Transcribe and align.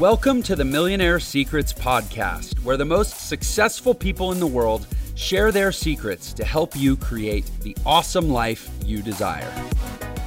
Welcome 0.00 0.42
to 0.44 0.56
the 0.56 0.64
Millionaire 0.64 1.20
Secrets 1.20 1.74
Podcast, 1.74 2.58
where 2.64 2.78
the 2.78 2.86
most 2.86 3.28
successful 3.28 3.92
people 3.92 4.32
in 4.32 4.40
the 4.40 4.46
world 4.46 4.86
share 5.14 5.52
their 5.52 5.72
secrets 5.72 6.32
to 6.32 6.42
help 6.42 6.74
you 6.74 6.96
create 6.96 7.44
the 7.60 7.76
awesome 7.84 8.30
life 8.30 8.70
you 8.86 9.02
desire. 9.02 9.52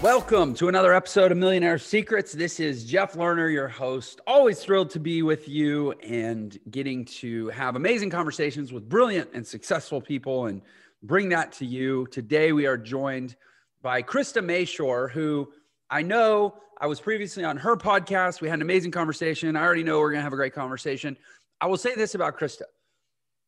Welcome 0.04 0.54
to 0.58 0.68
another 0.68 0.94
episode 0.94 1.32
of 1.32 1.40
Millionaire 1.40 1.80
Secrets. 1.80 2.34
This 2.34 2.60
is 2.60 2.86
Jeff 2.86 3.14
Lerner, 3.16 3.52
your 3.52 3.68
host. 3.68 4.22
Always 4.28 4.60
thrilled 4.60 4.92
to 4.92 5.00
be 5.00 5.24
with 5.24 5.50
you 5.50 5.94
and 6.04 6.56
getting 6.70 7.04
to 7.06 7.48
have 7.48 7.76
amazing 7.76 8.12
conversations 8.12 8.72
with 8.72 8.88
brilliant 8.88 9.32
and 9.34 9.46
successful 9.46 10.00
people 10.00 10.46
and 10.46 10.62
bring 11.02 11.30
that 11.30 11.52
to 11.54 11.66
you. 11.66 12.06
Today, 12.12 12.52
we 12.52 12.68
are 12.68 12.78
joined 12.78 13.36
by 13.82 14.04
Krista 14.04 14.46
Mashore, 14.46 15.10
who 15.10 15.52
I 15.90 16.02
know 16.02 16.56
I 16.80 16.88
was 16.88 17.00
previously 17.00 17.44
on 17.44 17.58
her 17.58 17.76
podcast. 17.76 18.42
We 18.42 18.50
had 18.50 18.56
an 18.56 18.62
amazing 18.62 18.92
conversation. 18.92 19.56
I 19.56 19.62
already 19.62 19.84
know 19.84 20.00
we're 20.00 20.12
going 20.12 20.20
to 20.20 20.24
have 20.24 20.34
a 20.34 20.38
great 20.38 20.54
conversation. 20.54 21.18
I 21.62 21.68
will 21.68 21.78
say 21.78 21.96
this 21.96 22.16
about 22.16 22.38
Krista. 22.38 22.64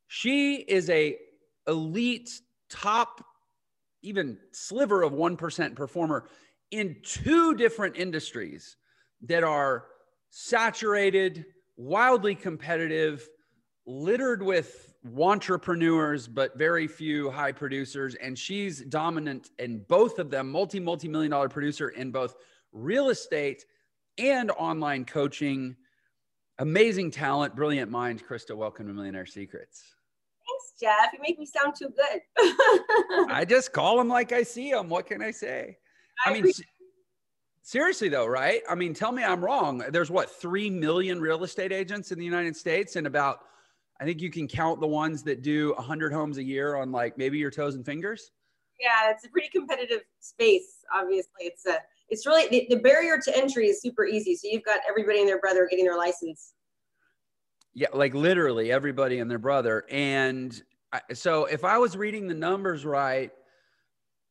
She 0.07 0.55
is 0.55 0.89
a 0.89 1.17
elite 1.67 2.29
top 2.69 3.25
even 4.01 4.37
sliver 4.51 5.01
of 5.01 5.13
1% 5.13 5.75
performer 5.75 6.29
in 6.71 6.97
two 7.03 7.55
different 7.55 7.97
industries 7.97 8.77
that 9.23 9.43
are 9.43 9.85
saturated, 10.29 11.45
wildly 11.75 12.35
competitive, 12.35 13.27
littered 13.85 14.43
with 14.43 14.93
entrepreneurs, 15.17 16.27
but 16.27 16.57
very 16.57 16.87
few 16.87 17.29
high 17.29 17.51
producers. 17.51 18.15
And 18.15 18.37
she's 18.37 18.81
dominant 18.81 19.51
in 19.59 19.79
both 19.87 20.19
of 20.19 20.29
them, 20.29 20.51
multi, 20.51 20.79
multi 20.79 21.07
million 21.07 21.31
dollar 21.31 21.49
producer 21.49 21.89
in 21.89 22.11
both 22.11 22.35
real 22.71 23.09
estate, 23.09 23.65
and 24.17 24.51
online 24.51 25.05
coaching. 25.05 25.75
Amazing 26.59 27.11
talent, 27.11 27.55
brilliant 27.55 27.91
mind. 27.91 28.23
Krista, 28.25 28.55
welcome 28.55 28.87
to 28.87 28.93
Millionaire 28.93 29.25
Secrets. 29.25 29.95
Thanks, 30.47 30.73
Jeff. 30.79 31.11
You 31.13 31.19
make 31.21 31.39
me 31.39 31.45
sound 31.45 31.75
too 31.75 31.89
good. 31.89 33.29
I 33.29 33.45
just 33.49 33.73
call 33.73 33.97
them 33.97 34.07
like 34.07 34.31
I 34.31 34.43
see 34.43 34.71
them. 34.71 34.89
What 34.89 35.07
can 35.07 35.21
I 35.21 35.31
say? 35.31 35.77
I, 36.25 36.29
I 36.29 36.33
mean, 36.41 36.51
seriously 37.61 38.09
though, 38.09 38.27
right? 38.27 38.61
I 38.69 38.75
mean, 38.75 38.93
tell 38.93 39.11
me 39.11 39.23
I'm 39.23 39.43
wrong. 39.43 39.83
There's 39.89 40.11
what, 40.11 40.29
3 40.29 40.69
million 40.69 41.19
real 41.19 41.43
estate 41.43 41.73
agents 41.73 42.11
in 42.11 42.19
the 42.19 42.25
United 42.25 42.55
States 42.55 42.95
and 42.95 43.07
about, 43.07 43.39
I 43.99 44.05
think 44.05 44.21
you 44.21 44.29
can 44.29 44.47
count 44.47 44.81
the 44.81 44.87
ones 44.87 45.23
that 45.23 45.41
do 45.41 45.73
100 45.75 46.11
homes 46.11 46.37
a 46.37 46.43
year 46.43 46.75
on 46.75 46.91
like 46.91 47.17
maybe 47.17 47.37
your 47.37 47.51
toes 47.51 47.75
and 47.75 47.85
fingers. 47.85 48.31
Yeah, 48.79 49.09
it's 49.09 49.25
a 49.25 49.29
pretty 49.29 49.47
competitive 49.49 50.01
space. 50.19 50.83
Obviously, 50.93 51.45
it's 51.45 51.65
a 51.65 51.77
it's 52.09 52.25
really 52.25 52.47
the, 52.49 52.67
the 52.69 52.81
barrier 52.81 53.19
to 53.23 53.37
entry 53.37 53.67
is 53.67 53.81
super 53.81 54.05
easy. 54.05 54.35
So 54.35 54.47
you've 54.51 54.65
got 54.65 54.81
everybody 54.87 55.19
and 55.19 55.27
their 55.27 55.39
brother 55.39 55.67
getting 55.69 55.85
their 55.85 55.97
license. 55.97 56.53
Yeah, 57.73 57.87
like 57.93 58.13
literally 58.13 58.71
everybody 58.71 59.19
and 59.19 59.31
their 59.31 59.39
brother. 59.39 59.85
And 59.89 60.61
I, 60.91 61.01
so 61.13 61.45
if 61.45 61.63
I 61.63 61.77
was 61.77 61.95
reading 61.97 62.27
the 62.27 62.33
numbers 62.33 62.85
right, 62.85 63.31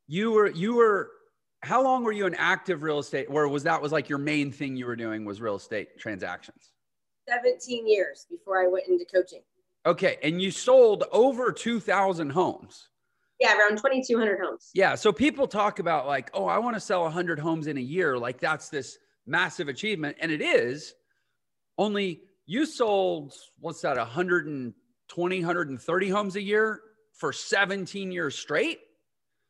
you 0.07 0.33
were 0.33 0.51
you 0.51 0.75
were 0.75 1.11
how 1.62 1.83
long 1.83 2.05
were 2.05 2.12
you 2.12 2.27
in 2.27 2.35
active 2.35 2.83
real 2.83 2.98
estate 2.98 3.31
Where 3.31 3.48
was 3.48 3.62
that 3.62 3.81
was 3.81 3.92
like 3.92 4.09
your 4.09 4.19
main 4.19 4.53
thing 4.53 4.77
you 4.77 4.87
were 4.87 4.97
doing 4.97 5.25
was 5.25 5.41
real 5.41 5.57
estate 5.57 5.98
transactions 5.98 6.73
17 7.29 7.89
years 7.89 8.27
before 8.31 8.62
i 8.62 8.69
went 8.69 8.87
into 8.87 9.05
coaching 9.07 9.41
okay 9.87 10.19
and 10.23 10.41
you 10.41 10.51
sold 10.51 11.05
over 11.13 11.53
2000 11.53 12.31
homes 12.31 12.89
yeah, 13.41 13.59
around 13.59 13.77
2,200 13.77 14.39
homes. 14.41 14.71
Yeah. 14.75 14.95
So 14.95 15.13
people 15.13 15.47
talk 15.47 15.79
about 15.79 16.07
like, 16.07 16.31
oh, 16.35 16.47
I 16.47 16.59
want 16.59 16.77
to 16.77 16.81
sell 16.81 17.03
100 17.03 17.39
homes 17.39 17.67
in 17.67 17.77
a 17.77 17.81
year. 17.81 18.17
Like 18.17 18.41
that's 18.41 18.69
this 18.69 18.99
massive 19.27 19.69
achievement. 19.69 20.17
And 20.21 20.31
it 20.31 20.41
is. 20.41 20.95
Only 21.77 22.23
you 22.47 22.67
sold, 22.67 23.35
what's 23.59 23.81
that, 23.81 23.97
120, 23.97 25.41
130 25.41 26.09
homes 26.09 26.37
a 26.37 26.43
year 26.43 26.81
for 27.13 27.33
17 27.33 28.13
years 28.13 28.39
straight? 28.39 28.79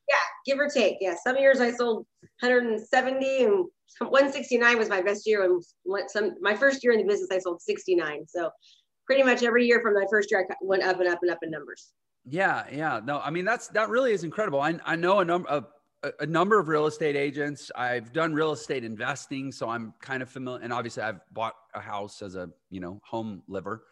Yeah, 0.08 0.16
give 0.46 0.58
or 0.58 0.68
take. 0.68 0.96
Yeah. 1.00 1.14
Some 1.22 1.36
years 1.36 1.60
I 1.60 1.70
sold 1.70 2.06
170 2.40 3.44
and 3.44 3.66
169 3.98 4.78
was 4.78 4.88
my 4.88 5.02
best 5.02 5.26
year. 5.26 5.44
And 5.44 5.62
some 6.08 6.34
my 6.40 6.54
first 6.54 6.82
year 6.82 6.94
in 6.94 6.98
the 6.98 7.06
business, 7.06 7.28
I 7.30 7.38
sold 7.38 7.60
69. 7.60 8.24
So 8.26 8.50
pretty 9.06 9.22
much 9.22 9.42
every 9.42 9.66
year 9.66 9.80
from 9.80 9.94
my 9.94 10.06
first 10.10 10.30
year, 10.30 10.46
I 10.48 10.54
went 10.62 10.82
up 10.82 11.00
and 11.00 11.08
up 11.08 11.18
and 11.22 11.30
up 11.30 11.38
in 11.42 11.50
numbers. 11.50 11.92
Yeah, 12.24 12.64
yeah. 12.72 13.00
No, 13.04 13.20
I 13.20 13.30
mean 13.30 13.44
that's 13.44 13.68
that 13.68 13.88
really 13.88 14.12
is 14.12 14.24
incredible. 14.24 14.60
I 14.60 14.78
I 14.84 14.96
know 14.96 15.20
a 15.20 15.24
number 15.24 15.48
of 15.48 15.66
a 16.20 16.26
number 16.26 16.58
of 16.58 16.68
real 16.68 16.86
estate 16.86 17.16
agents. 17.16 17.70
I've 17.76 18.12
done 18.12 18.34
real 18.34 18.52
estate 18.52 18.84
investing, 18.84 19.52
so 19.52 19.68
I'm 19.68 19.94
kind 20.00 20.22
of 20.22 20.28
familiar. 20.28 20.62
And 20.62 20.72
obviously, 20.72 21.02
I've 21.02 21.20
bought 21.32 21.54
a 21.74 21.80
house 21.80 22.22
as 22.22 22.34
a 22.34 22.48
you 22.70 22.80
know 22.80 23.00
home 23.04 23.42
liver, 23.48 23.84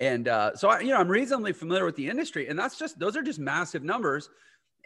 and 0.00 0.28
uh, 0.28 0.54
so 0.54 0.68
I, 0.68 0.80
you 0.80 0.88
know 0.88 0.98
I'm 0.98 1.08
reasonably 1.08 1.52
familiar 1.52 1.84
with 1.84 1.96
the 1.96 2.08
industry. 2.08 2.48
And 2.48 2.58
that's 2.58 2.78
just 2.78 2.98
those 2.98 3.16
are 3.16 3.22
just 3.22 3.38
massive 3.38 3.82
numbers. 3.82 4.30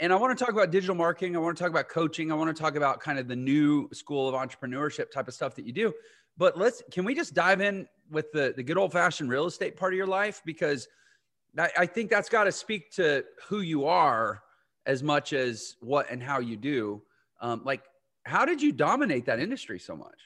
And 0.01 0.13
I 0.13 0.17
want 0.17 0.37
to 0.37 0.45
talk 0.45 0.53
about 0.53 0.71
digital 0.71 0.97
marketing. 0.97 1.37
I 1.37 1.39
want 1.39 1.57
to 1.57 1.63
talk 1.63 1.71
about 1.71 1.89
coaching. 1.89 2.33
I 2.33 2.35
want 2.35 2.55
to 2.55 2.61
talk 2.61 2.77
about 2.77 3.01
kind 3.01 3.19
of 3.19 3.29
the 3.29 3.37
new 3.37 3.89
school 3.93 4.29
of 4.29 4.35
entrepreneurship 4.35 5.11
type 5.11 5.29
of 5.29 5.35
stuff 5.35 5.55
that 5.57 5.67
you 5.67 5.73
do. 5.73 5.93
But 6.37 6.59
let's 6.59 6.83
can 6.91 7.05
we 7.05 7.15
just 7.15 7.35
dive 7.35 7.61
in 7.61 7.87
with 8.11 8.33
the 8.33 8.55
the 8.57 8.63
good 8.63 8.79
old 8.79 8.93
fashioned 8.93 9.31
real 9.31 9.47
estate 9.47 9.77
part 9.77 9.93
of 9.93 9.97
your 9.97 10.07
life 10.07 10.43
because 10.45 10.89
I, 11.59 11.71
I 11.79 11.87
think 11.87 12.11
that's 12.11 12.29
got 12.29 12.45
to 12.45 12.53
speak 12.53 12.91
to 12.93 13.25
who 13.49 13.61
you 13.61 13.87
are 13.87 14.43
as 14.87 15.03
much 15.03 15.33
as 15.33 15.77
what 15.81 16.11
and 16.11 16.23
how 16.23 16.41
you 16.41 16.57
do. 16.57 17.03
Um, 17.41 17.63
like, 17.65 17.83
how 18.25 18.45
did 18.45 18.63
you 18.63 18.73
dominate 18.73 19.27
that 19.27 19.39
industry 19.39 19.79
so 19.79 19.97
much? 19.97 20.19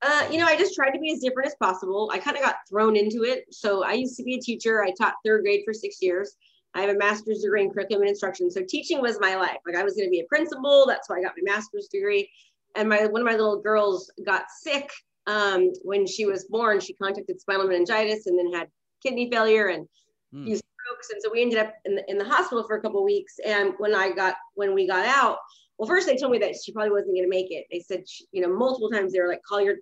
Uh, 0.00 0.28
you 0.30 0.38
know, 0.38 0.46
I 0.46 0.56
just 0.56 0.74
tried 0.74 0.92
to 0.92 1.00
be 1.00 1.12
as 1.12 1.20
different 1.20 1.48
as 1.48 1.56
possible. 1.60 2.10
I 2.12 2.18
kind 2.18 2.36
of 2.36 2.42
got 2.42 2.56
thrown 2.68 2.96
into 2.96 3.24
it. 3.24 3.44
So 3.50 3.84
I 3.84 3.94
used 3.94 4.16
to 4.16 4.22
be 4.22 4.36
a 4.36 4.40
teacher. 4.40 4.82
I 4.82 4.92
taught 4.92 5.14
third 5.24 5.42
grade 5.42 5.62
for 5.64 5.74
six 5.74 6.00
years. 6.00 6.36
I 6.74 6.82
have 6.82 6.94
a 6.94 6.98
master's 6.98 7.40
degree 7.40 7.62
in 7.62 7.70
curriculum 7.70 8.02
and 8.02 8.10
instruction. 8.10 8.50
So 8.50 8.62
teaching 8.68 9.00
was 9.00 9.18
my 9.20 9.34
life. 9.34 9.58
Like 9.66 9.74
I 9.74 9.82
was 9.82 9.94
going 9.94 10.06
to 10.06 10.10
be 10.10 10.20
a 10.20 10.26
principal. 10.28 10.84
That's 10.86 11.08
why 11.08 11.18
I 11.18 11.22
got 11.22 11.34
my 11.36 11.52
master's 11.52 11.88
degree. 11.88 12.30
And 12.76 12.88
my 12.88 13.06
one 13.06 13.20
of 13.20 13.26
my 13.26 13.32
little 13.32 13.60
girls 13.60 14.10
got 14.24 14.44
sick 14.62 14.88
um, 15.28 15.70
when 15.82 16.06
she 16.06 16.24
was 16.24 16.44
born. 16.44 16.80
She 16.80 16.94
contracted 16.94 17.40
spinal 17.40 17.68
meningitis 17.68 18.26
and 18.26 18.36
then 18.36 18.52
had 18.52 18.68
kidney 19.02 19.30
failure. 19.30 19.68
And 19.68 19.86
mm. 20.34 20.46
these 20.46 20.62
strokes. 20.82 21.10
And 21.12 21.22
so 21.22 21.30
we 21.30 21.42
ended 21.42 21.58
up 21.58 21.74
in 21.84 21.94
the, 21.94 22.10
in 22.10 22.18
the 22.18 22.24
hospital 22.24 22.66
for 22.66 22.76
a 22.76 22.80
couple 22.80 23.04
weeks. 23.04 23.34
And 23.46 23.74
when 23.78 23.94
I 23.94 24.10
got, 24.10 24.34
when 24.54 24.74
we 24.74 24.88
got 24.88 25.06
out, 25.06 25.36
well, 25.78 25.86
first 25.86 26.08
they 26.08 26.16
told 26.16 26.32
me 26.32 26.38
that 26.38 26.56
she 26.56 26.72
probably 26.72 26.90
wasn't 26.90 27.14
going 27.14 27.22
to 27.22 27.28
make 27.28 27.52
it. 27.52 27.66
They 27.70 27.80
said, 27.80 28.08
she, 28.08 28.24
you 28.32 28.42
know, 28.42 28.52
multiple 28.52 28.90
times 28.90 29.12
they 29.12 29.20
were 29.20 29.28
like, 29.28 29.42
call 29.46 29.60
your, 29.60 29.76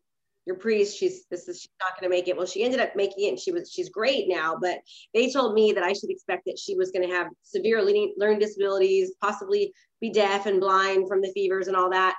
your 0.44 0.56
priest. 0.56 0.98
She's, 0.98 1.24
this 1.30 1.48
is, 1.48 1.60
she's 1.60 1.70
not 1.80 1.98
going 1.98 2.10
to 2.10 2.14
make 2.14 2.28
it. 2.28 2.36
Well, 2.36 2.46
she 2.46 2.64
ended 2.64 2.80
up 2.80 2.94
making 2.96 3.26
it 3.26 3.30
and 3.30 3.38
she 3.38 3.52
was, 3.52 3.70
she's 3.72 3.88
great 3.88 4.26
now, 4.28 4.58
but 4.60 4.80
they 5.14 5.30
told 5.30 5.54
me 5.54 5.72
that 5.72 5.84
I 5.84 5.92
should 5.92 6.10
expect 6.10 6.42
that 6.46 6.58
she 6.58 6.76
was 6.76 6.90
going 6.90 7.08
to 7.08 7.14
have 7.14 7.28
severe 7.42 7.80
learning, 7.82 8.14
learning 8.18 8.40
disabilities, 8.40 9.12
possibly 9.22 9.72
be 10.00 10.10
deaf 10.10 10.46
and 10.46 10.60
blind 10.60 11.08
from 11.08 11.22
the 11.22 11.32
fevers 11.32 11.68
and 11.68 11.76
all 11.76 11.90
that. 11.90 12.14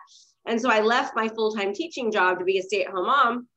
And 0.48 0.60
so 0.62 0.70
I 0.70 0.80
left 0.80 1.16
my 1.16 1.28
full-time 1.28 1.74
teaching 1.74 2.12
job 2.12 2.40
to 2.40 2.46
be 2.46 2.58
a 2.58 2.64
stay-at-home 2.64 3.06
mom 3.06 3.48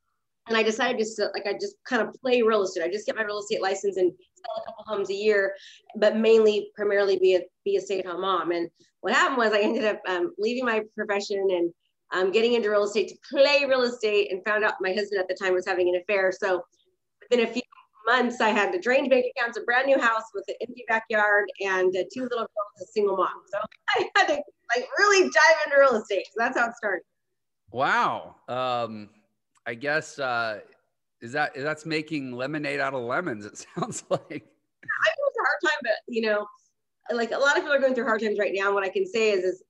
and 0.50 0.56
I 0.56 0.62
decided 0.62 0.98
just 0.98 1.16
to 1.16 1.28
like 1.32 1.46
I 1.46 1.52
just 1.52 1.76
kind 1.84 2.02
of 2.02 2.12
play 2.20 2.42
real 2.42 2.62
estate. 2.62 2.82
I 2.82 2.88
just 2.88 3.06
get 3.06 3.16
my 3.16 3.22
real 3.22 3.38
estate 3.38 3.62
license 3.62 3.96
and 3.96 4.12
sell 4.34 4.62
a 4.62 4.66
couple 4.66 4.84
homes 4.86 5.10
a 5.10 5.14
year, 5.14 5.54
but 5.96 6.16
mainly 6.16 6.70
primarily 6.74 7.18
be 7.18 7.36
a 7.36 7.42
be 7.64 7.76
a 7.76 7.80
stay-at-home 7.80 8.20
mom. 8.20 8.50
And 8.50 8.68
what 9.00 9.14
happened 9.14 9.38
was 9.38 9.52
I 9.52 9.60
ended 9.60 9.84
up 9.84 10.00
um, 10.08 10.34
leaving 10.38 10.64
my 10.64 10.82
profession 10.94 11.46
and 11.50 11.72
um, 12.12 12.32
getting 12.32 12.54
into 12.54 12.70
real 12.70 12.84
estate 12.84 13.08
to 13.08 13.16
play 13.30 13.64
real 13.64 13.82
estate, 13.82 14.32
and 14.32 14.44
found 14.44 14.64
out 14.64 14.74
my 14.80 14.92
husband 14.92 15.20
at 15.20 15.28
the 15.28 15.34
time 15.34 15.54
was 15.54 15.66
having 15.66 15.88
an 15.88 16.00
affair. 16.00 16.32
So 16.32 16.64
within 17.22 17.46
a 17.46 17.52
few 17.52 17.62
months, 18.06 18.40
I 18.40 18.50
had 18.50 18.74
a 18.74 18.78
drained 18.78 19.10
bank 19.10 19.26
accounts, 19.36 19.58
a 19.58 19.62
brand 19.62 19.86
new 19.86 19.98
house 19.98 20.24
with 20.34 20.44
an 20.48 20.54
empty 20.60 20.84
backyard, 20.88 21.46
and 21.60 21.94
uh, 21.96 22.04
two 22.12 22.22
little 22.22 22.38
girls, 22.38 22.82
a 22.82 22.86
single 22.86 23.16
mom. 23.16 23.42
So 23.52 23.58
I 23.96 24.08
had 24.16 24.26
to 24.28 24.34
like 24.76 24.88
really 24.98 25.22
dive 25.24 25.56
into 25.66 25.78
real 25.78 26.00
estate. 26.00 26.26
So 26.26 26.34
that's 26.36 26.58
how 26.58 26.68
it 26.68 26.76
started. 26.76 27.02
Wow. 27.72 28.36
Um 28.48 29.10
I 29.66 29.74
guess 29.74 30.18
uh, 30.18 30.60
is 31.20 31.32
that 31.32 31.52
that's 31.54 31.86
making 31.86 32.32
lemonade 32.32 32.80
out 32.80 32.94
of 32.94 33.02
lemons. 33.02 33.44
It 33.44 33.56
sounds 33.76 34.04
like. 34.10 34.20
I 34.20 34.26
go 34.26 35.26
through 35.32 35.44
a 35.44 35.46
hard 35.46 35.60
time, 35.64 35.78
but 35.82 35.92
you 36.08 36.22
know, 36.22 36.46
like 37.12 37.32
a 37.32 37.38
lot 37.38 37.56
of 37.56 37.62
people 37.62 37.72
are 37.72 37.78
going 37.78 37.94
through 37.94 38.06
hard 38.06 38.20
times 38.20 38.38
right 38.38 38.52
now. 38.54 38.72
What 38.72 38.84
I 38.84 38.88
can 38.88 39.06
say 39.06 39.30
is, 39.30 39.44
is 39.44 39.62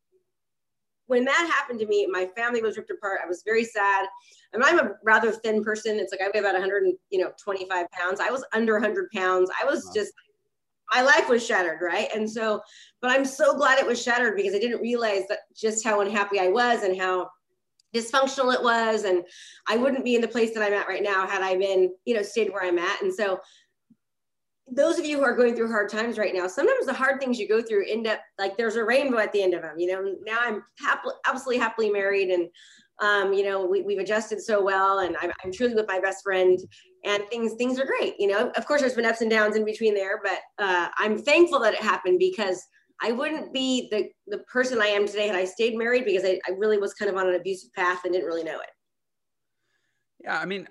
when 1.10 1.24
that 1.24 1.52
happened 1.52 1.80
to 1.80 1.86
me, 1.86 2.06
my 2.08 2.26
family 2.36 2.62
was 2.62 2.76
ripped 2.76 2.90
apart. 2.90 3.18
I 3.22 3.26
was 3.26 3.42
very 3.44 3.64
sad. 3.64 4.06
I 4.54 4.58
mean, 4.58 4.64
I'm 4.64 4.86
a 4.86 4.92
rather 5.04 5.32
thin 5.32 5.64
person. 5.64 5.98
It's 5.98 6.12
like 6.12 6.20
I 6.20 6.30
weigh 6.32 6.38
about 6.38 6.52
100, 6.52 6.84
you 7.10 7.18
know, 7.20 7.32
25 7.42 7.90
pounds. 7.90 8.20
I 8.20 8.30
was 8.30 8.44
under 8.52 8.74
100 8.74 9.10
pounds. 9.10 9.50
I 9.60 9.66
was 9.66 9.86
wow. 9.86 9.92
just, 9.92 10.12
my 10.94 11.02
life 11.02 11.28
was 11.28 11.44
shattered, 11.44 11.80
right? 11.82 12.08
And 12.14 12.30
so, 12.30 12.60
but 13.02 13.10
I'm 13.10 13.24
so 13.24 13.56
glad 13.56 13.80
it 13.80 13.86
was 13.86 14.00
shattered 14.00 14.36
because 14.36 14.54
I 14.54 14.60
didn't 14.60 14.80
realize 14.80 15.22
that 15.28 15.40
just 15.56 15.84
how 15.84 16.00
unhappy 16.00 16.38
I 16.38 16.46
was 16.46 16.84
and 16.84 16.96
how 16.96 17.28
dysfunctional 17.92 18.54
it 18.54 18.62
was 18.62 19.02
and 19.02 19.24
i 19.66 19.76
wouldn't 19.76 20.04
be 20.04 20.14
in 20.14 20.20
the 20.20 20.28
place 20.28 20.54
that 20.54 20.62
i'm 20.62 20.72
at 20.72 20.86
right 20.86 21.02
now 21.02 21.26
had 21.26 21.42
i 21.42 21.56
been 21.56 21.92
you 22.04 22.14
know 22.14 22.22
stayed 22.22 22.52
where 22.52 22.62
i'm 22.62 22.78
at 22.78 23.02
and 23.02 23.12
so 23.12 23.36
those 24.72 24.98
of 24.98 25.04
you 25.04 25.18
who 25.18 25.24
are 25.24 25.34
going 25.34 25.54
through 25.54 25.68
hard 25.68 25.88
times 25.88 26.18
right 26.18 26.34
now 26.34 26.46
sometimes 26.46 26.86
the 26.86 26.92
hard 26.92 27.20
things 27.20 27.38
you 27.38 27.48
go 27.48 27.60
through 27.62 27.84
end 27.88 28.06
up 28.06 28.20
like 28.38 28.56
there's 28.56 28.76
a 28.76 28.84
rainbow 28.84 29.18
at 29.18 29.32
the 29.32 29.42
end 29.42 29.54
of 29.54 29.62
them 29.62 29.78
you 29.78 29.90
know 29.90 30.14
now 30.24 30.38
i'm 30.40 30.62
happily 30.78 31.14
absolutely 31.26 31.58
happily 31.58 31.90
married 31.90 32.30
and 32.30 32.48
Um, 33.00 33.32
you 33.32 33.44
know, 33.44 33.64
we, 33.64 33.80
we've 33.80 33.98
adjusted 33.98 34.42
so 34.42 34.62
well 34.62 34.98
and 34.98 35.16
I'm, 35.22 35.32
I'm 35.42 35.50
truly 35.50 35.74
with 35.74 35.88
my 35.88 36.00
best 36.00 36.22
friend 36.22 36.58
and 37.02 37.22
things, 37.30 37.54
things 37.54 37.80
are 37.80 37.86
great. 37.86 38.14
You 38.18 38.28
know, 38.28 38.50
of 38.58 38.66
course 38.66 38.82
there's 38.82 38.94
been 38.94 39.06
ups 39.06 39.22
and 39.22 39.30
downs 39.30 39.56
in 39.56 39.64
between 39.64 39.94
there, 39.94 40.20
but 40.22 40.38
uh, 40.62 40.88
I'm 40.98 41.16
thankful 41.16 41.60
that 41.60 41.72
it 41.72 41.80
happened 41.80 42.18
because 42.18 42.62
I 43.00 43.12
wouldn't 43.12 43.54
be 43.54 43.88
the, 43.90 44.10
the 44.26 44.44
person 44.52 44.82
I 44.82 44.88
am 44.88 45.06
today 45.06 45.28
had 45.28 45.34
I 45.34 45.46
stayed 45.46 45.78
married 45.78 46.04
because 46.04 46.26
I, 46.26 46.38
I 46.46 46.50
really 46.58 46.76
was 46.76 46.92
kind 46.92 47.10
of 47.10 47.16
on 47.16 47.26
an 47.26 47.36
abusive 47.36 47.72
path 47.72 48.04
and 48.04 48.12
didn't 48.12 48.28
really 48.28 48.44
know 48.44 48.60
it. 48.60 48.72
Yeah. 50.22 50.38
I 50.38 50.44
mean, 50.44 50.68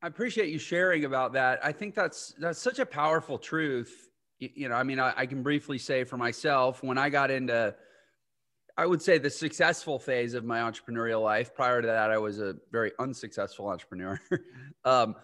I 0.00 0.06
appreciate 0.06 0.50
you 0.50 0.58
sharing 0.58 1.04
about 1.04 1.32
that. 1.32 1.58
I 1.64 1.72
think 1.72 1.94
that's, 1.94 2.34
that's 2.38 2.60
such 2.60 2.78
a 2.78 2.86
powerful 2.86 3.36
truth. 3.36 4.10
You, 4.38 4.48
you 4.54 4.68
know, 4.68 4.76
I 4.76 4.84
mean, 4.84 5.00
I, 5.00 5.12
I 5.16 5.26
can 5.26 5.42
briefly 5.42 5.78
say 5.78 6.04
for 6.04 6.16
myself, 6.16 6.82
when 6.84 6.98
I 6.98 7.08
got 7.08 7.32
into, 7.32 7.74
I 8.76 8.86
would 8.86 9.02
say 9.02 9.18
the 9.18 9.30
successful 9.30 9.98
phase 9.98 10.34
of 10.34 10.44
my 10.44 10.60
entrepreneurial 10.60 11.22
life. 11.22 11.52
Prior 11.52 11.82
to 11.82 11.88
that, 11.88 12.12
I 12.12 12.18
was 12.18 12.38
a 12.38 12.54
very 12.70 12.92
unsuccessful 13.00 13.68
entrepreneur. 13.68 14.20
um, 14.84 15.16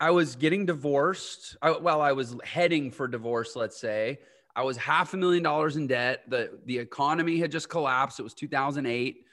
I 0.00 0.10
was 0.10 0.36
getting 0.36 0.64
divorced. 0.64 1.58
I, 1.60 1.72
well, 1.72 2.00
I 2.00 2.12
was 2.12 2.34
heading 2.44 2.90
for 2.90 3.08
divorce, 3.08 3.56
let's 3.56 3.78
say. 3.78 4.20
I 4.56 4.62
was 4.62 4.78
half 4.78 5.12
a 5.12 5.18
million 5.18 5.42
dollars 5.42 5.76
in 5.76 5.86
debt. 5.86 6.22
The, 6.28 6.58
the 6.64 6.78
economy 6.78 7.38
had 7.38 7.52
just 7.52 7.68
collapsed. 7.68 8.20
It 8.20 8.22
was 8.22 8.32
2008. 8.32 9.24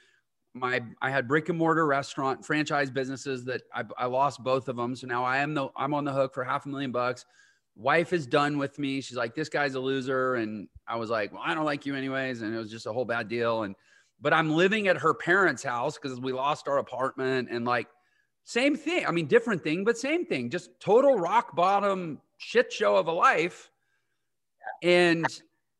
My, 0.56 0.82
I 1.02 1.10
had 1.10 1.28
brick 1.28 1.48
and 1.48 1.58
mortar 1.58 1.86
restaurant 1.86 2.44
franchise 2.44 2.90
businesses 2.90 3.44
that 3.44 3.62
I, 3.74 3.84
I 3.98 4.06
lost 4.06 4.42
both 4.42 4.68
of 4.68 4.76
them. 4.76 4.96
So 4.96 5.06
now 5.06 5.24
I 5.24 5.38
am 5.38 5.54
the, 5.54 5.68
I'm 5.76 5.94
on 5.94 6.04
the 6.04 6.12
hook 6.12 6.34
for 6.34 6.42
half 6.42 6.66
a 6.66 6.68
million 6.68 6.92
bucks 6.92 7.24
wife 7.76 8.12
is 8.12 8.26
done 8.26 8.58
with 8.58 8.78
me. 8.78 9.00
She's 9.00 9.16
like, 9.16 9.34
this 9.34 9.48
guy's 9.48 9.74
a 9.74 9.80
loser. 9.80 10.36
And 10.36 10.68
I 10.88 10.96
was 10.96 11.10
like, 11.10 11.32
well, 11.32 11.42
I 11.44 11.54
don't 11.54 11.64
like 11.64 11.86
you 11.86 11.94
anyways. 11.94 12.42
And 12.42 12.54
it 12.54 12.58
was 12.58 12.70
just 12.70 12.86
a 12.86 12.92
whole 12.92 13.04
bad 13.04 13.28
deal. 13.28 13.62
And, 13.62 13.76
but 14.20 14.32
I'm 14.32 14.50
living 14.50 14.88
at 14.88 14.96
her 14.96 15.14
parents' 15.14 15.62
house 15.62 15.98
because 15.98 16.18
we 16.18 16.32
lost 16.32 16.68
our 16.68 16.78
apartment 16.78 17.48
and 17.50 17.64
like, 17.64 17.86
same 18.44 18.76
thing. 18.76 19.04
I 19.06 19.10
mean, 19.10 19.26
different 19.26 19.62
thing, 19.62 19.84
but 19.84 19.98
same 19.98 20.24
thing. 20.24 20.50
Just 20.50 20.70
total 20.80 21.18
rock 21.18 21.54
bottom 21.54 22.20
shit 22.38 22.72
show 22.72 22.96
of 22.96 23.08
a 23.08 23.12
life. 23.12 23.70
And, 24.82 25.26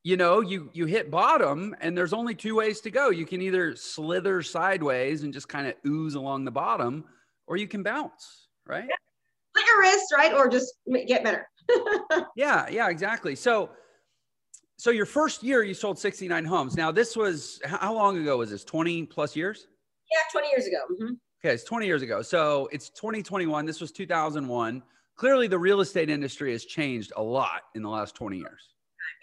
you 0.07 0.17
know, 0.17 0.41
you, 0.41 0.71
you 0.73 0.87
hit 0.87 1.11
bottom 1.11 1.75
and 1.81 1.99
there's 1.99 2.13
only 2.13 2.33
two 2.33 2.55
ways 2.55 2.81
to 2.83 2.93
go. 2.93 3.11
You 3.11 3.27
can 3.27 3.43
either 3.43 3.75
slither 3.75 4.41
sideways 4.41 5.25
and 5.25 5.33
just 5.33 5.49
kind 5.49 5.67
of 5.67 5.75
ooze 5.85 6.15
along 6.15 6.45
the 6.45 6.51
bottom, 6.53 7.03
or 7.49 7.57
you 7.57 7.67
can 7.67 7.83
bounce, 7.83 8.47
right? 8.69 8.85
Yeah. 8.89 8.95
Put 9.53 9.67
your 9.67 9.81
wrist, 9.81 10.15
right? 10.17 10.33
Or 10.33 10.49
just 10.49 10.75
get 11.09 11.25
better. 11.25 11.49
yeah, 12.37 12.69
yeah, 12.71 12.89
exactly. 12.89 13.35
So, 13.35 13.71
so 14.77 14.91
your 14.91 15.07
first 15.07 15.43
year 15.43 15.65
you 15.65 15.75
sold 15.75 15.99
69 15.99 16.45
homes. 16.45 16.77
Now 16.77 16.93
this 16.93 17.17
was 17.17 17.61
how 17.65 17.93
long 17.93 18.17
ago 18.17 18.37
was 18.37 18.51
this? 18.51 18.63
20 18.63 19.07
plus 19.07 19.35
years? 19.35 19.67
Yeah, 20.13 20.21
20 20.31 20.49
years 20.51 20.67
ago. 20.69 20.79
Mm-hmm. 20.93 21.15
Okay, 21.45 21.53
it's 21.53 21.65
20 21.65 21.85
years 21.85 22.03
ago. 22.03 22.23
So 22.23 22.69
it's 22.71 22.91
2021. 22.91 23.67
This 23.67 23.81
was 23.81 23.91
2001. 23.91 24.85
Clearly, 25.17 25.49
the 25.49 25.59
real 25.59 25.81
estate 25.81 26.11
industry 26.11 26.53
has 26.53 26.65
changed 26.65 27.13
a 27.17 27.23
lot 27.23 27.63
in 27.75 27.83
the 27.83 27.91
last 27.91 28.15
20 28.15 28.37
years. 28.37 28.76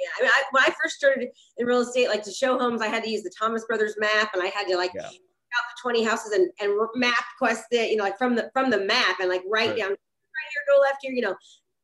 Yeah, 0.03 0.09
I 0.19 0.21
mean, 0.23 0.31
I, 0.33 0.43
when 0.51 0.63
I 0.63 0.73
first 0.81 0.95
started 0.95 1.29
in 1.57 1.65
real 1.65 1.81
estate, 1.81 2.09
like 2.09 2.23
to 2.23 2.31
show 2.31 2.57
homes, 2.57 2.81
I 2.81 2.87
had 2.87 3.03
to 3.03 3.09
use 3.09 3.23
the 3.23 3.31
Thomas 3.37 3.63
Brothers 3.65 3.95
map, 3.97 4.31
and 4.33 4.43
I 4.43 4.47
had 4.47 4.65
to 4.67 4.75
like 4.75 4.91
yeah. 4.93 5.05
out 5.05 5.11
the 5.11 5.81
20 5.81 6.03
houses 6.03 6.31
and, 6.33 6.49
and 6.59 6.77
map 6.95 7.23
quest 7.37 7.65
it, 7.71 7.89
you 7.89 7.95
know, 7.95 8.03
like 8.03 8.17
from 8.17 8.35
the 8.35 8.49
from 8.53 8.69
the 8.69 8.79
map 8.79 9.19
and 9.19 9.29
like 9.29 9.43
write 9.49 9.69
right. 9.69 9.77
down 9.77 9.89
right 9.89 9.97
here, 9.97 10.75
go 10.75 10.81
left 10.81 10.97
here, 11.01 11.13
you 11.13 11.21
know, 11.21 11.35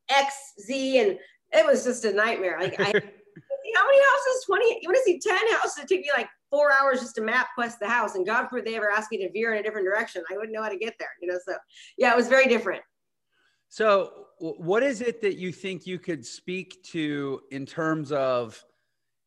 X, 0.10 0.36
Z, 0.62 1.00
and 1.00 1.18
it 1.52 1.66
was 1.66 1.84
just 1.84 2.06
a 2.06 2.14
nightmare. 2.14 2.58
Like 2.60 2.80
I, 2.80 2.86
how 3.76 3.86
many 3.86 4.00
houses? 4.00 4.46
20, 4.46 4.80
you 4.82 4.90
want 4.90 4.98
to 4.98 5.04
see 5.04 5.20
10 5.20 5.38
houses? 5.54 5.78
It 5.78 5.88
took 5.88 6.00
me 6.00 6.10
like 6.16 6.30
four 6.50 6.72
hours 6.72 7.00
just 7.00 7.16
to 7.16 7.22
map 7.22 7.48
quest 7.56 7.80
the 7.80 7.88
house. 7.88 8.16
And 8.16 8.26
God 8.26 8.48
forbid 8.48 8.66
they 8.66 8.76
ever 8.76 8.90
ask 8.90 9.12
me 9.12 9.18
to 9.18 9.32
veer 9.32 9.54
in 9.54 9.60
a 9.60 9.64
different 9.64 9.86
direction. 9.86 10.24
I 10.32 10.36
wouldn't 10.36 10.54
know 10.54 10.64
how 10.64 10.70
to 10.70 10.78
get 10.78 10.96
there, 11.00 11.10
you 11.22 11.28
know? 11.28 11.40
So 11.46 11.56
yeah, 11.98 12.12
it 12.12 12.18
was 12.18 12.28
very 12.28 12.48
different. 12.48 12.82
So 13.70 14.26
what 14.40 14.84
is 14.84 15.02
it 15.02 15.22
that 15.22 15.38
you 15.38 15.52
think 15.52 15.86
you 15.86 16.00
could 16.00 16.26
speak 16.26 16.84
to 16.86 17.42
in 17.52 17.66
terms 17.66 18.12
of 18.12 18.64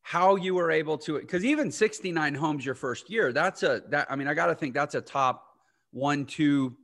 how 0.02 0.34
you 0.34 0.54
were 0.54 0.70
able 0.70 0.98
to, 0.98 1.18
because 1.20 1.44
even 1.44 1.70
69 1.70 2.34
homes 2.34 2.66
your 2.66 2.74
first 2.74 3.08
year, 3.08 3.32
that's 3.32 3.62
a, 3.62 3.82
that, 3.90 4.10
I 4.10 4.16
mean, 4.16 4.26
I 4.26 4.34
got 4.34 4.46
to 4.46 4.54
think 4.54 4.74
that's 4.74 4.96
a 4.96 5.00
top 5.00 5.46
one, 5.92 6.24
two, 6.26 6.76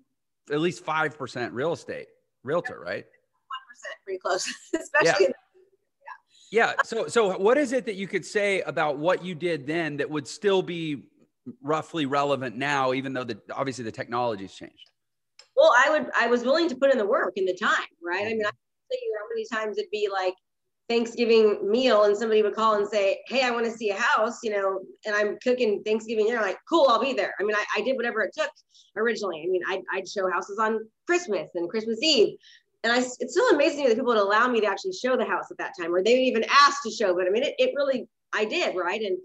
at 0.52 0.60
least 0.60 0.84
5% 0.84 1.50
real 1.52 1.72
estate 1.72 2.06
realtor, 2.44 2.78
right? 2.78 3.04
One 3.04 3.94
pretty 4.04 4.18
close, 4.18 4.46
especially. 4.80 5.26
Yeah. 5.26 5.32
Yeah. 6.50 6.72
So, 6.84 7.08
so 7.08 7.36
what 7.36 7.58
is 7.58 7.72
it 7.72 7.84
that 7.86 7.96
you 7.96 8.06
could 8.06 8.24
say 8.24 8.62
about 8.62 8.98
what 8.98 9.24
you 9.24 9.34
did 9.34 9.66
then 9.66 9.96
that 9.98 10.08
would 10.08 10.26
still 10.26 10.62
be 10.62 11.08
roughly 11.62 12.06
relevant 12.06 12.56
now, 12.56 12.92
even 12.92 13.12
though 13.12 13.24
the 13.24 13.38
obviously 13.52 13.84
the 13.84 13.92
technology's 13.92 14.54
changed? 14.54 14.90
Well, 15.58 15.74
I 15.76 15.90
would, 15.90 16.06
I 16.16 16.28
was 16.28 16.44
willing 16.44 16.68
to 16.68 16.76
put 16.76 16.92
in 16.92 16.98
the 16.98 17.06
work 17.06 17.34
and 17.36 17.46
the 17.46 17.54
time, 17.54 17.70
right? 18.02 18.20
I 18.20 18.30
mm-hmm. 18.30 18.38
mean, 18.38 18.46
I 18.46 18.50
tell 18.50 19.00
you 19.02 19.16
how 19.18 19.26
many 19.28 19.46
times 19.52 19.78
it'd 19.78 19.90
be 19.90 20.08
like 20.10 20.34
Thanksgiving 20.88 21.68
meal 21.68 22.04
and 22.04 22.16
somebody 22.16 22.42
would 22.42 22.54
call 22.54 22.76
and 22.76 22.88
say, 22.88 23.20
Hey, 23.26 23.42
I 23.42 23.50
want 23.50 23.66
to 23.66 23.72
see 23.72 23.90
a 23.90 23.96
house, 23.96 24.38
you 24.42 24.50
know, 24.50 24.80
and 25.04 25.14
I'm 25.14 25.36
cooking 25.42 25.82
Thanksgiving 25.84 26.26
dinner. 26.26 26.40
Like, 26.40 26.58
cool, 26.68 26.86
I'll 26.88 27.02
be 27.02 27.12
there. 27.12 27.34
I 27.38 27.42
mean, 27.42 27.56
I, 27.56 27.64
I 27.76 27.80
did 27.82 27.96
whatever 27.96 28.22
it 28.22 28.32
took 28.32 28.50
originally. 28.96 29.42
I 29.44 29.50
mean, 29.50 29.62
I'd, 29.68 29.82
I'd 29.92 30.08
show 30.08 30.30
houses 30.30 30.58
on 30.58 30.80
Christmas 31.06 31.50
and 31.54 31.68
Christmas 31.68 31.98
Eve 32.02 32.38
and 32.84 32.92
I, 32.92 32.98
it's 32.98 33.32
still 33.32 33.48
amazing 33.50 33.84
that 33.84 33.96
people 33.96 34.14
would 34.14 34.18
allow 34.18 34.48
me 34.48 34.60
to 34.60 34.66
actually 34.66 34.92
show 34.92 35.16
the 35.16 35.24
house 35.24 35.50
at 35.50 35.58
that 35.58 35.72
time, 35.78 35.94
or 35.94 36.02
they 36.02 36.14
even 36.22 36.44
asked 36.44 36.82
to 36.84 36.90
show. 36.90 37.14
But 37.14 37.26
I 37.26 37.30
mean, 37.30 37.42
it, 37.42 37.54
it 37.58 37.72
really, 37.74 38.08
I 38.32 38.44
did, 38.44 38.76
right? 38.76 39.00
And 39.00 39.18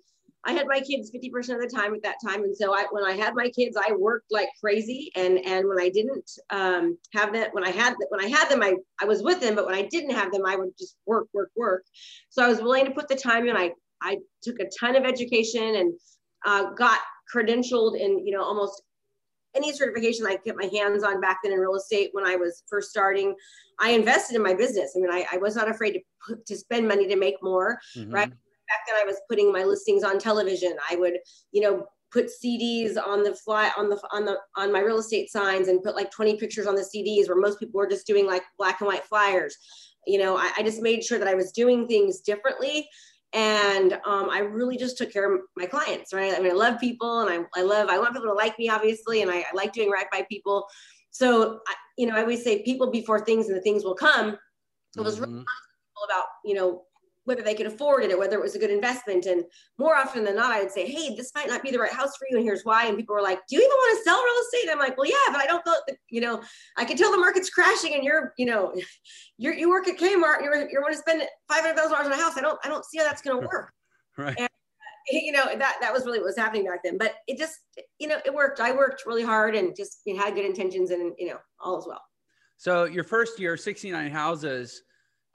I 0.45 0.51
had 0.51 0.67
my 0.67 0.79
kids 0.81 1.11
50% 1.11 1.55
of 1.55 1.61
the 1.61 1.71
time 1.73 1.93
at 1.93 2.03
that 2.03 2.17
time. 2.25 2.43
And 2.43 2.55
so 2.55 2.73
I, 2.73 2.85
when 2.91 3.03
I 3.03 3.13
had 3.13 3.33
my 3.35 3.49
kids, 3.49 3.77
I 3.77 3.93
worked 3.93 4.31
like 4.31 4.49
crazy. 4.59 5.11
And, 5.15 5.39
and 5.45 5.67
when 5.67 5.79
I 5.79 5.89
didn't 5.89 6.29
um, 6.49 6.97
have 7.13 7.31
that, 7.33 7.53
when 7.53 7.63
I 7.63 7.69
had, 7.69 7.95
when 8.09 8.23
I 8.23 8.27
had 8.27 8.49
them, 8.49 8.61
I, 8.61 8.75
I 9.01 9.05
was 9.05 9.23
with 9.23 9.39
them, 9.39 9.55
but 9.55 9.65
when 9.65 9.75
I 9.75 9.83
didn't 9.83 10.11
have 10.11 10.31
them, 10.31 10.45
I 10.45 10.55
would 10.55 10.77
just 10.77 10.97
work, 11.05 11.27
work, 11.33 11.51
work. 11.55 11.85
So 12.29 12.43
I 12.43 12.49
was 12.49 12.61
willing 12.61 12.85
to 12.85 12.91
put 12.91 13.07
the 13.07 13.15
time 13.15 13.47
in. 13.47 13.55
I, 13.55 13.71
I 14.01 14.17
took 14.41 14.59
a 14.59 14.69
ton 14.79 14.95
of 14.95 15.05
education 15.05 15.75
and 15.75 15.93
uh, 16.45 16.71
got 16.71 16.99
credentialed 17.33 17.97
in, 17.97 18.25
you 18.25 18.35
know, 18.35 18.43
almost 18.43 18.83
any 19.55 19.71
certification 19.71 20.25
I 20.25 20.37
get 20.43 20.55
my 20.57 20.65
hands 20.65 21.03
on 21.03 21.21
back 21.21 21.39
then 21.43 21.53
in 21.53 21.59
real 21.59 21.75
estate 21.75 22.09
when 22.11 22.25
I 22.25 22.35
was 22.35 22.63
first 22.69 22.89
starting, 22.89 23.35
I 23.79 23.91
invested 23.91 24.35
in 24.35 24.43
my 24.43 24.53
business. 24.53 24.93
I 24.95 24.99
mean, 24.99 25.11
I, 25.11 25.25
I 25.31 25.37
was 25.37 25.55
not 25.55 25.69
afraid 25.69 25.93
to 25.93 25.99
put, 26.27 26.45
to 26.47 26.57
spend 26.57 26.87
money 26.87 27.07
to 27.07 27.15
make 27.15 27.35
more, 27.41 27.79
mm-hmm. 27.95 28.11
right? 28.11 28.33
Back 28.73 28.87
then 28.87 28.95
I 28.99 29.05
was 29.05 29.21
putting 29.29 29.51
my 29.51 29.63
listings 29.63 30.03
on 30.03 30.17
television. 30.17 30.75
I 30.89 30.95
would, 30.95 31.13
you 31.51 31.61
know, 31.61 31.85
put 32.11 32.25
CDs 32.27 32.97
on 32.97 33.23
the 33.23 33.35
fly 33.35 33.71
on 33.77 33.89
the 33.89 33.99
on 34.11 34.25
the 34.25 34.37
on 34.55 34.71
my 34.71 34.79
real 34.79 34.99
estate 34.99 35.29
signs 35.29 35.67
and 35.67 35.83
put 35.83 35.95
like 35.95 36.11
20 36.11 36.37
pictures 36.37 36.67
on 36.67 36.75
the 36.75 36.81
CDs 36.95 37.27
where 37.27 37.39
most 37.39 37.59
people 37.59 37.77
were 37.77 37.87
just 37.87 38.07
doing 38.07 38.25
like 38.25 38.43
black 38.57 38.81
and 38.81 38.87
white 38.87 39.05
flyers. 39.05 39.55
You 40.05 40.19
know, 40.19 40.37
I, 40.37 40.51
I 40.57 40.63
just 40.63 40.81
made 40.81 41.03
sure 41.03 41.19
that 41.19 41.27
I 41.27 41.35
was 41.35 41.51
doing 41.51 41.87
things 41.87 42.21
differently 42.21 42.87
and 43.33 43.93
um, 44.05 44.29
I 44.29 44.39
really 44.39 44.77
just 44.77 44.97
took 44.97 45.11
care 45.11 45.31
of 45.33 45.41
my 45.57 45.65
clients, 45.65 46.13
right? 46.13 46.33
I 46.35 46.39
mean, 46.39 46.51
I 46.51 46.55
love 46.55 46.79
people, 46.79 47.21
and 47.21 47.29
I, 47.29 47.59
I 47.59 47.63
love 47.63 47.89
I 47.89 47.97
want 47.97 48.13
people 48.13 48.29
to 48.29 48.33
like 48.33 48.57
me, 48.59 48.69
obviously, 48.69 49.23
and 49.23 49.31
I, 49.31 49.39
I 49.39 49.45
like 49.55 49.73
doing 49.73 49.89
right 49.89 50.05
by 50.11 50.25
people. 50.29 50.67
So, 51.09 51.59
I, 51.67 51.73
you 51.97 52.05
know, 52.05 52.15
I 52.15 52.21
always 52.21 52.43
say 52.43 52.61
people 52.63 52.91
before 52.91 53.19
things, 53.19 53.47
and 53.47 53.57
the 53.57 53.61
things 53.61 53.83
will 53.83 53.95
come. 53.95 54.37
It 54.95 55.01
was 55.01 55.15
mm-hmm. 55.15 55.31
really 55.31 55.45
about 56.07 56.25
you 56.45 56.53
know 56.53 56.83
whether 57.25 57.41
they 57.41 57.55
could 57.55 57.65
afford 57.65 58.03
it 58.03 58.11
or 58.11 58.17
whether 58.17 58.37
it 58.37 58.41
was 58.41 58.55
a 58.55 58.59
good 58.59 58.69
investment. 58.69 59.25
And 59.25 59.43
more 59.77 59.95
often 59.95 60.23
than 60.23 60.35
not, 60.35 60.51
I 60.51 60.61
would 60.61 60.71
say, 60.71 60.85
hey, 60.85 61.15
this 61.15 61.31
might 61.35 61.47
not 61.47 61.63
be 61.63 61.71
the 61.71 61.79
right 61.79 61.91
house 61.91 62.17
for 62.17 62.27
you. 62.29 62.37
And 62.37 62.45
here's 62.45 62.63
why. 62.63 62.85
And 62.85 62.97
people 62.97 63.15
were 63.15 63.21
like, 63.21 63.39
do 63.47 63.55
you 63.55 63.61
even 63.61 63.69
want 63.69 63.97
to 63.97 64.03
sell 64.03 64.21
real 64.21 64.41
estate? 64.41 64.69
And 64.69 64.71
I'm 64.71 64.79
like, 64.79 64.97
well, 64.97 65.09
yeah, 65.09 65.31
but 65.31 65.41
I 65.41 65.45
don't 65.45 65.63
feel, 65.63 65.75
you 66.09 66.21
know, 66.21 66.41
I 66.77 66.85
can 66.85 66.97
tell 66.97 67.11
the 67.11 67.17
market's 67.17 67.49
crashing 67.49 67.93
and 67.93 68.03
you're, 68.03 68.33
you 68.37 68.45
know, 68.45 68.73
you're, 69.37 69.53
you 69.53 69.69
work 69.69 69.87
at 69.87 69.97
Kmart, 69.97 70.43
you're, 70.43 70.69
you're 70.69 70.81
going 70.81 70.93
to 70.93 70.99
spend 70.99 71.23
$500,000 71.51 71.91
on 71.91 72.11
a 72.11 72.17
house. 72.17 72.37
I 72.37 72.41
don't, 72.41 72.59
I 72.63 72.69
don't 72.69 72.85
see 72.85 72.97
how 72.97 73.05
that's 73.05 73.21
going 73.21 73.41
to 73.41 73.47
work. 73.47 73.71
right. 74.17 74.37
And, 74.37 74.49
you 75.11 75.31
know, 75.31 75.45
that, 75.45 75.77
that 75.81 75.93
was 75.93 76.05
really 76.05 76.19
what 76.19 76.27
was 76.27 76.37
happening 76.37 76.65
back 76.65 76.79
then, 76.83 76.97
but 76.97 77.15
it 77.27 77.37
just, 77.37 77.57
you 77.99 78.07
know, 78.07 78.19
it 78.25 78.33
worked. 78.33 78.59
I 78.59 78.71
worked 78.71 79.05
really 79.05 79.23
hard 79.23 79.55
and 79.55 79.75
just 79.75 79.99
you 80.05 80.13
know, 80.13 80.23
had 80.23 80.35
good 80.35 80.45
intentions 80.45 80.91
and, 80.91 81.13
you 81.17 81.27
know, 81.27 81.37
all 81.59 81.77
as 81.77 81.85
well. 81.87 82.01
So 82.57 82.85
your 82.85 83.03
first 83.03 83.39
year, 83.39 83.57
69 83.57 84.11
houses, 84.11 84.83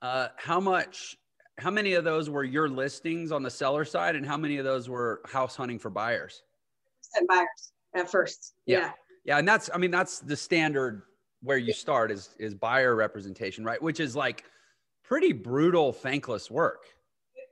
uh, 0.01 0.29
how 0.37 0.61
much 0.61 1.17
how 1.59 1.71
many 1.71 1.95
of 1.95 2.05
those 2.05 2.31
were 2.31 2.45
your 2.45 2.69
listings 2.69 3.33
on 3.33 3.43
the 3.43 3.51
seller 3.51 3.85
side 3.85 4.17
and 4.17 4.25
how 4.25 4.37
many 4.37 4.59
of 4.59 4.65
those 4.65 4.89
were 4.89 5.21
house 5.27 5.57
hunting 5.57 5.79
for 5.79 5.91
buyers? 5.91 6.43
Buyers 7.29 7.73
at 7.95 8.11
first. 8.11 8.55
Yeah. 8.67 8.79
yeah. 8.79 8.91
Yeah 9.25 9.39
and 9.39 9.49
that's 9.49 9.69
i 9.75 9.79
mean 9.79 9.91
that's 9.91 10.21
the 10.21 10.37
standard 10.37 11.03
where 11.43 11.59
you 11.59 11.73
start 11.73 12.11
is 12.11 12.31
is 12.39 12.55
buyer 12.55 12.95
representation 12.95 13.65
right? 13.65 13.81
Which 13.83 14.01
is 14.01 14.15
like 14.15 14.45
pretty 15.03 15.33
brutal 15.33 15.93
thankless 15.93 16.51
work. 16.51 16.85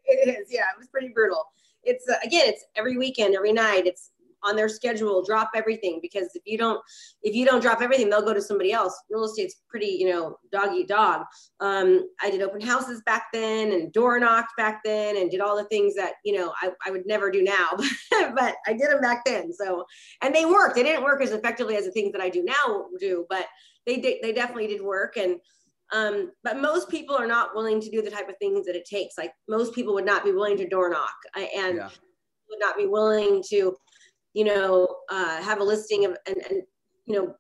It 0.05 0.29
is. 0.29 0.49
Yeah 0.51 0.63
it 0.75 0.79
was 0.79 0.89
pretty 0.89 1.09
brutal. 1.09 1.45
It's 1.83 2.09
uh, 2.09 2.15
again 2.25 2.45
it's 2.47 2.65
every 2.77 2.97
weekend 2.97 3.35
every 3.35 3.53
night. 3.53 3.87
It's 3.87 4.11
on 4.43 4.57
their 4.57 4.69
schedule 4.69 5.25
drop 5.25 5.51
everything 5.55 5.99
because 6.03 6.29
if 6.35 6.43
you 6.45 6.57
don't 6.59 6.81
if 7.23 7.35
you 7.35 7.45
don't 7.45 7.61
drop 7.61 7.81
everything 7.81 8.09
they'll 8.09 8.23
go 8.23 8.35
to 8.35 8.43
somebody 8.43 8.73
else. 8.73 8.97
Real 9.11 9.25
estate's 9.25 9.63
pretty 9.69 9.87
you 9.87 10.11
know 10.11 10.37
dog 10.53 10.75
eat 10.75 10.89
dog. 10.89 11.23
Um, 11.61 12.09
i 12.21 12.31
did 12.31 12.43
open 12.43 12.61
houses 12.61 13.03
back 13.07 13.27
then 13.33 13.73
and 13.73 13.93
door 13.93 14.19
knocked 14.19 14.57
back 14.57 14.83
then 14.85 15.17
and 15.17 15.31
did 15.31 15.41
all 15.41 15.57
the 15.57 15.65
things 15.65 15.95
that 15.95 16.15
you 16.25 16.37
know 16.37 16.53
i, 16.63 16.71
I 16.87 16.91
would 16.91 17.07
never 17.07 17.31
do 17.31 17.43
now 17.43 17.71
but 18.35 18.57
i 18.67 18.73
did 18.73 18.91
them 18.91 19.01
back 19.01 19.25
then. 19.25 19.53
So 19.53 19.85
and 20.23 20.35
they 20.35 20.45
worked. 20.45 20.77
They 20.77 20.83
didn't 20.83 21.05
work 21.05 21.23
as 21.23 21.33
effectively 21.33 21.77
as 21.77 21.85
the 21.85 21.93
things 21.93 22.13
that 22.13 22.21
i 22.21 22.29
do 22.29 22.45
now 22.45 22.87
do 23.01 23.27
but 23.29 23.47
they 23.87 23.97
did 23.97 24.19
they 24.23 24.33
definitely 24.33 24.67
did 24.67 24.83
work. 24.83 25.17
And 25.17 25.41
um, 25.93 26.33
but 26.43 26.59
most 26.61 26.89
people 26.89 27.17
are 27.17 27.27
not 27.27 27.55
willing 27.55 27.81
to 27.81 27.91
do 27.91 28.03
the 28.03 28.11
type 28.11 28.29
of 28.29 28.37
things 28.39 28.67
that 28.67 28.77
it 28.77 28.85
takes. 28.85 29.17
Like 29.17 29.33
most 29.49 29.75
people 29.75 29.95
would 29.95 30.05
not 30.05 30.25
be 30.25 30.33
willing 30.33 30.57
to 30.59 30.69
door 30.69 30.91
knock. 30.91 31.15
And 31.37 31.77
yeah. 31.77 31.89
would 32.51 32.59
not 32.59 32.77
be 32.77 32.87
willing 32.87 33.43
to, 33.51 33.77
you 34.37 34.45
know, 34.45 34.87
uh, 35.09 35.41
have 35.43 35.61
a 35.61 35.65
listing 35.65 36.05
of 36.05 36.15
and, 36.27 36.37
and 36.51 36.63
you 37.07 37.15
know, 37.17 37.35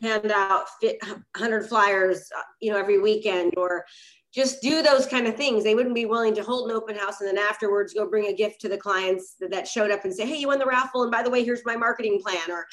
hand 0.00 0.30
out 0.30 0.66
100 0.80 1.68
flyers, 1.68 2.30
uh, 2.38 2.42
you 2.60 2.70
know, 2.70 2.78
every 2.78 3.00
weekend 3.00 3.54
or 3.56 3.84
just 4.32 4.62
do 4.62 4.80
those 4.80 5.06
kind 5.06 5.26
of 5.26 5.34
things. 5.34 5.64
They 5.64 5.74
wouldn't 5.74 5.94
be 5.94 6.06
willing 6.06 6.36
to 6.36 6.44
hold 6.44 6.70
an 6.70 6.76
open 6.76 6.94
house 6.94 7.20
and 7.20 7.28
then 7.28 7.36
afterwards 7.36 7.94
go 7.94 8.08
bring 8.08 8.26
a 8.26 8.32
gift 8.32 8.60
to 8.60 8.68
the 8.68 8.78
clients 8.78 9.34
that, 9.40 9.50
that 9.50 9.66
showed 9.66 9.90
up 9.90 10.04
and 10.04 10.14
say, 10.14 10.24
hey, 10.24 10.36
you 10.36 10.46
won 10.46 10.60
the 10.60 10.66
raffle. 10.66 11.02
And 11.02 11.10
by 11.10 11.24
the 11.24 11.30
way, 11.30 11.42
here's 11.42 11.64
my 11.64 11.74
marketing 11.74 12.20
plan. 12.22 12.48
Or, 12.48 12.64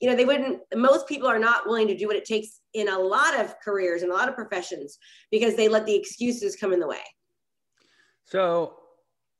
you 0.00 0.10
know, 0.10 0.16
they 0.16 0.26
wouldn't, 0.26 0.60
most 0.74 1.08
people 1.08 1.28
are 1.28 1.38
not 1.38 1.66
willing 1.66 1.88
to 1.88 1.96
do 1.96 2.08
what 2.08 2.16
it 2.16 2.26
takes 2.26 2.60
in 2.74 2.88
a 2.88 2.98
lot 2.98 3.40
of 3.40 3.54
careers 3.64 4.02
and 4.02 4.12
a 4.12 4.14
lot 4.14 4.28
of 4.28 4.34
professions 4.34 4.98
because 5.30 5.56
they 5.56 5.68
let 5.68 5.86
the 5.86 5.94
excuses 5.94 6.54
come 6.54 6.74
in 6.74 6.80
the 6.80 6.88
way. 6.88 7.00
So 8.26 8.74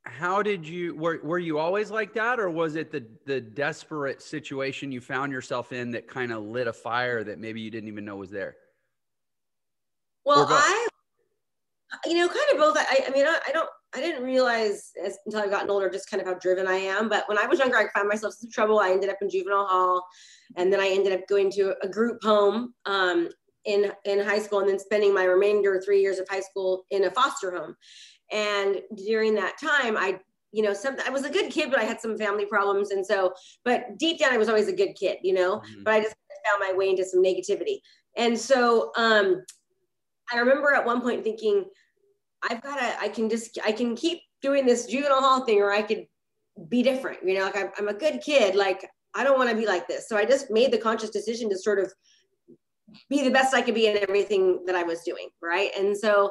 how 0.04 0.42
did 0.42 0.66
you 0.66 0.96
were, 0.96 1.20
were 1.22 1.38
you 1.38 1.58
always 1.58 1.90
like 1.90 2.12
that 2.14 2.40
or 2.40 2.50
was 2.50 2.74
it 2.74 2.90
the 2.90 3.06
the 3.24 3.40
desperate 3.40 4.20
situation 4.20 4.90
you 4.90 5.00
found 5.00 5.32
yourself 5.32 5.72
in 5.72 5.92
that 5.92 6.08
kind 6.08 6.32
of 6.32 6.42
lit 6.42 6.66
a 6.66 6.72
fire 6.72 7.22
that 7.22 7.38
maybe 7.38 7.60
you 7.60 7.70
didn't 7.70 7.88
even 7.88 8.04
know 8.04 8.16
was 8.16 8.30
there? 8.30 8.56
Well 10.24 10.46
i 10.48 10.88
you 12.06 12.14
know 12.14 12.28
kind 12.28 12.40
of 12.52 12.58
both. 12.58 12.76
I, 12.78 13.04
I 13.06 13.10
mean 13.10 13.26
I, 13.26 13.38
I, 13.48 13.52
don't 13.52 13.68
i 13.94 14.00
didn't 14.00 14.22
realize 14.22 14.92
as, 15.04 15.18
until 15.26 15.40
i've 15.40 15.50
gotten 15.50 15.70
older 15.70 15.90
just 15.90 16.10
kind 16.10 16.20
of 16.20 16.26
how 16.26 16.34
driven 16.34 16.66
i 16.66 16.76
am 16.76 17.08
but 17.08 17.28
when 17.28 17.38
i 17.38 17.46
was 17.46 17.58
younger 17.58 17.76
i 17.76 17.86
found 17.94 18.08
myself 18.08 18.34
in 18.34 18.48
some 18.48 18.50
trouble. 18.50 18.80
I 18.80 18.90
ended 18.90 19.10
up 19.10 19.18
in 19.20 19.28
juvenile 19.28 19.66
hall 19.66 20.06
and 20.56 20.72
then 20.72 20.80
i 20.80 20.88
ended 20.88 21.12
up 21.12 21.28
going 21.28 21.50
to 21.52 21.74
a 21.82 21.88
group 21.88 22.22
home 22.22 22.74
um, 22.86 23.28
in 23.64 23.92
in 24.04 24.20
high 24.20 24.38
school 24.38 24.60
and 24.60 24.68
then 24.68 24.78
spending 24.78 25.14
my 25.14 25.24
remainder 25.24 25.80
three 25.84 26.00
years 26.00 26.18
of 26.18 26.28
high 26.28 26.40
school 26.40 26.84
in 26.90 27.04
a 27.04 27.10
foster 27.10 27.50
home 27.50 27.76
and 28.32 28.80
during 29.06 29.34
that 29.36 29.60
time, 29.60 29.96
I, 29.96 30.18
you 30.52 30.62
know, 30.62 30.72
some 30.74 30.96
I 31.06 31.10
was 31.10 31.24
a 31.24 31.30
good 31.30 31.50
kid, 31.50 31.70
but 31.70 31.78
I 31.78 31.84
had 31.84 32.00
some 32.00 32.16
family 32.16 32.46
problems. 32.46 32.90
And 32.90 33.04
so, 33.04 33.32
but 33.64 33.98
deep 33.98 34.18
down, 34.18 34.32
I 34.32 34.38
was 34.38 34.48
always 34.48 34.68
a 34.68 34.72
good 34.72 34.94
kid, 34.94 35.18
you 35.22 35.34
know, 35.34 35.58
mm-hmm. 35.58 35.82
but 35.84 35.94
I 35.94 36.00
just 36.00 36.16
found 36.46 36.60
my 36.60 36.76
way 36.76 36.90
into 36.90 37.04
some 37.04 37.22
negativity. 37.22 37.78
And 38.16 38.38
so 38.38 38.92
um, 38.96 39.44
I 40.32 40.38
remember 40.38 40.74
at 40.74 40.84
one 40.84 41.00
point 41.00 41.24
thinking, 41.24 41.64
I've 42.42 42.62
got 42.62 42.76
to, 42.76 43.00
I 43.00 43.08
can 43.08 43.30
just, 43.30 43.58
I 43.64 43.72
can 43.72 43.94
keep 43.94 44.20
doing 44.40 44.66
this 44.66 44.86
juvenile 44.86 45.20
hall 45.20 45.44
thing, 45.44 45.60
or 45.60 45.72
I 45.72 45.82
could 45.82 46.06
be 46.68 46.82
different. 46.82 47.20
You 47.24 47.38
know, 47.38 47.44
like 47.44 47.56
I'm, 47.56 47.70
I'm 47.78 47.88
a 47.88 47.94
good 47.94 48.20
kid. 48.20 48.54
Like 48.54 48.88
I 49.14 49.24
don't 49.24 49.38
want 49.38 49.50
to 49.50 49.56
be 49.56 49.66
like 49.66 49.88
this. 49.88 50.08
So 50.08 50.16
I 50.16 50.24
just 50.24 50.50
made 50.50 50.72
the 50.72 50.78
conscious 50.78 51.10
decision 51.10 51.48
to 51.50 51.58
sort 51.58 51.78
of 51.78 51.92
be 53.08 53.22
the 53.22 53.30
best 53.30 53.54
I 53.54 53.62
could 53.62 53.74
be 53.74 53.86
in 53.86 53.96
everything 53.98 54.64
that 54.66 54.74
I 54.74 54.82
was 54.82 55.02
doing. 55.02 55.28
Right. 55.40 55.70
And 55.78 55.96
so 55.96 56.30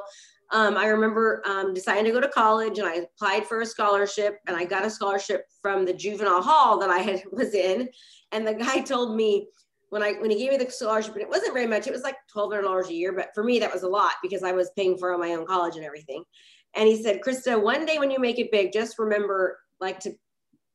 um, 0.52 0.76
I 0.76 0.86
remember 0.86 1.42
um, 1.46 1.72
deciding 1.72 2.04
to 2.04 2.12
go 2.12 2.20
to 2.20 2.28
college 2.28 2.78
and 2.78 2.86
I 2.86 3.06
applied 3.16 3.46
for 3.46 3.62
a 3.62 3.66
scholarship 3.66 4.38
and 4.46 4.54
I 4.54 4.64
got 4.64 4.84
a 4.84 4.90
scholarship 4.90 5.46
from 5.62 5.86
the 5.86 5.94
juvenile 5.94 6.42
hall 6.42 6.78
that 6.78 6.90
I 6.90 6.98
had 6.98 7.22
was 7.32 7.54
in. 7.54 7.88
And 8.32 8.46
the 8.46 8.54
guy 8.54 8.80
told 8.80 9.16
me 9.16 9.48
when 9.88 10.02
I 10.02 10.12
when 10.12 10.30
he 10.30 10.38
gave 10.38 10.50
me 10.50 10.56
the 10.56 10.70
scholarship, 10.70 11.14
and 11.14 11.22
it 11.22 11.28
wasn't 11.28 11.54
very 11.54 11.66
much, 11.66 11.86
it 11.86 11.92
was 11.92 12.02
like 12.02 12.16
twelve 12.30 12.50
hundred 12.50 12.62
dollars 12.62 12.88
a 12.88 12.94
year, 12.94 13.12
but 13.12 13.28
for 13.34 13.44
me 13.44 13.58
that 13.58 13.72
was 13.72 13.82
a 13.82 13.88
lot 13.88 14.12
because 14.22 14.42
I 14.42 14.52
was 14.52 14.70
paying 14.76 14.96
for 14.96 15.16
my 15.18 15.32
own 15.32 15.46
college 15.46 15.76
and 15.76 15.84
everything. 15.84 16.24
And 16.74 16.88
he 16.88 17.02
said, 17.02 17.20
Krista, 17.20 17.62
one 17.62 17.84
day 17.84 17.98
when 17.98 18.10
you 18.10 18.18
make 18.18 18.38
it 18.38 18.50
big, 18.50 18.72
just 18.72 18.98
remember 18.98 19.58
like 19.80 20.00
to 20.00 20.12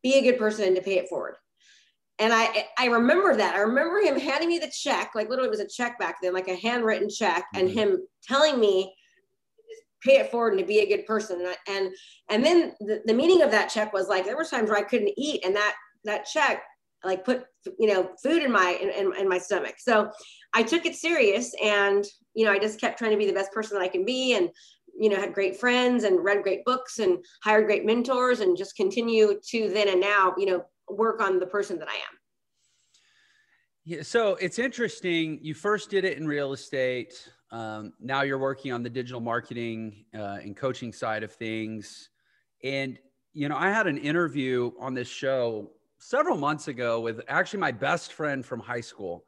be 0.04 0.16
a 0.16 0.22
good 0.22 0.38
person 0.38 0.66
and 0.66 0.76
to 0.76 0.82
pay 0.82 1.00
it 1.00 1.10
forward. 1.10 1.36
And 2.20 2.34
I 2.34 2.68
I 2.80 2.88
remember 2.88 3.36
that. 3.36 3.56
I 3.56 3.60
remember 3.60 4.00
him 4.00 4.20
handing 4.20 4.50
me 4.50 4.58
the 4.60 4.72
check, 4.72 5.12
like 5.14 5.30
literally 5.30 5.48
it 5.48 5.52
was 5.52 5.60
a 5.60 5.68
check 5.68 6.00
back 6.00 6.18
then, 6.22 6.34
like 6.34 6.48
a 6.48 6.56
handwritten 6.56 7.10
check, 7.10 7.46
mm-hmm. 7.56 7.60
and 7.60 7.70
him 7.70 8.08
telling 8.24 8.60
me 8.60 8.96
pay 10.04 10.18
it 10.18 10.32
forward 10.32 10.54
and 10.54 10.60
to 10.60 10.66
be 10.66 10.80
a 10.80 10.88
good 10.88 11.06
person. 11.06 11.40
And 11.42 11.56
and, 11.68 11.94
and 12.30 12.46
then 12.46 12.74
the, 12.80 13.02
the 13.06 13.14
meaning 13.14 13.42
of 13.42 13.52
that 13.52 13.70
check 13.70 13.94
was 13.94 14.08
like 14.08 14.26
there 14.26 14.38
were 14.38 14.46
times 14.46 14.70
where 14.70 14.80
I 14.80 14.84
couldn't 14.84 15.14
eat, 15.18 15.44
and 15.46 15.56
that 15.56 15.76
that 16.06 16.26
check 16.26 16.64
like 17.04 17.24
put 17.24 17.46
you 17.80 17.88
know 17.88 18.10
food 18.22 18.44
in 18.44 18.52
my 18.52 18.78
in, 18.82 18.90
in, 18.90 19.16
in 19.22 19.30
my 19.30 19.38
stomach. 19.38 19.76
So 19.78 20.12
I 20.54 20.64
took 20.64 20.86
it 20.86 20.96
serious, 20.96 21.54
and 21.64 22.06
you 22.34 22.46
know 22.46 22.52
I 22.52 22.60
just 22.60 22.80
kept 22.80 22.98
trying 22.98 23.12
to 23.12 23.18
be 23.18 23.28
the 23.28 23.34
best 23.34 23.52
person 23.52 23.78
that 23.78 23.84
I 23.84 23.90
can 23.90 24.06
be, 24.06 24.36
and 24.36 24.50
you 25.00 25.10
know 25.10 25.18
had 25.18 25.34
great 25.34 25.60
friends 25.60 26.04
and 26.04 26.24
read 26.24 26.44
great 26.44 26.66
books 26.66 27.00
and 27.00 27.24
hired 27.44 27.66
great 27.66 27.86
mentors, 27.86 28.40
and 28.40 28.58
just 28.58 28.76
continue 28.76 29.40
to 29.50 29.70
then 29.70 29.90
and 29.90 30.02
now 30.02 30.34
you 30.38 30.46
know 30.46 30.66
work 30.90 31.22
on 31.22 31.40
the 31.40 31.48
person 31.48 31.80
that 31.80 31.90
I 31.90 31.96
am. 31.96 32.18
Yeah, 33.84 34.02
so 34.02 34.36
it's 34.36 34.60
interesting. 34.60 35.40
You 35.42 35.54
first 35.54 35.90
did 35.90 36.04
it 36.04 36.18
in 36.18 36.28
real 36.28 36.52
estate. 36.52 37.30
Um, 37.52 37.94
now 38.00 38.24
you're 38.24 38.38
working 38.38 38.72
on 38.74 38.84
the 38.84 38.90
digital 38.90 39.22
marketing 39.22 40.06
uh, 40.14 40.40
and 40.42 40.56
coaching 40.56 40.92
side 40.92 41.24
of 41.24 41.32
things. 41.32 42.10
And, 42.64 43.00
you 43.34 43.48
know, 43.48 43.56
I 43.56 43.70
had 43.70 43.88
an 43.88 43.98
interview 43.98 44.72
on 44.80 44.94
this 44.94 45.08
show 45.08 45.72
several 45.98 46.38
months 46.38 46.68
ago 46.68 47.00
with 47.00 47.22
actually 47.28 47.60
my 47.60 47.72
best 47.72 48.14
friend 48.14 48.46
from 48.46 48.60
high 48.60 48.82
school. 48.82 49.24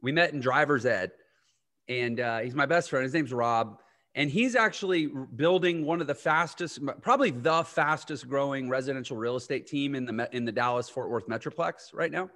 We 0.00 0.12
met 0.12 0.32
in 0.32 0.40
driver's 0.40 0.86
ed, 0.86 1.10
and 1.88 2.20
uh, 2.20 2.38
he's 2.38 2.54
my 2.54 2.66
best 2.66 2.90
friend. 2.90 3.02
His 3.02 3.14
name's 3.14 3.32
Rob. 3.32 3.80
And 4.14 4.30
he's 4.30 4.56
actually 4.56 5.06
building 5.36 5.84
one 5.84 6.00
of 6.00 6.06
the 6.06 6.14
fastest, 6.14 6.80
probably 7.02 7.30
the 7.30 7.62
fastest 7.62 8.28
growing 8.28 8.68
residential 8.68 9.16
real 9.16 9.36
estate 9.36 9.66
team 9.66 9.94
in 9.94 10.06
the 10.06 10.28
in 10.32 10.44
the 10.44 10.50
Dallas 10.50 10.88
Fort 10.88 11.08
Worth 11.08 11.28
Metroplex 11.28 11.94
right 11.94 12.10
now. 12.10 12.28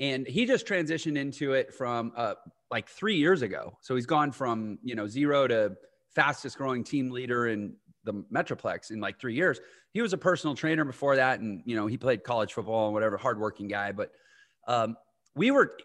And 0.00 0.26
he 0.26 0.44
just 0.44 0.66
transitioned 0.66 1.16
into 1.16 1.52
it 1.52 1.72
from 1.72 2.12
uh, 2.16 2.34
like 2.72 2.88
three 2.88 3.16
years 3.16 3.42
ago. 3.42 3.78
So 3.82 3.94
he's 3.94 4.06
gone 4.06 4.32
from, 4.32 4.78
you 4.82 4.96
know, 4.96 5.06
zero 5.06 5.46
to 5.46 5.76
fastest 6.14 6.56
growing 6.58 6.82
team 6.82 7.10
leader 7.10 7.46
in 7.46 7.74
the 8.04 8.14
Metroplex 8.34 8.90
in 8.90 8.98
like 8.98 9.20
three 9.20 9.34
years. 9.34 9.60
He 9.92 10.02
was 10.02 10.12
a 10.12 10.18
personal 10.18 10.56
trainer 10.56 10.84
before 10.84 11.14
that. 11.16 11.40
And, 11.40 11.62
you 11.66 11.76
know, 11.76 11.86
he 11.86 11.98
played 11.98 12.24
college 12.24 12.54
football 12.54 12.86
and 12.86 12.94
whatever, 12.94 13.16
hardworking 13.18 13.68
guy. 13.68 13.92
But 13.92 14.10
um, 14.66 14.96
we 15.36 15.50
were, 15.50 15.76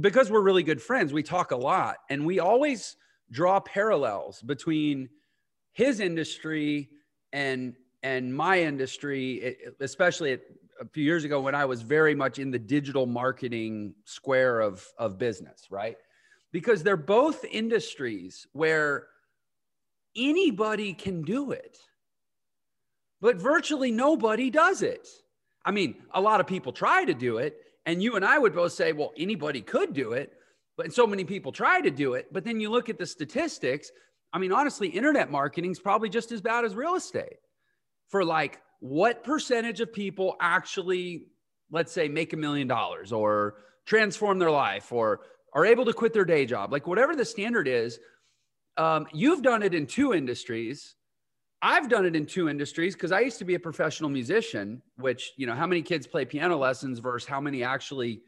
because 0.00 0.30
we're 0.30 0.40
really 0.40 0.62
good 0.62 0.82
friends, 0.82 1.12
we 1.12 1.22
talk 1.22 1.52
a 1.52 1.56
lot 1.56 1.98
and 2.08 2.24
we 2.24 2.40
always 2.40 2.96
draw 3.30 3.60
parallels 3.60 4.40
between 4.42 5.08
his 5.72 6.00
industry 6.00 6.88
and 7.32 7.76
and 8.02 8.34
my 8.34 8.60
industry 8.60 9.56
especially 9.80 10.32
a 10.32 10.86
few 10.90 11.04
years 11.04 11.22
ago 11.22 11.40
when 11.40 11.54
i 11.54 11.64
was 11.64 11.82
very 11.82 12.14
much 12.14 12.38
in 12.38 12.50
the 12.50 12.58
digital 12.58 13.06
marketing 13.06 13.94
square 14.04 14.60
of 14.60 14.84
of 14.98 15.16
business 15.16 15.68
right 15.70 15.96
because 16.52 16.82
they're 16.82 16.96
both 16.96 17.44
industries 17.44 18.46
where 18.52 19.06
anybody 20.16 20.92
can 20.92 21.22
do 21.22 21.52
it, 21.52 21.78
but 23.20 23.36
virtually 23.36 23.90
nobody 23.90 24.50
does 24.50 24.82
it. 24.82 25.06
I 25.64 25.70
mean, 25.70 25.96
a 26.12 26.20
lot 26.20 26.40
of 26.40 26.46
people 26.46 26.72
try 26.72 27.04
to 27.04 27.14
do 27.14 27.38
it, 27.38 27.56
and 27.86 28.02
you 28.02 28.16
and 28.16 28.24
I 28.24 28.38
would 28.38 28.54
both 28.54 28.72
say, 28.72 28.92
well, 28.92 29.12
anybody 29.16 29.60
could 29.60 29.92
do 29.92 30.12
it, 30.12 30.32
but 30.76 30.92
so 30.92 31.06
many 31.06 31.24
people 31.24 31.52
try 31.52 31.80
to 31.80 31.90
do 31.90 32.14
it. 32.14 32.32
But 32.32 32.44
then 32.44 32.60
you 32.60 32.70
look 32.70 32.88
at 32.88 32.98
the 32.98 33.06
statistics. 33.06 33.90
I 34.32 34.38
mean, 34.38 34.52
honestly, 34.52 34.88
internet 34.88 35.30
marketing 35.30 35.72
is 35.72 35.78
probably 35.78 36.08
just 36.08 36.32
as 36.32 36.40
bad 36.40 36.64
as 36.64 36.74
real 36.74 36.94
estate 36.94 37.36
for 38.08 38.24
like 38.24 38.60
what 38.80 39.22
percentage 39.22 39.80
of 39.80 39.92
people 39.92 40.36
actually, 40.40 41.26
let's 41.70 41.92
say, 41.92 42.08
make 42.08 42.32
a 42.32 42.36
million 42.36 42.66
dollars 42.66 43.12
or 43.12 43.56
transform 43.84 44.38
their 44.38 44.50
life 44.50 44.92
or 44.92 45.20
are 45.52 45.66
able 45.66 45.84
to 45.84 45.92
quit 45.92 46.12
their 46.12 46.24
day 46.24 46.46
job, 46.46 46.72
like 46.72 46.86
whatever 46.86 47.14
the 47.14 47.24
standard 47.24 47.68
is, 47.68 47.98
um, 48.76 49.06
you've 49.12 49.42
done 49.42 49.62
it 49.62 49.74
in 49.74 49.86
two 49.86 50.14
industries. 50.14 50.94
I've 51.62 51.88
done 51.88 52.06
it 52.06 52.16
in 52.16 52.24
two 52.24 52.48
industries 52.48 52.94
because 52.94 53.12
I 53.12 53.20
used 53.20 53.38
to 53.38 53.44
be 53.44 53.54
a 53.54 53.60
professional 53.60 54.08
musician, 54.08 54.80
which, 54.96 55.32
you 55.36 55.46
know, 55.46 55.54
how 55.54 55.66
many 55.66 55.82
kids 55.82 56.06
play 56.06 56.24
piano 56.24 56.56
lessons 56.56 56.98
versus 56.98 57.28
how 57.28 57.40
many 57.40 57.62
actually 57.62 58.22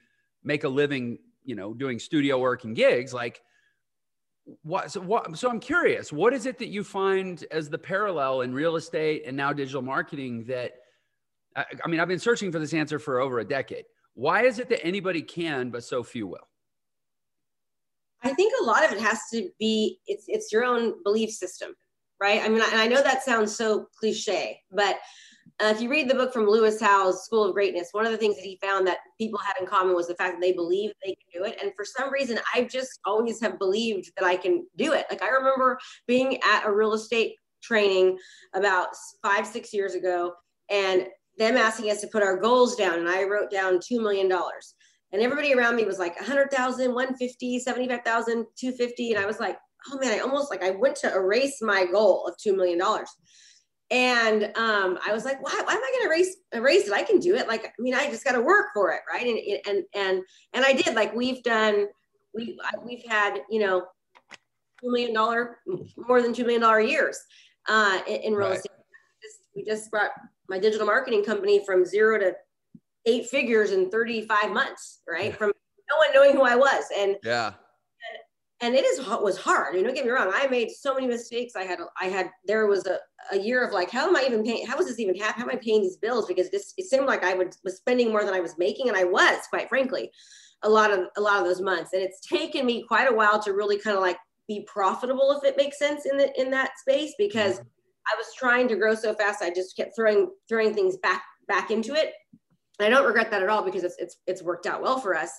make 0.44 0.64
a 0.64 0.68
living, 0.68 1.18
you 1.44 1.54
know, 1.54 1.72
doing 1.72 1.98
studio 1.98 2.38
work 2.38 2.64
and 2.64 2.76
gigs. 2.76 3.14
Like, 3.14 3.40
what 4.62 4.90
so, 4.90 5.00
what 5.00 5.36
so 5.36 5.48
i'm 5.48 5.60
curious 5.60 6.12
what 6.12 6.32
is 6.32 6.46
it 6.46 6.58
that 6.58 6.68
you 6.68 6.82
find 6.82 7.44
as 7.50 7.70
the 7.70 7.78
parallel 7.78 8.40
in 8.40 8.52
real 8.52 8.76
estate 8.76 9.22
and 9.26 9.36
now 9.36 9.52
digital 9.52 9.82
marketing 9.82 10.44
that 10.44 10.72
I, 11.54 11.64
I 11.84 11.88
mean 11.88 12.00
i've 12.00 12.08
been 12.08 12.18
searching 12.18 12.50
for 12.50 12.58
this 12.58 12.74
answer 12.74 12.98
for 12.98 13.20
over 13.20 13.38
a 13.38 13.44
decade 13.44 13.84
why 14.14 14.42
is 14.42 14.58
it 14.58 14.68
that 14.70 14.84
anybody 14.84 15.22
can 15.22 15.70
but 15.70 15.84
so 15.84 16.02
few 16.02 16.26
will 16.26 16.48
I 18.24 18.32
think 18.32 18.52
a 18.60 18.64
lot 18.64 18.84
of 18.84 18.92
it 18.92 19.00
has 19.00 19.20
to 19.32 19.48
be 19.58 19.98
it's 20.06 20.24
it's 20.28 20.52
your 20.52 20.64
own 20.64 21.02
belief 21.02 21.30
system, 21.30 21.74
right? 22.20 22.42
I 22.42 22.48
mean, 22.48 22.62
I, 22.62 22.84
I 22.84 22.86
know 22.88 23.02
that 23.02 23.24
sounds 23.24 23.54
so 23.54 23.88
cliche, 23.98 24.60
but 24.70 24.98
uh, 25.60 25.66
if 25.66 25.80
you 25.80 25.88
read 25.88 26.08
the 26.08 26.14
book 26.14 26.32
from 26.32 26.48
Lewis 26.48 26.80
Howes, 26.80 27.24
School 27.24 27.44
of 27.44 27.54
Greatness, 27.54 27.88
one 27.92 28.06
of 28.06 28.12
the 28.12 28.18
things 28.18 28.36
that 28.36 28.44
he 28.44 28.58
found 28.62 28.86
that 28.86 28.98
people 29.18 29.38
had 29.38 29.54
in 29.60 29.66
common 29.66 29.94
was 29.94 30.08
the 30.08 30.14
fact 30.14 30.36
that 30.36 30.40
they 30.40 30.52
believed 30.52 30.94
they 31.04 31.10
could 31.10 31.40
do 31.40 31.44
it. 31.44 31.58
And 31.62 31.72
for 31.76 31.84
some 31.84 32.12
reason, 32.12 32.38
I 32.54 32.64
just 32.64 32.98
always 33.04 33.40
have 33.40 33.58
believed 33.58 34.10
that 34.16 34.24
I 34.24 34.36
can 34.36 34.66
do 34.76 34.92
it. 34.92 35.06
Like 35.10 35.22
I 35.22 35.28
remember 35.28 35.78
being 36.06 36.38
at 36.42 36.64
a 36.64 36.72
real 36.72 36.94
estate 36.94 37.36
training 37.62 38.18
about 38.54 38.88
five, 39.22 39.46
six 39.46 39.72
years 39.72 39.94
ago, 39.94 40.32
and 40.70 41.06
them 41.38 41.56
asking 41.56 41.90
us 41.90 42.00
to 42.00 42.08
put 42.08 42.22
our 42.22 42.40
goals 42.40 42.76
down. 42.76 42.98
And 42.98 43.08
I 43.08 43.24
wrote 43.24 43.50
down 43.50 43.78
$2 43.78 44.00
million. 44.00 44.30
And 45.12 45.22
everybody 45.22 45.54
around 45.54 45.76
me 45.76 45.84
was 45.84 45.98
like 45.98 46.16
100,000, 46.16 46.94
150, 46.94 47.58
75,000, 47.58 48.46
250. 48.56 49.12
And 49.12 49.22
I 49.22 49.26
was 49.26 49.38
like, 49.40 49.58
oh 49.90 49.98
man, 49.98 50.12
I 50.12 50.20
almost 50.20 50.50
like 50.50 50.62
I 50.62 50.70
went 50.70 50.96
to 50.96 51.12
erase 51.12 51.60
my 51.60 51.84
goal 51.84 52.26
of 52.26 52.36
$2 52.36 52.56
million. 52.56 52.80
And 53.90 54.44
um, 54.56 54.98
I 55.06 55.12
was 55.12 55.26
like, 55.26 55.42
why, 55.42 55.52
why 55.64 55.74
am 55.74 55.82
I 55.82 55.92
going 55.92 56.02
to 56.02 56.06
erase, 56.06 56.36
erase 56.52 56.86
it? 56.86 56.94
I 56.94 57.02
can 57.02 57.18
do 57.18 57.34
it. 57.34 57.46
Like, 57.46 57.66
I 57.66 57.72
mean, 57.78 57.94
I 57.94 58.08
just 58.08 58.24
got 58.24 58.32
to 58.32 58.40
work 58.40 58.68
for 58.72 58.90
it. 58.92 59.00
Right. 59.12 59.26
And, 59.26 59.60
and, 59.66 59.84
and, 59.94 60.24
and 60.54 60.64
I 60.64 60.72
did 60.72 60.94
like, 60.94 61.14
we've 61.14 61.42
done, 61.42 61.88
we, 62.34 62.58
we've 62.82 63.04
had, 63.06 63.40
you 63.50 63.60
know, 63.60 63.82
$2 64.82 64.90
million, 64.90 65.12
more 66.08 66.22
than 66.22 66.32
$2 66.32 66.46
million 66.46 66.88
years 66.88 67.20
uh, 67.68 68.00
in, 68.08 68.16
in 68.22 68.34
real 68.34 68.48
right. 68.48 68.56
estate. 68.56 68.70
We 69.54 69.62
just 69.62 69.90
brought 69.90 70.10
my 70.48 70.58
digital 70.58 70.86
marketing 70.86 71.24
company 71.24 71.62
from 71.66 71.84
zero 71.84 72.18
to 72.18 72.32
eight 73.06 73.26
figures 73.26 73.72
in 73.72 73.90
35 73.90 74.52
months, 74.52 75.00
right? 75.08 75.34
From 75.36 75.52
no 75.90 75.96
one 75.98 76.14
knowing 76.14 76.36
who 76.36 76.42
I 76.42 76.56
was. 76.56 76.84
And 76.96 77.16
yeah. 77.22 77.52
And, 78.60 78.76
it 78.76 78.84
is 78.84 79.04
was 79.04 79.36
hard. 79.36 79.74
You 79.74 79.80
know, 79.80 79.88
don't 79.88 79.96
get 79.96 80.04
me 80.04 80.12
wrong. 80.12 80.30
I 80.32 80.46
made 80.46 80.70
so 80.70 80.94
many 80.94 81.08
mistakes. 81.08 81.54
I 81.56 81.64
had 81.64 81.80
I 82.00 82.04
had 82.04 82.30
there 82.46 82.68
was 82.68 82.86
a, 82.86 82.98
a 83.32 83.36
year 83.36 83.66
of 83.66 83.72
like, 83.72 83.90
how 83.90 84.06
am 84.06 84.14
I 84.14 84.22
even 84.24 84.44
paying? 84.44 84.64
How 84.64 84.78
is 84.78 84.86
this 84.86 85.00
even 85.00 85.16
happening? 85.16 85.46
How 85.46 85.50
am 85.50 85.58
I 85.58 85.60
paying 85.60 85.82
these 85.82 85.96
bills? 85.96 86.26
Because 86.26 86.48
this 86.50 86.72
it 86.76 86.84
seemed 86.84 87.06
like 87.06 87.24
I 87.24 87.34
would, 87.34 87.56
was 87.64 87.78
spending 87.78 88.10
more 88.10 88.24
than 88.24 88.34
I 88.34 88.40
was 88.40 88.56
making, 88.58 88.86
and 88.88 88.96
I 88.96 89.02
was, 89.02 89.40
quite 89.50 89.68
frankly, 89.68 90.12
a 90.62 90.70
lot 90.70 90.92
of 90.92 91.06
a 91.16 91.20
lot 91.20 91.40
of 91.40 91.44
those 91.44 91.60
months. 91.60 91.92
And 91.92 92.04
it's 92.04 92.20
taken 92.20 92.64
me 92.64 92.84
quite 92.86 93.10
a 93.10 93.14
while 93.14 93.42
to 93.42 93.52
really 93.52 93.78
kind 93.78 93.96
of 93.96 94.02
like 94.02 94.18
be 94.46 94.64
profitable, 94.72 95.32
if 95.32 95.42
it 95.42 95.56
makes 95.56 95.76
sense 95.76 96.06
in 96.06 96.16
the 96.16 96.32
in 96.40 96.48
that 96.52 96.78
space, 96.78 97.14
because 97.18 97.54
mm-hmm. 97.54 98.12
I 98.12 98.16
was 98.16 98.26
trying 98.38 98.68
to 98.68 98.76
grow 98.76 98.94
so 98.94 99.12
fast. 99.12 99.42
I 99.42 99.50
just 99.50 99.76
kept 99.76 99.96
throwing 99.96 100.30
throwing 100.48 100.72
things 100.72 100.96
back 100.98 101.24
back 101.48 101.72
into 101.72 101.94
it 101.94 102.12
I 102.80 102.88
don't 102.88 103.06
regret 103.06 103.30
that 103.30 103.42
at 103.42 103.48
all 103.48 103.64
because 103.64 103.84
it's 103.84 103.96
it's 103.98 104.16
it's 104.26 104.42
worked 104.42 104.66
out 104.66 104.82
well 104.82 104.98
for 104.98 105.14
us. 105.14 105.30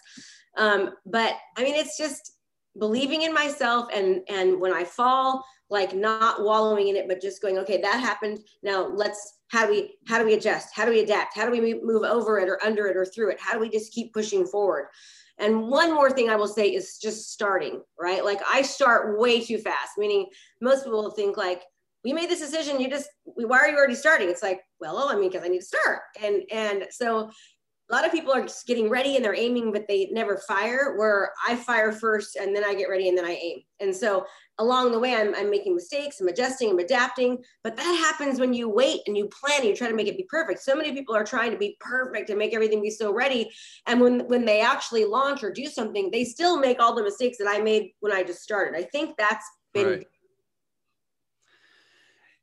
Um, 0.57 0.91
but 1.05 1.35
I 1.57 1.63
mean, 1.63 1.75
it's 1.75 1.97
just 1.97 2.33
believing 2.79 3.23
in 3.23 3.33
myself 3.33 3.87
and 3.93 4.21
and 4.29 4.59
when 4.59 4.73
I 4.73 4.83
fall, 4.83 5.43
like 5.69 5.95
not 5.95 6.43
wallowing 6.43 6.89
in 6.89 6.95
it, 6.95 7.07
but 7.07 7.21
just 7.21 7.41
going, 7.41 7.57
okay, 7.59 7.81
that 7.81 7.99
happened. 7.99 8.39
Now 8.61 8.87
let's 8.87 9.39
how 9.49 9.65
do 9.65 9.71
we 9.71 9.97
how 10.07 10.19
do 10.19 10.25
we 10.25 10.33
adjust? 10.33 10.69
How 10.73 10.85
do 10.85 10.91
we 10.91 11.01
adapt? 11.01 11.35
How 11.35 11.45
do 11.45 11.51
we 11.51 11.79
move 11.83 12.03
over 12.03 12.39
it 12.39 12.49
or 12.49 12.63
under 12.63 12.87
it 12.87 12.97
or 12.97 13.05
through 13.05 13.31
it? 13.31 13.39
How 13.39 13.53
do 13.53 13.59
we 13.59 13.69
just 13.69 13.93
keep 13.93 14.13
pushing 14.13 14.45
forward? 14.45 14.87
And 15.39 15.67
one 15.67 15.93
more 15.93 16.11
thing 16.11 16.29
I 16.29 16.35
will 16.35 16.47
say 16.47 16.69
is 16.69 16.99
just 16.99 17.31
starting, 17.31 17.81
right? 17.99 18.23
Like 18.23 18.39
I 18.47 18.61
start 18.61 19.19
way 19.19 19.41
too 19.41 19.57
fast, 19.57 19.93
meaning 19.97 20.27
most 20.61 20.83
people 20.83 21.09
think 21.09 21.37
like, 21.37 21.63
we 22.03 22.13
made 22.13 22.29
this 22.29 22.39
decision. 22.39 22.79
You 22.79 22.89
just, 22.89 23.09
why 23.23 23.57
are 23.59 23.69
you 23.69 23.77
already 23.77 23.95
starting? 23.95 24.29
It's 24.29 24.43
like, 24.43 24.61
well, 24.91 25.09
I 25.09 25.15
mean, 25.15 25.29
because 25.29 25.45
I 25.45 25.49
need 25.49 25.59
to 25.59 25.65
start. 25.65 26.01
And, 26.21 26.43
and 26.51 26.85
so 26.91 27.29
a 27.89 27.93
lot 27.93 28.05
of 28.05 28.11
people 28.11 28.33
are 28.33 28.41
just 28.41 28.65
getting 28.65 28.89
ready 28.89 29.15
and 29.15 29.23
they're 29.23 29.35
aiming, 29.35 29.71
but 29.71 29.87
they 29.87 30.07
never 30.11 30.37
fire 30.37 30.95
where 30.97 31.31
I 31.47 31.55
fire 31.55 31.91
first 31.91 32.37
and 32.37 32.55
then 32.55 32.63
I 32.63 32.73
get 32.73 32.89
ready 32.89 33.09
and 33.09 33.17
then 33.17 33.25
I 33.25 33.37
aim. 33.41 33.59
And 33.81 33.95
so 33.95 34.25
along 34.57 34.93
the 34.93 34.99
way, 34.99 35.15
I'm, 35.15 35.35
I'm 35.35 35.49
making 35.49 35.75
mistakes, 35.75 36.21
I'm 36.21 36.27
adjusting, 36.27 36.69
I'm 36.69 36.79
adapting, 36.79 37.43
but 37.63 37.75
that 37.75 37.83
happens 37.83 38.39
when 38.39 38.53
you 38.53 38.69
wait 38.69 39.01
and 39.05 39.17
you 39.17 39.27
plan 39.27 39.59
and 39.59 39.69
you 39.69 39.75
try 39.75 39.89
to 39.89 39.95
make 39.95 40.07
it 40.07 40.17
be 40.17 40.27
perfect. 40.29 40.61
So 40.61 40.75
many 40.75 40.93
people 40.93 41.15
are 41.15 41.25
trying 41.25 41.51
to 41.51 41.57
be 41.57 41.77
perfect 41.81 42.29
and 42.29 42.39
make 42.39 42.53
everything 42.53 42.81
be 42.81 42.89
so 42.89 43.13
ready. 43.13 43.51
And 43.85 43.99
when, 43.99 44.21
when 44.27 44.45
they 44.45 44.61
actually 44.61 45.05
launch 45.05 45.43
or 45.43 45.51
do 45.51 45.65
something, 45.65 46.09
they 46.09 46.23
still 46.23 46.57
make 46.59 46.79
all 46.79 46.95
the 46.95 47.03
mistakes 47.03 47.37
that 47.39 47.47
I 47.49 47.59
made 47.59 47.91
when 47.99 48.13
I 48.13 48.23
just 48.23 48.41
started. 48.41 48.79
I 48.79 48.83
think 48.83 49.17
that's 49.17 49.45
been 49.73 49.87
right. 49.87 50.07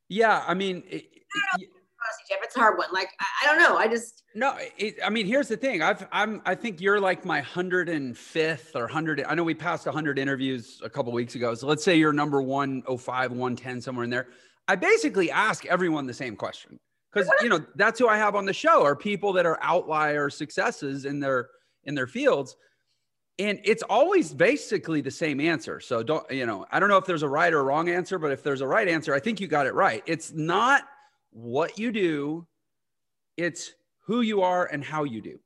Yeah, 0.07 0.43
I 0.45 0.53
mean, 0.53 0.83
it, 0.89 1.05
it, 1.57 1.69
Jeff, 2.27 2.39
it's 2.43 2.55
a 2.55 2.59
hard 2.59 2.77
one. 2.77 2.87
Like 2.91 3.09
I, 3.19 3.25
I 3.43 3.45
don't 3.45 3.59
know. 3.59 3.77
I 3.77 3.87
just 3.87 4.23
no. 4.35 4.55
It, 4.77 4.95
I 5.03 5.09
mean, 5.09 5.25
here's 5.25 5.47
the 5.47 5.57
thing. 5.57 5.81
I've 5.81 6.07
I'm 6.11 6.41
I 6.45 6.55
think 6.55 6.81
you're 6.81 6.99
like 6.99 7.25
my 7.25 7.41
hundred 7.41 7.89
and 7.89 8.17
fifth 8.17 8.75
or 8.75 8.87
hundred. 8.87 9.23
I 9.27 9.35
know 9.35 9.43
we 9.43 9.53
passed 9.53 9.87
hundred 9.87 10.19
interviews 10.19 10.81
a 10.83 10.89
couple 10.89 11.11
weeks 11.11 11.35
ago. 11.35 11.53
So 11.55 11.67
let's 11.67 11.83
say 11.83 11.95
you're 11.95 12.13
number 12.13 12.41
one 12.41 12.83
oh 12.87 12.97
five, 12.97 13.31
one 13.31 13.55
ten 13.55 13.81
somewhere 13.81 14.03
in 14.03 14.09
there. 14.09 14.27
I 14.67 14.75
basically 14.75 15.31
ask 15.31 15.65
everyone 15.65 16.05
the 16.05 16.13
same 16.13 16.35
question 16.35 16.79
because 17.11 17.29
you 17.41 17.49
know 17.49 17.65
that's 17.75 17.99
who 17.99 18.07
I 18.07 18.17
have 18.17 18.35
on 18.35 18.45
the 18.45 18.53
show 18.53 18.83
are 18.83 18.95
people 18.95 19.33
that 19.33 19.45
are 19.45 19.59
outlier 19.61 20.29
successes 20.29 21.05
in 21.05 21.19
their 21.19 21.49
in 21.83 21.95
their 21.95 22.07
fields 22.07 22.55
and 23.39 23.59
it's 23.63 23.81
always 23.83 24.33
basically 24.33 25.01
the 25.01 25.11
same 25.11 25.39
answer 25.39 25.79
so 25.79 26.03
don't 26.03 26.29
you 26.31 26.45
know 26.45 26.65
i 26.71 26.79
don't 26.79 26.89
know 26.89 26.97
if 26.97 27.05
there's 27.05 27.23
a 27.23 27.29
right 27.29 27.53
or 27.53 27.63
wrong 27.63 27.89
answer 27.89 28.19
but 28.19 28.31
if 28.31 28.43
there's 28.43 28.61
a 28.61 28.67
right 28.67 28.87
answer 28.87 29.13
i 29.13 29.19
think 29.19 29.39
you 29.39 29.47
got 29.47 29.65
it 29.65 29.73
right 29.73 30.03
it's 30.05 30.31
not 30.33 30.83
what 31.31 31.79
you 31.79 31.91
do 31.91 32.47
it's 33.37 33.73
who 34.05 34.21
you 34.21 34.41
are 34.41 34.65
and 34.65 34.83
how 34.83 35.03
you 35.03 35.21
do. 35.21 35.39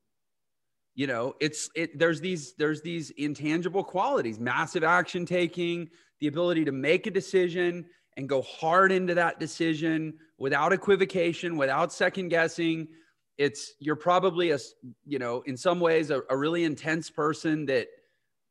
You 0.94 1.06
know 1.06 1.34
it's 1.40 1.68
it 1.74 1.98
there's 1.98 2.20
these 2.22 2.54
there's 2.54 2.80
these 2.80 3.10
intangible 3.10 3.84
qualities 3.84 4.40
massive 4.40 4.82
action 4.82 5.26
taking 5.26 5.90
the 6.20 6.26
ability 6.26 6.64
to 6.64 6.72
make 6.72 7.06
a 7.06 7.10
decision 7.10 7.84
and 8.16 8.26
go 8.26 8.40
hard 8.40 8.92
into 8.92 9.14
that 9.14 9.38
decision 9.38 10.14
without 10.38 10.72
equivocation 10.72 11.58
without 11.58 11.92
second 11.92 12.28
guessing. 12.28 12.88
It's 13.36 13.74
you're 13.78 13.94
probably 13.94 14.52
a 14.52 14.58
you 15.04 15.18
know 15.18 15.42
in 15.42 15.58
some 15.58 15.80
ways 15.80 16.08
a, 16.08 16.22
a 16.30 16.36
really 16.36 16.64
intense 16.64 17.10
person 17.10 17.66
that 17.66 17.88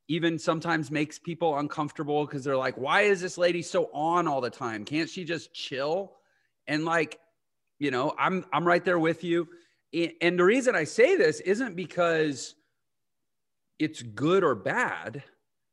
even 0.08 0.38
sometimes 0.38 0.91
makes 0.91 1.17
people 1.17 1.58
uncomfortable 1.58 2.28
because 2.28 2.43
they're 2.43 2.56
like 2.56 2.78
why 2.78 3.02
is 3.02 3.21
this 3.21 3.39
lady 3.39 3.63
so 3.63 3.89
on 3.91 4.28
all 4.28 4.39
the 4.41 4.52
time? 4.52 4.86
Can't 4.86 5.10
she 5.10 5.24
just 5.24 5.52
chill? 5.52 6.13
And 6.67 6.86
like 6.86 7.19
you 7.79 7.91
know 7.91 8.13
i'm 8.17 8.45
i'm 8.51 8.65
right 8.65 8.83
there 8.85 8.99
with 8.99 9.23
you. 9.23 9.47
And 10.21 10.38
the 10.38 10.43
reason 10.43 10.75
i 10.75 10.83
say 10.83 11.15
this 11.15 11.39
isn't 11.41 11.75
because 11.75 12.55
it's 13.79 14.01
good 14.01 14.43
or 14.43 14.55
bad. 14.55 15.23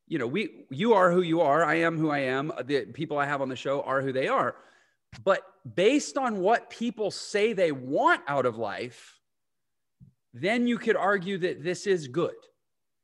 You 0.08 0.18
know 0.18 0.26
we 0.26 0.66
you 0.70 0.94
are 0.94 1.10
who 1.10 1.22
you 1.22 1.40
are. 1.40 1.64
I 1.64 1.76
am 1.76 1.98
who 1.98 2.10
i 2.10 2.20
am. 2.20 2.50
Uh, 2.50 2.62
the 2.62 2.86
people 2.86 3.18
i 3.18 3.26
have 3.26 3.40
on 3.40 3.48
the 3.48 3.56
show 3.56 3.82
are 3.82 4.02
who 4.02 4.12
they 4.12 4.28
are. 4.28 4.56
But 5.24 5.42
based 5.74 6.16
on 6.16 6.40
what 6.40 6.70
people 6.70 7.10
say 7.10 7.52
they 7.52 7.72
want 7.72 8.22
out 8.26 8.46
of 8.46 8.56
life, 8.56 9.20
then 10.32 10.66
you 10.66 10.78
could 10.78 10.96
argue 10.96 11.38
that 11.38 11.62
this 11.62 11.86
is 11.86 12.08
good. 12.08 12.34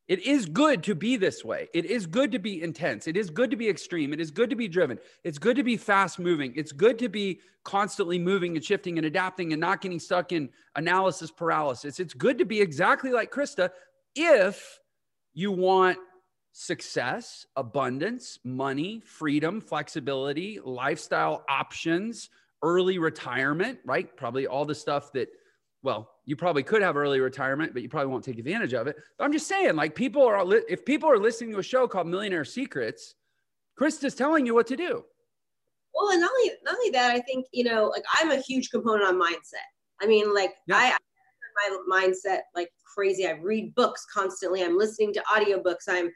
It 0.09 0.25
is 0.27 0.47
good 0.47 0.83
to 0.85 0.95
be 0.95 1.17
this 1.17 1.45
way. 1.45 1.69
It 1.75 1.85
is 1.85 2.07
good 2.07 2.33
to 2.33 2.39
be 2.39 2.63
intense. 2.63 3.07
It 3.07 3.17
is 3.17 3.29
good 3.29 3.51
to 3.51 3.57
be 3.57 3.69
extreme. 3.69 4.15
It 4.15 4.21
is 4.21 4.31
good 4.31 4.49
to 4.49 4.57
be 4.57 4.67
driven. 4.67 4.99
It's 5.23 5.39
good 5.39 5.57
to 5.57 5.63
be 5.63 5.77
fast 5.77 6.19
moving. 6.19 6.55
It's 6.57 6.73
good 6.73 6.99
to 7.01 7.11
be 7.11 7.41
constantly 7.65 8.19
moving 8.19 8.57
and 8.57 8.65
shifting 8.65 8.97
and 8.97 9.07
adapting 9.07 9.53
and 9.53 9.61
not 9.61 9.83
getting 9.83 10.01
stuck 10.01 10.33
in 10.33 10.49
analysis 10.77 11.31
paralysis. 11.31 12.01
It's 12.01 12.15
good 12.15 12.39
to 12.39 12.47
be 12.47 12.61
exactly 12.61 13.11
like 13.11 13.31
Krista 13.31 13.71
if 14.15 14.81
you 15.35 15.53
want 15.53 15.99
success, 16.53 17.45
abundance, 17.55 18.39
money, 18.45 19.01
freedom, 19.05 19.61
flexibility, 19.61 20.59
lifestyle 20.65 21.45
options, 21.51 22.31
early 22.63 22.99
retirement, 22.99 23.79
right? 23.85 24.17
Probably 24.17 24.47
all 24.47 24.65
the 24.65 24.75
stuff 24.75 25.13
that, 25.13 25.29
well, 25.83 26.11
you 26.29 26.37
probably 26.37 26.63
could 26.63 26.83
have 26.83 26.95
early 26.95 27.21
retirement, 27.21 27.73
but 27.73 27.81
you 27.81 27.89
probably 27.89 28.13
won't 28.13 28.23
take 28.23 28.39
advantage 28.39 28.75
of 28.75 28.87
it. 28.87 28.97
But 29.17 29.25
I'm 29.25 29.33
just 29.33 29.49
saying, 29.49 29.77
like, 29.77 29.95
people 29.95 30.23
are, 30.23 30.45
if 30.69 30.85
people 30.85 31.11
are 31.11 31.17
listening 31.19 31.53
to 31.53 31.59
a 31.59 31.63
show 31.63 31.89
called 31.89 32.07
Millionaire 32.07 32.45
Secrets, 32.45 33.15
Krista's 33.81 34.15
telling 34.15 34.45
you 34.45 34.55
what 34.55 34.67
to 34.67 34.77
do. 34.77 35.03
Well, 35.95 36.11
and 36.11 36.21
not 36.21 36.31
only, 36.31 36.53
not 36.65 36.75
only 36.75 36.91
that, 36.91 37.13
I 37.13 37.21
think, 37.21 37.47
you 37.51 37.65
know, 37.65 37.87
like 37.87 38.05
I'm 38.13 38.31
a 38.31 38.43
huge 38.43 38.69
component 38.69 39.05
on 39.05 39.19
mindset. 39.19 39.65
I 40.03 40.07
mean, 40.07 40.35
like, 40.35 40.53
yeah. 40.67 40.77
I, 40.77 40.99
my 41.71 41.79
mindset 41.91 42.41
like 42.55 42.71
crazy. 42.95 43.27
I 43.27 43.33
read 43.33 43.75
books 43.75 44.07
constantly. 44.13 44.63
I'm 44.63 44.79
listening 44.79 45.13
to 45.15 45.23
audiobooks. 45.35 45.89
I'm 45.89 46.11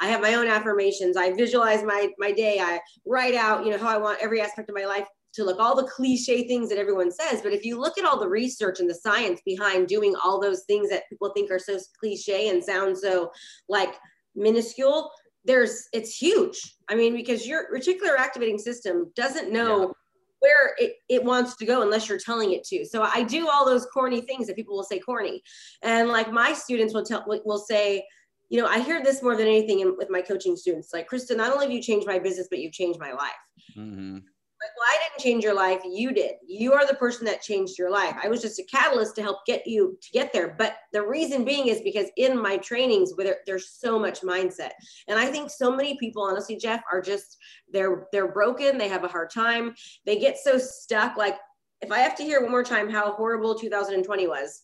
I 0.00 0.08
have 0.08 0.20
my 0.20 0.34
own 0.34 0.48
affirmations. 0.48 1.16
I 1.16 1.32
visualize 1.34 1.84
my 1.84 2.08
my 2.18 2.32
day. 2.32 2.58
I 2.58 2.80
write 3.06 3.34
out, 3.34 3.64
you 3.64 3.70
know, 3.70 3.78
how 3.78 3.90
I 3.90 3.98
want 3.98 4.18
every 4.20 4.40
aspect 4.40 4.68
of 4.70 4.74
my 4.74 4.86
life 4.86 5.06
to 5.34 5.44
look 5.44 5.58
all 5.58 5.76
the 5.76 5.88
cliche 5.88 6.46
things 6.46 6.68
that 6.68 6.78
everyone 6.78 7.10
says 7.10 7.42
but 7.42 7.52
if 7.52 7.64
you 7.64 7.78
look 7.78 7.98
at 7.98 8.04
all 8.04 8.18
the 8.18 8.28
research 8.28 8.80
and 8.80 8.88
the 8.88 8.94
science 8.94 9.40
behind 9.44 9.86
doing 9.86 10.14
all 10.22 10.40
those 10.40 10.64
things 10.64 10.88
that 10.88 11.08
people 11.08 11.30
think 11.34 11.50
are 11.50 11.58
so 11.58 11.78
cliche 11.98 12.48
and 12.48 12.62
sound 12.62 12.96
so 12.96 13.30
like 13.68 13.94
minuscule 14.34 15.10
there's 15.44 15.88
it's 15.92 16.16
huge 16.16 16.76
i 16.88 16.94
mean 16.94 17.14
because 17.14 17.46
your 17.46 17.66
reticular 17.74 18.16
activating 18.18 18.58
system 18.58 19.10
doesn't 19.14 19.52
know 19.52 19.80
yeah 19.80 19.92
where 20.40 20.74
it, 20.78 20.94
it 21.08 21.24
wants 21.24 21.56
to 21.56 21.66
go 21.66 21.82
unless 21.82 22.08
you're 22.08 22.18
telling 22.18 22.52
it 22.52 22.64
to. 22.64 22.84
So 22.84 23.02
I 23.02 23.22
do 23.24 23.48
all 23.48 23.66
those 23.66 23.86
corny 23.86 24.20
things 24.20 24.46
that 24.46 24.56
people 24.56 24.76
will 24.76 24.84
say 24.84 24.98
corny. 24.98 25.42
And 25.82 26.08
like 26.08 26.32
my 26.32 26.52
students 26.52 26.94
will 26.94 27.04
tell 27.04 27.24
will 27.26 27.58
say, 27.58 28.04
you 28.48 28.60
know, 28.60 28.66
I 28.66 28.80
hear 28.80 29.02
this 29.02 29.22
more 29.22 29.36
than 29.36 29.46
anything 29.46 29.80
in, 29.80 29.96
with 29.96 30.08
my 30.10 30.22
coaching 30.22 30.56
students. 30.56 30.90
Like, 30.92 31.08
Krista, 31.08 31.36
not 31.36 31.52
only 31.52 31.66
have 31.66 31.72
you 31.72 31.82
changed 31.82 32.06
my 32.06 32.18
business, 32.18 32.48
but 32.50 32.60
you've 32.60 32.72
changed 32.72 32.98
my 32.98 33.12
life. 33.12 33.32
Mm-hmm. 33.76 34.18
Like, 34.60 34.70
well, 34.76 34.88
I 34.90 34.98
didn't 35.02 35.22
change 35.22 35.44
your 35.44 35.54
life. 35.54 35.80
You 35.84 36.12
did. 36.12 36.32
You 36.46 36.72
are 36.72 36.84
the 36.84 36.94
person 36.94 37.24
that 37.26 37.42
changed 37.42 37.78
your 37.78 37.90
life. 37.90 38.16
I 38.22 38.28
was 38.28 38.42
just 38.42 38.58
a 38.58 38.64
catalyst 38.64 39.14
to 39.16 39.22
help 39.22 39.46
get 39.46 39.66
you 39.66 39.96
to 40.02 40.10
get 40.10 40.32
there. 40.32 40.56
But 40.58 40.78
the 40.92 41.06
reason 41.06 41.44
being 41.44 41.68
is 41.68 41.80
because 41.80 42.08
in 42.16 42.40
my 42.40 42.56
trainings, 42.56 43.12
where 43.14 43.36
there's 43.46 43.70
so 43.70 44.00
much 44.00 44.22
mindset, 44.22 44.70
and 45.06 45.16
I 45.18 45.26
think 45.26 45.50
so 45.50 45.70
many 45.70 45.96
people, 45.98 46.24
honestly, 46.24 46.56
Jeff, 46.56 46.82
are 46.92 47.00
just 47.00 47.36
they're 47.72 48.08
they're 48.12 48.32
broken. 48.32 48.78
They 48.78 48.88
have 48.88 49.04
a 49.04 49.08
hard 49.08 49.30
time. 49.30 49.74
They 50.04 50.18
get 50.18 50.38
so 50.38 50.58
stuck. 50.58 51.16
Like, 51.16 51.36
if 51.80 51.92
I 51.92 51.98
have 51.98 52.16
to 52.16 52.24
hear 52.24 52.42
one 52.42 52.50
more 52.50 52.64
time 52.64 52.90
how 52.90 53.12
horrible 53.12 53.54
2020 53.54 54.26
was, 54.26 54.62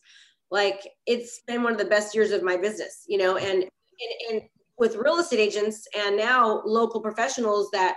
like 0.51 0.87
it's 1.05 1.41
been 1.47 1.63
one 1.63 1.71
of 1.71 1.77
the 1.79 1.85
best 1.85 2.13
years 2.13 2.31
of 2.31 2.43
my 2.43 2.57
business, 2.57 3.05
you 3.07 3.17
know, 3.17 3.37
and 3.37 3.63
and, 3.63 4.31
and 4.31 4.41
with 4.77 4.95
real 4.95 5.17
estate 5.19 5.39
agents 5.39 5.87
and 5.97 6.17
now 6.17 6.61
local 6.65 7.01
professionals 7.01 7.69
that 7.71 7.95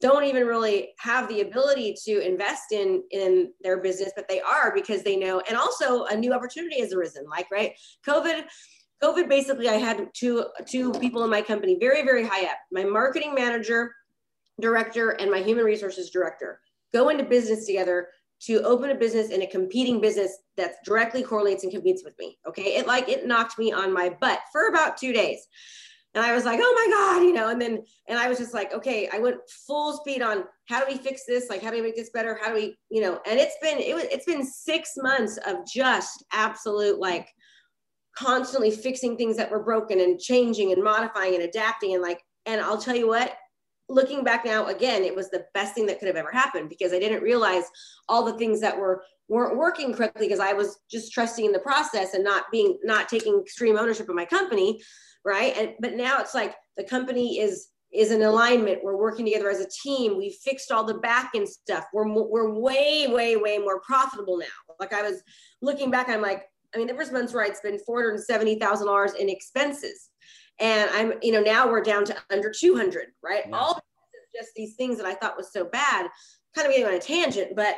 don't 0.00 0.24
even 0.24 0.46
really 0.46 0.90
have 0.98 1.28
the 1.28 1.40
ability 1.40 1.94
to 2.04 2.20
invest 2.20 2.72
in 2.72 3.02
in 3.10 3.52
their 3.62 3.80
business 3.80 4.12
but 4.14 4.28
they 4.28 4.40
are 4.40 4.72
because 4.74 5.02
they 5.02 5.16
know 5.16 5.40
and 5.48 5.56
also 5.56 6.04
a 6.04 6.16
new 6.16 6.32
opportunity 6.32 6.80
has 6.80 6.92
arisen 6.92 7.24
like 7.28 7.46
right? 7.50 7.72
Covid 8.06 8.44
covid 9.02 9.28
basically 9.28 9.68
i 9.68 9.74
had 9.74 10.08
two 10.12 10.44
two 10.66 10.90
people 10.92 11.22
in 11.22 11.30
my 11.30 11.40
company 11.40 11.76
very 11.78 12.02
very 12.02 12.26
high 12.26 12.44
up 12.46 12.58
my 12.72 12.82
marketing 12.82 13.32
manager 13.32 13.94
director 14.60 15.10
and 15.10 15.30
my 15.30 15.38
human 15.38 15.64
resources 15.64 16.10
director 16.10 16.60
go 16.92 17.08
into 17.08 17.22
business 17.22 17.64
together 17.64 18.08
to 18.40 18.62
open 18.62 18.90
a 18.90 18.94
business 18.94 19.30
in 19.30 19.42
a 19.42 19.46
competing 19.46 20.00
business 20.00 20.38
that 20.56 20.76
directly 20.84 21.22
correlates 21.22 21.62
and 21.62 21.72
competes 21.72 22.02
with 22.04 22.14
me 22.18 22.38
okay? 22.46 22.76
It 22.76 22.86
like 22.86 23.08
it 23.08 23.26
knocked 23.26 23.58
me 23.58 23.72
on 23.72 23.92
my 23.92 24.08
butt 24.20 24.40
for 24.52 24.68
about 24.68 24.96
two 24.96 25.12
days 25.12 25.46
and 26.14 26.24
I 26.24 26.34
was 26.34 26.44
like, 26.44 26.58
oh 26.62 26.74
my 26.74 26.96
God, 26.96 27.26
you 27.26 27.32
know, 27.32 27.50
and 27.50 27.60
then, 27.60 27.82
and 28.08 28.18
I 28.18 28.28
was 28.28 28.38
just 28.38 28.54
like, 28.54 28.72
okay, 28.72 29.08
I 29.12 29.18
went 29.18 29.36
full 29.66 29.98
speed 29.98 30.22
on 30.22 30.44
how 30.66 30.80
do 30.80 30.86
we 30.90 30.98
fix 30.98 31.24
this? 31.26 31.50
Like, 31.50 31.62
how 31.62 31.70
do 31.70 31.76
we 31.76 31.82
make 31.82 31.96
this 31.96 32.10
better? 32.10 32.38
How 32.40 32.48
do 32.48 32.54
we, 32.54 32.78
you 32.90 33.02
know, 33.02 33.20
and 33.28 33.38
it's 33.38 33.56
been, 33.60 33.78
it 33.78 33.94
was, 33.94 34.04
it's 34.04 34.24
been 34.24 34.44
six 34.44 34.92
months 34.96 35.38
of 35.46 35.66
just 35.66 36.24
absolute, 36.32 36.98
like 36.98 37.28
constantly 38.16 38.70
fixing 38.70 39.16
things 39.16 39.36
that 39.36 39.50
were 39.50 39.62
broken 39.62 40.00
and 40.00 40.18
changing 40.18 40.72
and 40.72 40.82
modifying 40.82 41.34
and 41.34 41.44
adapting. 41.44 41.94
And 41.94 42.02
like, 42.02 42.22
and 42.46 42.60
I'll 42.60 42.80
tell 42.80 42.96
you 42.96 43.06
what, 43.06 43.36
looking 43.90 44.24
back 44.24 44.44
now, 44.44 44.66
again, 44.66 45.04
it 45.04 45.14
was 45.14 45.30
the 45.30 45.44
best 45.54 45.74
thing 45.74 45.86
that 45.86 45.98
could 45.98 46.08
have 46.08 46.16
ever 46.16 46.32
happened 46.32 46.68
because 46.68 46.92
I 46.92 46.98
didn't 46.98 47.22
realize 47.22 47.64
all 48.08 48.24
the 48.24 48.38
things 48.38 48.60
that 48.60 48.76
were 48.76 49.02
weren't 49.28 49.58
working 49.58 49.92
correctly 49.92 50.26
because 50.26 50.40
I 50.40 50.54
was 50.54 50.78
just 50.90 51.12
trusting 51.12 51.44
in 51.44 51.52
the 51.52 51.58
process 51.58 52.14
and 52.14 52.24
not 52.24 52.44
being 52.50 52.78
not 52.82 53.08
taking 53.08 53.38
extreme 53.38 53.76
ownership 53.76 54.08
of 54.08 54.14
my 54.14 54.24
company 54.24 54.80
right? 55.24 55.54
And 55.56 55.74
but 55.80 55.94
now 55.94 56.18
it's 56.20 56.34
like 56.34 56.54
the 56.76 56.84
company 56.84 57.38
is 57.40 57.68
is 57.92 58.10
in 58.10 58.22
alignment. 58.22 58.84
We're 58.84 58.96
working 58.96 59.24
together 59.24 59.50
as 59.50 59.60
a 59.60 59.68
team. 59.68 60.18
We 60.18 60.38
fixed 60.44 60.70
all 60.70 60.84
the 60.84 60.94
back 60.94 61.30
end 61.34 61.48
stuff. 61.48 61.84
We're 61.92 62.08
we're 62.08 62.50
way 62.50 63.06
way 63.08 63.36
way 63.36 63.58
more 63.58 63.80
profitable 63.80 64.38
now. 64.38 64.46
Like 64.78 64.92
i 64.92 65.02
was 65.02 65.22
looking 65.60 65.90
back 65.90 66.08
i'm 66.08 66.22
like 66.22 66.44
i 66.74 66.78
mean 66.78 66.86
there 66.86 66.96
was 66.96 67.10
months 67.10 67.32
where 67.32 67.44
i'd 67.44 67.56
spend 67.56 67.80
$470000 67.88 69.16
in 69.16 69.28
expenses. 69.28 70.10
And 70.60 70.90
i'm 70.90 71.14
you 71.22 71.32
know 71.32 71.40
now 71.40 71.68
we're 71.68 71.82
down 71.82 72.04
to 72.06 72.16
under 72.30 72.50
200 72.50 73.06
right? 73.22 73.44
Yeah. 73.48 73.56
all 73.56 73.80
just 74.34 74.50
these 74.54 74.76
things 74.76 74.98
that 74.98 75.06
i 75.06 75.14
thought 75.14 75.36
was 75.36 75.52
so 75.52 75.64
bad 75.64 76.08
kind 76.54 76.66
of 76.66 76.72
getting 76.72 76.86
on 76.86 76.94
a 76.94 77.00
tangent 77.00 77.56
but 77.56 77.76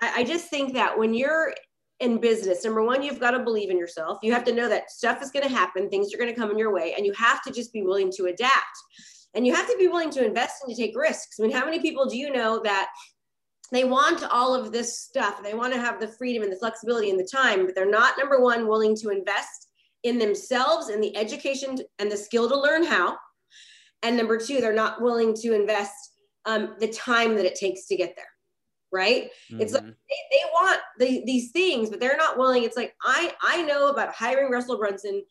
I, 0.00 0.20
I 0.20 0.24
just 0.24 0.48
think 0.48 0.74
that 0.74 0.98
when 0.98 1.12
you're 1.14 1.52
in 2.00 2.18
business, 2.18 2.64
number 2.64 2.82
one, 2.82 3.02
you've 3.02 3.20
got 3.20 3.32
to 3.32 3.40
believe 3.40 3.70
in 3.70 3.78
yourself. 3.78 4.18
You 4.22 4.32
have 4.32 4.44
to 4.44 4.54
know 4.54 4.68
that 4.68 4.90
stuff 4.90 5.22
is 5.22 5.30
going 5.30 5.46
to 5.46 5.54
happen, 5.54 5.88
things 5.88 6.12
are 6.12 6.18
going 6.18 6.32
to 6.32 6.38
come 6.38 6.50
in 6.50 6.58
your 6.58 6.72
way, 6.72 6.94
and 6.96 7.04
you 7.04 7.12
have 7.12 7.42
to 7.42 7.52
just 7.52 7.72
be 7.72 7.82
willing 7.82 8.10
to 8.16 8.26
adapt. 8.26 8.76
And 9.34 9.46
you 9.46 9.54
have 9.54 9.68
to 9.68 9.76
be 9.78 9.86
willing 9.86 10.10
to 10.10 10.24
invest 10.24 10.56
and 10.62 10.74
to 10.74 10.82
take 10.82 10.96
risks. 10.96 11.36
I 11.38 11.42
mean, 11.42 11.52
how 11.52 11.64
many 11.64 11.78
people 11.78 12.06
do 12.06 12.16
you 12.16 12.32
know 12.32 12.60
that 12.64 12.88
they 13.70 13.84
want 13.84 14.24
all 14.24 14.54
of 14.54 14.72
this 14.72 14.98
stuff? 14.98 15.42
They 15.42 15.54
want 15.54 15.72
to 15.74 15.80
have 15.80 16.00
the 16.00 16.08
freedom 16.08 16.42
and 16.42 16.50
the 16.50 16.58
flexibility 16.58 17.10
and 17.10 17.20
the 17.20 17.28
time, 17.30 17.66
but 17.66 17.74
they're 17.74 17.88
not, 17.88 18.18
number 18.18 18.40
one, 18.40 18.66
willing 18.66 18.96
to 18.96 19.10
invest 19.10 19.68
in 20.02 20.18
themselves 20.18 20.88
and 20.88 21.04
the 21.04 21.16
education 21.16 21.76
and 21.98 22.10
the 22.10 22.16
skill 22.16 22.48
to 22.48 22.58
learn 22.58 22.82
how. 22.82 23.16
And 24.02 24.16
number 24.16 24.38
two, 24.38 24.60
they're 24.60 24.72
not 24.72 25.02
willing 25.02 25.34
to 25.42 25.52
invest 25.52 25.92
um, 26.46 26.74
the 26.80 26.88
time 26.88 27.36
that 27.36 27.44
it 27.44 27.54
takes 27.54 27.86
to 27.86 27.96
get 27.96 28.14
there 28.16 28.29
right 28.92 29.30
mm-hmm. 29.50 29.60
it's 29.60 29.72
like 29.72 29.82
mm-hmm. 29.82 29.90
they, 30.08 30.38
they 30.38 30.44
want 30.52 30.80
the, 30.98 31.22
these 31.26 31.50
things 31.50 31.90
but 31.90 32.00
they're 32.00 32.16
not 32.16 32.38
willing 32.38 32.64
it's 32.64 32.76
like 32.76 32.94
i 33.04 33.32
i 33.42 33.62
know 33.62 33.88
about 33.88 34.12
hiring 34.12 34.50
russell 34.50 34.78
brunson 34.78 35.22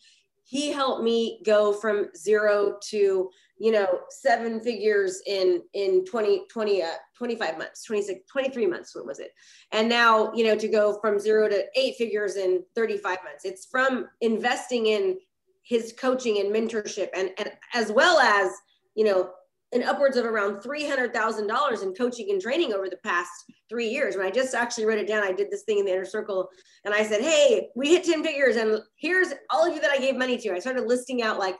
he 0.50 0.72
helped 0.72 1.04
me 1.04 1.41
go 1.45 1.72
from 1.72 2.08
zero 2.15 2.78
to 2.82 3.30
you 3.60 3.72
know 3.72 4.00
seven 4.10 4.60
figures 4.60 5.22
in 5.28 5.62
in 5.74 6.04
20 6.06 6.45
20 6.50 6.82
uh, 6.82 6.88
25 7.15 7.58
months 7.58 7.84
26 7.84 8.22
23 8.28 8.65
months 8.65 8.95
what 8.95 9.06
was 9.06 9.19
it 9.19 9.32
and 9.72 9.88
now 9.88 10.32
you 10.34 10.43
know 10.43 10.56
to 10.56 10.67
go 10.67 11.00
from 11.02 11.19
zero 11.19 11.48
to 11.48 11.65
eight 11.76 11.95
figures 11.95 12.36
in 12.38 12.63
35 12.76 13.17
months 13.24 13.45
it's 13.45 13.65
from 13.65 14.08
investing 14.22 14.88
in 14.88 15.17
his 15.62 15.93
coaching 16.00 16.39
and 16.39 16.54
mentorship 16.54 17.10
and, 17.13 17.30
and 17.38 17.52
as 17.76 17.91
well 17.91 18.17
as 18.19 18.52
you 18.95 19.04
know 19.04 19.30
and 19.72 19.84
upwards 19.84 20.18
of 20.18 20.26
around 20.26 20.62
$300,000 20.62 21.84
in 21.84 21.94
coaching 21.94 22.32
and 22.32 22.42
training 22.42 22.74
over 22.74 22.90
the 22.90 22.98
past 23.04 23.32
three 23.70 23.88
years. 23.88 24.16
When 24.16 24.26
I 24.26 24.32
just 24.32 24.56
actually 24.56 24.86
wrote 24.86 24.98
it 24.98 25.08
down, 25.08 25.24
I 25.24 25.32
did 25.32 25.52
this 25.52 25.64
thing 25.64 25.80
in 25.80 25.86
the 25.86 25.92
inner 25.92 26.06
circle 26.06 26.50
and 26.86 26.94
I 26.94 27.04
said, 27.04 27.22
Hey, 27.22 27.70
we 27.76 27.90
hit 27.90 28.04
10 28.04 28.24
figures 28.24 28.56
and 28.56 28.80
here's 28.98 29.34
all 29.52 29.68
of 29.68 29.74
you 29.74 29.82
that 29.82 29.92
I 29.92 30.00
gave 30.00 30.16
money 30.16 30.38
to. 30.38 30.54
I 30.54 30.60
started 30.60 30.86
listing 30.86 31.22
out 31.22 31.38
like 31.38 31.56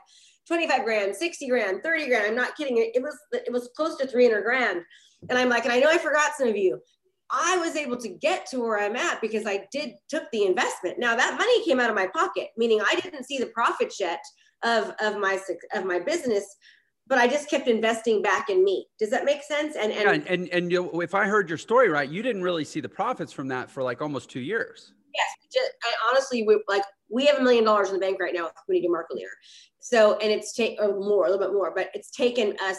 25 0.48 0.84
grand, 0.84 1.14
60 1.14 1.48
grand, 1.48 1.82
30 1.82 2.08
grand. 2.08 2.26
I'm 2.26 2.34
not 2.34 2.56
kidding. 2.56 2.76
It 2.78 3.02
was, 3.02 3.16
it 3.32 3.52
was 3.52 3.70
close 3.76 3.96
to 3.98 4.06
300 4.06 4.42
grand. 4.42 4.82
And 5.28 5.38
I'm 5.38 5.48
like, 5.48 5.64
and 5.64 5.72
I 5.72 5.78
know 5.78 5.90
I 5.90 5.98
forgot 5.98 6.32
some 6.36 6.48
of 6.48 6.56
you. 6.56 6.80
I 7.30 7.58
was 7.58 7.76
able 7.76 7.96
to 7.98 8.08
get 8.08 8.46
to 8.46 8.58
where 8.58 8.80
I'm 8.80 8.96
at 8.96 9.20
because 9.20 9.46
I 9.46 9.66
did 9.70 9.92
took 10.08 10.24
the 10.32 10.46
investment. 10.46 10.98
Now 10.98 11.14
that 11.14 11.38
money 11.38 11.64
came 11.64 11.78
out 11.78 11.90
of 11.90 11.94
my 11.94 12.08
pocket, 12.08 12.48
meaning 12.56 12.80
I 12.80 12.96
didn't 12.96 13.24
see 13.24 13.38
the 13.38 13.46
profit 13.46 13.94
yet 14.00 14.20
of, 14.64 14.92
of 15.00 15.18
my, 15.18 15.38
of 15.74 15.84
my 15.84 16.00
business, 16.00 16.44
but 17.10 17.18
I 17.18 17.26
just 17.26 17.50
kept 17.50 17.66
investing 17.66 18.22
back 18.22 18.48
in 18.48 18.64
me. 18.64 18.86
Does 18.98 19.10
that 19.10 19.24
make 19.24 19.42
sense? 19.42 19.74
And 19.74 19.92
and 19.92 20.02
yeah, 20.02 20.12
and, 20.12 20.26
and, 20.28 20.48
and 20.50 20.72
you 20.72 20.84
know, 20.84 21.00
if 21.00 21.12
I 21.12 21.26
heard 21.26 21.48
your 21.48 21.58
story 21.58 21.88
right, 21.88 22.08
you 22.08 22.22
didn't 22.22 22.42
really 22.42 22.64
see 22.64 22.80
the 22.80 22.88
profits 22.88 23.32
from 23.32 23.48
that 23.48 23.68
for 23.68 23.82
like 23.82 24.00
almost 24.00 24.30
two 24.30 24.40
years. 24.40 24.92
Yes, 25.12 25.26
just, 25.52 25.72
I 25.82 25.92
honestly 26.08 26.44
we, 26.44 26.62
like 26.68 26.84
we 27.10 27.26
have 27.26 27.40
a 27.40 27.42
million 27.42 27.64
dollars 27.64 27.88
in 27.88 27.94
the 27.94 28.00
bank 28.00 28.20
right 28.20 28.32
now 28.32 28.44
with 28.44 28.52
Community 28.64 28.88
Market 28.88 29.16
Leader. 29.16 29.32
So 29.80 30.18
and 30.18 30.30
it's 30.30 30.54
take 30.54 30.80
or 30.80 31.00
more, 31.00 31.26
a 31.26 31.30
little 31.30 31.44
bit 31.44 31.52
more, 31.52 31.72
but 31.74 31.90
it's 31.94 32.12
taken 32.12 32.56
us 32.62 32.78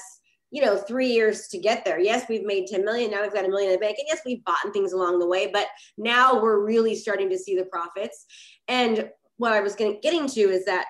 you 0.49 0.63
know 0.63 0.77
three 0.77 1.07
years 1.07 1.47
to 1.47 1.57
get 1.57 1.85
there 1.85 1.97
yes 1.97 2.25
we've 2.27 2.43
made 2.43 2.67
10 2.67 2.83
million 2.83 3.09
now 3.09 3.21
we've 3.21 3.33
got 3.33 3.45
a 3.45 3.47
million 3.47 3.71
in 3.71 3.79
the 3.79 3.79
bank 3.79 3.95
and 3.97 4.05
yes 4.09 4.19
we've 4.25 4.43
bought 4.43 4.57
things 4.73 4.91
along 4.91 5.17
the 5.17 5.25
way 5.25 5.49
but 5.49 5.67
now 5.97 6.41
we're 6.41 6.59
really 6.59 6.93
starting 6.93 7.29
to 7.29 7.37
see 7.37 7.55
the 7.55 7.63
profits 7.63 8.25
and 8.67 9.09
what 9.37 9.53
i 9.53 9.61
was 9.61 9.77
getting 9.77 10.27
to 10.27 10.41
is 10.41 10.65
that 10.65 10.87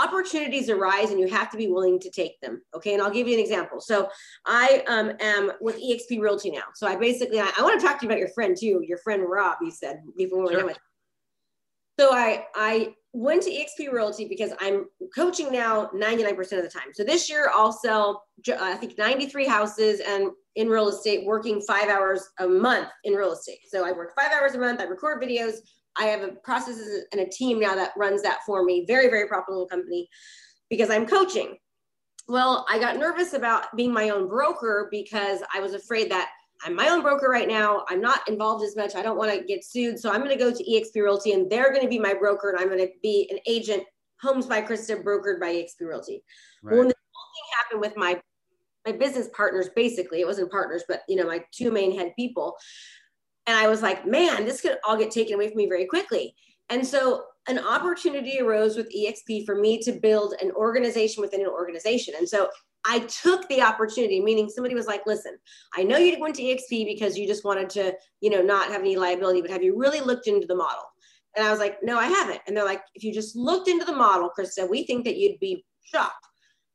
opportunities 0.00 0.68
arise 0.68 1.10
and 1.10 1.20
you 1.20 1.28
have 1.28 1.50
to 1.50 1.56
be 1.56 1.68
willing 1.68 1.98
to 2.00 2.10
take 2.10 2.40
them. 2.40 2.62
Okay. 2.74 2.94
And 2.94 3.02
I'll 3.02 3.10
give 3.10 3.28
you 3.28 3.34
an 3.34 3.40
example. 3.40 3.80
So 3.80 4.08
I 4.46 4.82
um, 4.88 5.12
am 5.20 5.52
with 5.60 5.76
EXP 5.76 6.20
Realty 6.20 6.50
now. 6.50 6.64
So 6.74 6.86
I 6.86 6.96
basically, 6.96 7.40
I, 7.40 7.50
I 7.56 7.62
want 7.62 7.80
to 7.80 7.86
talk 7.86 7.98
to 8.00 8.06
you 8.06 8.10
about 8.10 8.18
your 8.18 8.30
friend 8.30 8.56
too, 8.58 8.82
your 8.86 8.98
friend 8.98 9.24
Rob, 9.26 9.58
you 9.62 9.70
said 9.70 10.00
before 10.16 10.38
we 10.38 10.54
were 10.54 10.60
sure. 10.60 10.74
So 11.98 12.12
I, 12.12 12.46
I 12.56 12.94
went 13.12 13.42
to 13.44 13.50
EXP 13.50 13.92
Realty 13.92 14.26
because 14.26 14.50
I'm 14.60 14.86
coaching 15.14 15.52
now 15.52 15.88
99% 15.94 16.38
of 16.38 16.48
the 16.62 16.68
time. 16.68 16.88
So 16.92 17.04
this 17.04 17.30
year 17.30 17.50
I'll 17.54 17.72
sell, 17.72 18.24
I 18.60 18.74
think 18.74 18.98
93 18.98 19.46
houses 19.46 20.00
and 20.00 20.30
in 20.56 20.68
real 20.68 20.88
estate, 20.88 21.24
working 21.24 21.60
five 21.60 21.88
hours 21.88 22.28
a 22.38 22.46
month 22.46 22.88
in 23.04 23.14
real 23.14 23.32
estate. 23.32 23.60
So 23.68 23.86
I 23.86 23.92
work 23.92 24.12
five 24.20 24.32
hours 24.32 24.54
a 24.54 24.58
month. 24.58 24.80
I 24.80 24.84
record 24.84 25.22
videos, 25.22 25.58
I 25.96 26.06
have 26.06 26.22
a 26.22 26.32
process 26.32 26.80
and 27.12 27.20
a 27.20 27.28
team 27.28 27.60
now 27.60 27.74
that 27.74 27.92
runs 27.96 28.22
that 28.22 28.40
for 28.46 28.64
me. 28.64 28.84
Very, 28.86 29.08
very 29.08 29.28
profitable 29.28 29.66
company 29.66 30.08
because 30.70 30.90
I'm 30.90 31.06
coaching. 31.06 31.56
Well, 32.26 32.64
I 32.68 32.78
got 32.78 32.96
nervous 32.96 33.34
about 33.34 33.74
being 33.76 33.92
my 33.92 34.10
own 34.10 34.28
broker 34.28 34.88
because 34.90 35.40
I 35.54 35.60
was 35.60 35.74
afraid 35.74 36.10
that 36.10 36.30
I'm 36.64 36.74
my 36.74 36.88
own 36.88 37.02
broker 37.02 37.28
right 37.28 37.48
now. 37.48 37.84
I'm 37.88 38.00
not 38.00 38.26
involved 38.28 38.64
as 38.64 38.76
much. 38.76 38.94
I 38.94 39.02
don't 39.02 39.18
want 39.18 39.32
to 39.32 39.44
get 39.44 39.64
sued. 39.64 39.98
So 39.98 40.10
I'm 40.10 40.22
going 40.24 40.36
to 40.36 40.42
go 40.42 40.50
to 40.50 40.64
eXp 40.64 40.94
Realty 40.96 41.32
and 41.32 41.50
they're 41.50 41.70
going 41.70 41.82
to 41.82 41.88
be 41.88 41.98
my 41.98 42.14
broker 42.14 42.50
and 42.50 42.58
I'm 42.58 42.68
going 42.68 42.86
to 42.86 42.92
be 43.02 43.28
an 43.30 43.38
agent, 43.46 43.84
Homes 44.22 44.46
by 44.46 44.62
Krista, 44.62 45.02
brokered 45.02 45.40
by 45.40 45.52
eXp 45.52 45.80
Realty. 45.82 46.22
Right. 46.62 46.78
When 46.78 46.88
the 46.88 46.94
whole 47.12 47.32
thing 47.34 47.56
happened 47.58 47.80
with 47.80 47.96
my 47.96 48.20
my 48.86 48.92
business 48.92 49.28
partners, 49.34 49.70
basically, 49.74 50.20
it 50.20 50.26
wasn't 50.26 50.50
partners, 50.50 50.84
but 50.86 51.02
you 51.08 51.16
know, 51.16 51.26
my 51.26 51.42
two 51.52 51.70
main 51.70 51.96
head 51.96 52.12
people, 52.16 52.54
and 53.46 53.56
I 53.56 53.68
was 53.68 53.82
like, 53.82 54.06
man, 54.06 54.44
this 54.44 54.60
could 54.60 54.78
all 54.86 54.96
get 54.96 55.10
taken 55.10 55.34
away 55.34 55.48
from 55.48 55.56
me 55.56 55.66
very 55.66 55.86
quickly. 55.86 56.34
And 56.70 56.86
so 56.86 57.24
an 57.46 57.58
opportunity 57.58 58.40
arose 58.40 58.76
with 58.76 58.90
EXP 58.94 59.44
for 59.44 59.54
me 59.54 59.78
to 59.82 59.92
build 59.92 60.34
an 60.40 60.50
organization 60.52 61.20
within 61.20 61.42
an 61.42 61.48
organization. 61.48 62.14
And 62.16 62.28
so 62.28 62.48
I 62.86 63.00
took 63.00 63.46
the 63.48 63.62
opportunity, 63.62 64.20
meaning 64.20 64.48
somebody 64.48 64.74
was 64.74 64.86
like, 64.86 65.02
listen, 65.06 65.36
I 65.74 65.82
know 65.82 65.98
you 65.98 66.18
went 66.18 66.34
to 66.36 66.42
EXP 66.42 66.86
because 66.86 67.18
you 67.18 67.26
just 67.26 67.44
wanted 67.44 67.70
to, 67.70 67.94
you 68.20 68.30
know, 68.30 68.42
not 68.42 68.68
have 68.68 68.80
any 68.80 68.96
liability, 68.96 69.40
but 69.40 69.50
have 69.50 69.62
you 69.62 69.78
really 69.78 70.00
looked 70.00 70.26
into 70.26 70.46
the 70.46 70.56
model? 70.56 70.84
And 71.36 71.46
I 71.46 71.50
was 71.50 71.58
like, 71.58 71.82
no, 71.82 71.98
I 71.98 72.06
haven't. 72.06 72.40
And 72.46 72.56
they're 72.56 72.64
like, 72.64 72.82
if 72.94 73.02
you 73.02 73.12
just 73.12 73.36
looked 73.36 73.68
into 73.68 73.84
the 73.84 73.94
model, 73.94 74.30
Krista, 74.38 74.68
we 74.68 74.84
think 74.84 75.04
that 75.04 75.16
you'd 75.16 75.40
be 75.40 75.64
shocked. 75.82 76.26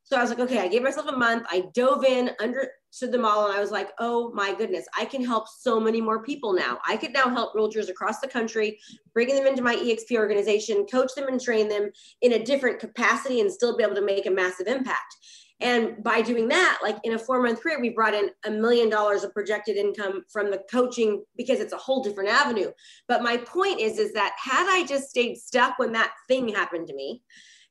So 0.03 0.17
I 0.17 0.21
was 0.21 0.31
like, 0.31 0.39
okay, 0.39 0.59
I 0.59 0.67
gave 0.67 0.81
myself 0.81 1.07
a 1.07 1.15
month. 1.15 1.45
I 1.49 1.65
dove 1.73 2.03
in 2.03 2.31
under 2.39 2.71
stood 2.91 3.11
the 3.11 3.17
model 3.17 3.45
and 3.45 3.53
I 3.55 3.59
was 3.59 3.71
like, 3.71 3.89
oh 3.99 4.31
my 4.33 4.53
goodness, 4.53 4.85
I 4.97 5.05
can 5.05 5.23
help 5.23 5.47
so 5.47 5.79
many 5.79 6.01
more 6.01 6.23
people 6.23 6.53
now. 6.53 6.79
I 6.87 6.97
could 6.97 7.13
now 7.13 7.29
help 7.29 7.53
realtors 7.53 7.89
across 7.89 8.19
the 8.19 8.27
country, 8.27 8.79
bringing 9.13 9.35
them 9.35 9.47
into 9.47 9.61
my 9.61 9.75
EXP 9.75 10.17
organization, 10.17 10.85
coach 10.85 11.13
them 11.15 11.27
and 11.27 11.39
train 11.39 11.69
them 11.69 11.89
in 12.21 12.33
a 12.33 12.43
different 12.43 12.79
capacity 12.79 13.41
and 13.41 13.51
still 13.51 13.77
be 13.77 13.83
able 13.83 13.95
to 13.95 14.01
make 14.01 14.25
a 14.25 14.31
massive 14.31 14.67
impact. 14.67 15.15
And 15.61 16.01
by 16.03 16.21
doing 16.21 16.47
that, 16.49 16.79
like 16.81 16.97
in 17.03 17.13
a 17.13 17.19
four 17.19 17.43
month 17.43 17.61
period, 17.61 17.81
we 17.81 17.89
brought 17.89 18.13
in 18.13 18.29
a 18.45 18.51
million 18.51 18.89
dollars 18.89 19.23
of 19.23 19.33
projected 19.33 19.75
income 19.75 20.23
from 20.31 20.51
the 20.51 20.61
coaching 20.71 21.23
because 21.35 21.59
it's 21.59 21.73
a 21.73 21.77
whole 21.77 22.01
different 22.01 22.29
avenue. 22.29 22.71
But 23.07 23.23
my 23.23 23.37
point 23.37 23.81
is, 23.81 23.99
is 23.99 24.13
that 24.13 24.35
had 24.41 24.67
I 24.69 24.85
just 24.85 25.09
stayed 25.09 25.35
stuck 25.35 25.77
when 25.77 25.91
that 25.93 26.13
thing 26.29 26.47
happened 26.47 26.87
to 26.87 26.95
me, 26.95 27.23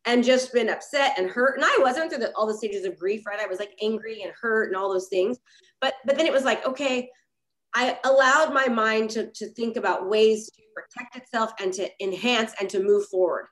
and 0.09 0.25
just 0.25 0.55
been 0.55 0.71
upset 0.71 1.19
and 1.19 1.29
hurt. 1.29 1.57
And 1.57 1.65
I 1.65 1.79
wasn't 1.83 2.11
through 2.11 2.21
the, 2.21 2.33
all 2.35 2.47
the 2.47 2.57
stages 2.57 2.87
of 2.87 2.99
grief, 2.99 3.27
right? 3.27 3.39
I 3.39 3.47
was 3.47 3.59
like 3.59 3.77
angry 3.83 4.23
and 4.23 4.33
hurt 4.41 4.69
and 4.69 4.77
all 4.77 4.91
those 4.91 5.09
things. 5.09 5.39
But 5.83 5.95
but 6.07 6.17
then 6.17 6.27
it 6.27 6.33
was 6.33 6.45
like, 6.45 6.67
okay, 6.67 7.11
I 7.75 7.99
allowed 8.05 8.55
my 8.55 8.69
mind 8.69 9.11
to, 9.11 9.31
to 9.31 9.49
think 9.51 9.77
about 9.77 10.09
ways 10.09 10.47
to 10.47 10.63
protect 10.75 11.17
itself 11.17 11.53
and 11.61 11.75
to 11.75 11.91
enhance 12.03 12.55
and 12.59 12.71
to 12.71 12.83
move 12.83 13.07
forward. 13.09 13.49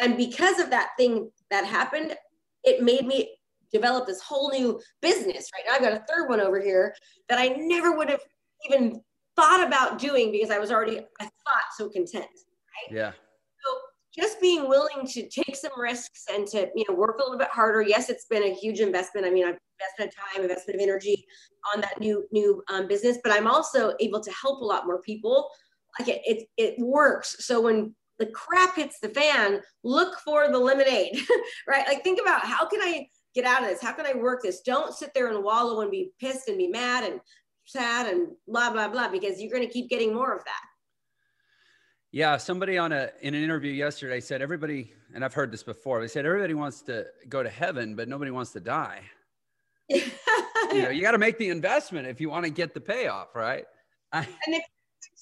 And 0.00 0.16
because 0.16 0.58
of 0.58 0.70
that 0.70 0.92
thing 0.96 1.30
that 1.50 1.66
happened, 1.66 2.16
it 2.64 2.82
made 2.82 3.06
me 3.06 3.36
develop 3.70 4.06
this 4.06 4.22
whole 4.22 4.50
new 4.50 4.80
business, 5.02 5.50
right? 5.52 5.64
Now 5.66 5.74
I've 5.74 5.82
got 5.82 5.92
a 5.92 6.04
third 6.10 6.30
one 6.30 6.40
over 6.40 6.58
here 6.58 6.94
that 7.28 7.38
I 7.38 7.48
never 7.48 7.94
would 7.94 8.08
have 8.08 8.22
even 8.66 9.02
thought 9.36 9.66
about 9.66 9.98
doing 9.98 10.32
because 10.32 10.50
I 10.50 10.58
was 10.58 10.70
already, 10.70 11.00
I 11.20 11.24
thought 11.24 11.68
so 11.76 11.90
content, 11.90 12.24
right? 12.24 12.96
Yeah 12.96 13.12
just 14.16 14.40
being 14.40 14.68
willing 14.68 15.06
to 15.06 15.28
take 15.28 15.54
some 15.56 15.78
risks 15.78 16.24
and 16.32 16.46
to 16.48 16.68
you 16.74 16.84
know 16.88 16.94
work 16.94 17.18
a 17.18 17.22
little 17.22 17.38
bit 17.38 17.48
harder. 17.48 17.82
Yes 17.82 18.08
it's 18.08 18.26
been 18.26 18.42
a 18.42 18.54
huge 18.54 18.80
investment. 18.80 19.26
I 19.26 19.30
mean 19.30 19.44
i've 19.44 19.58
invested 19.98 20.16
time 20.16 20.42
investment 20.42 20.80
of 20.80 20.82
energy 20.82 21.24
on 21.74 21.80
that 21.80 22.00
new 22.00 22.26
new 22.32 22.62
um, 22.68 22.88
business 22.88 23.18
but 23.22 23.32
i'm 23.32 23.46
also 23.46 23.94
able 24.00 24.20
to 24.20 24.30
help 24.32 24.60
a 24.60 24.64
lot 24.64 24.86
more 24.86 25.00
people. 25.02 25.50
Like 25.98 26.08
it, 26.08 26.22
it 26.24 26.48
it 26.56 26.74
works. 26.78 27.44
So 27.44 27.60
when 27.60 27.94
the 28.18 28.26
crap 28.26 28.76
hits 28.76 28.98
the 29.00 29.08
fan 29.08 29.60
look 29.84 30.18
for 30.20 30.50
the 30.50 30.58
lemonade 30.58 31.20
right? 31.68 31.86
Like 31.86 32.02
think 32.02 32.20
about 32.20 32.44
how 32.44 32.66
can 32.68 32.80
i 32.80 33.06
get 33.34 33.44
out 33.44 33.62
of 33.62 33.68
this? 33.68 33.82
How 33.82 33.92
can 33.92 34.06
i 34.06 34.14
work 34.14 34.42
this? 34.42 34.60
Don't 34.62 34.94
sit 34.94 35.12
there 35.14 35.28
and 35.28 35.44
wallow 35.44 35.80
and 35.82 35.90
be 35.90 36.10
pissed 36.20 36.48
and 36.48 36.58
be 36.58 36.68
mad 36.68 37.04
and 37.04 37.20
sad 37.64 38.12
and 38.12 38.28
blah 38.46 38.70
blah 38.70 38.88
blah 38.88 39.08
because 39.08 39.40
you're 39.40 39.52
going 39.52 39.66
to 39.66 39.72
keep 39.72 39.90
getting 39.90 40.14
more 40.14 40.34
of 40.34 40.42
that 40.44 40.67
yeah, 42.10 42.36
somebody 42.38 42.78
on 42.78 42.92
a 42.92 43.10
in 43.20 43.34
an 43.34 43.42
interview 43.42 43.72
yesterday 43.72 44.20
said 44.20 44.40
everybody, 44.40 44.92
and 45.14 45.24
I've 45.24 45.34
heard 45.34 45.52
this 45.52 45.62
before. 45.62 46.00
They 46.00 46.08
said 46.08 46.24
everybody 46.24 46.54
wants 46.54 46.80
to 46.82 47.06
go 47.28 47.42
to 47.42 47.50
heaven, 47.50 47.94
but 47.94 48.08
nobody 48.08 48.30
wants 48.30 48.52
to 48.52 48.60
die. 48.60 49.02
you 49.88 50.02
know, 50.72 50.90
you 50.90 51.02
got 51.02 51.12
to 51.12 51.18
make 51.18 51.38
the 51.38 51.48
investment 51.48 52.06
if 52.06 52.20
you 52.20 52.30
want 52.30 52.44
to 52.44 52.50
get 52.50 52.74
the 52.74 52.80
payoff, 52.80 53.34
right? 53.34 53.64
and 54.12 54.26
if 54.46 54.62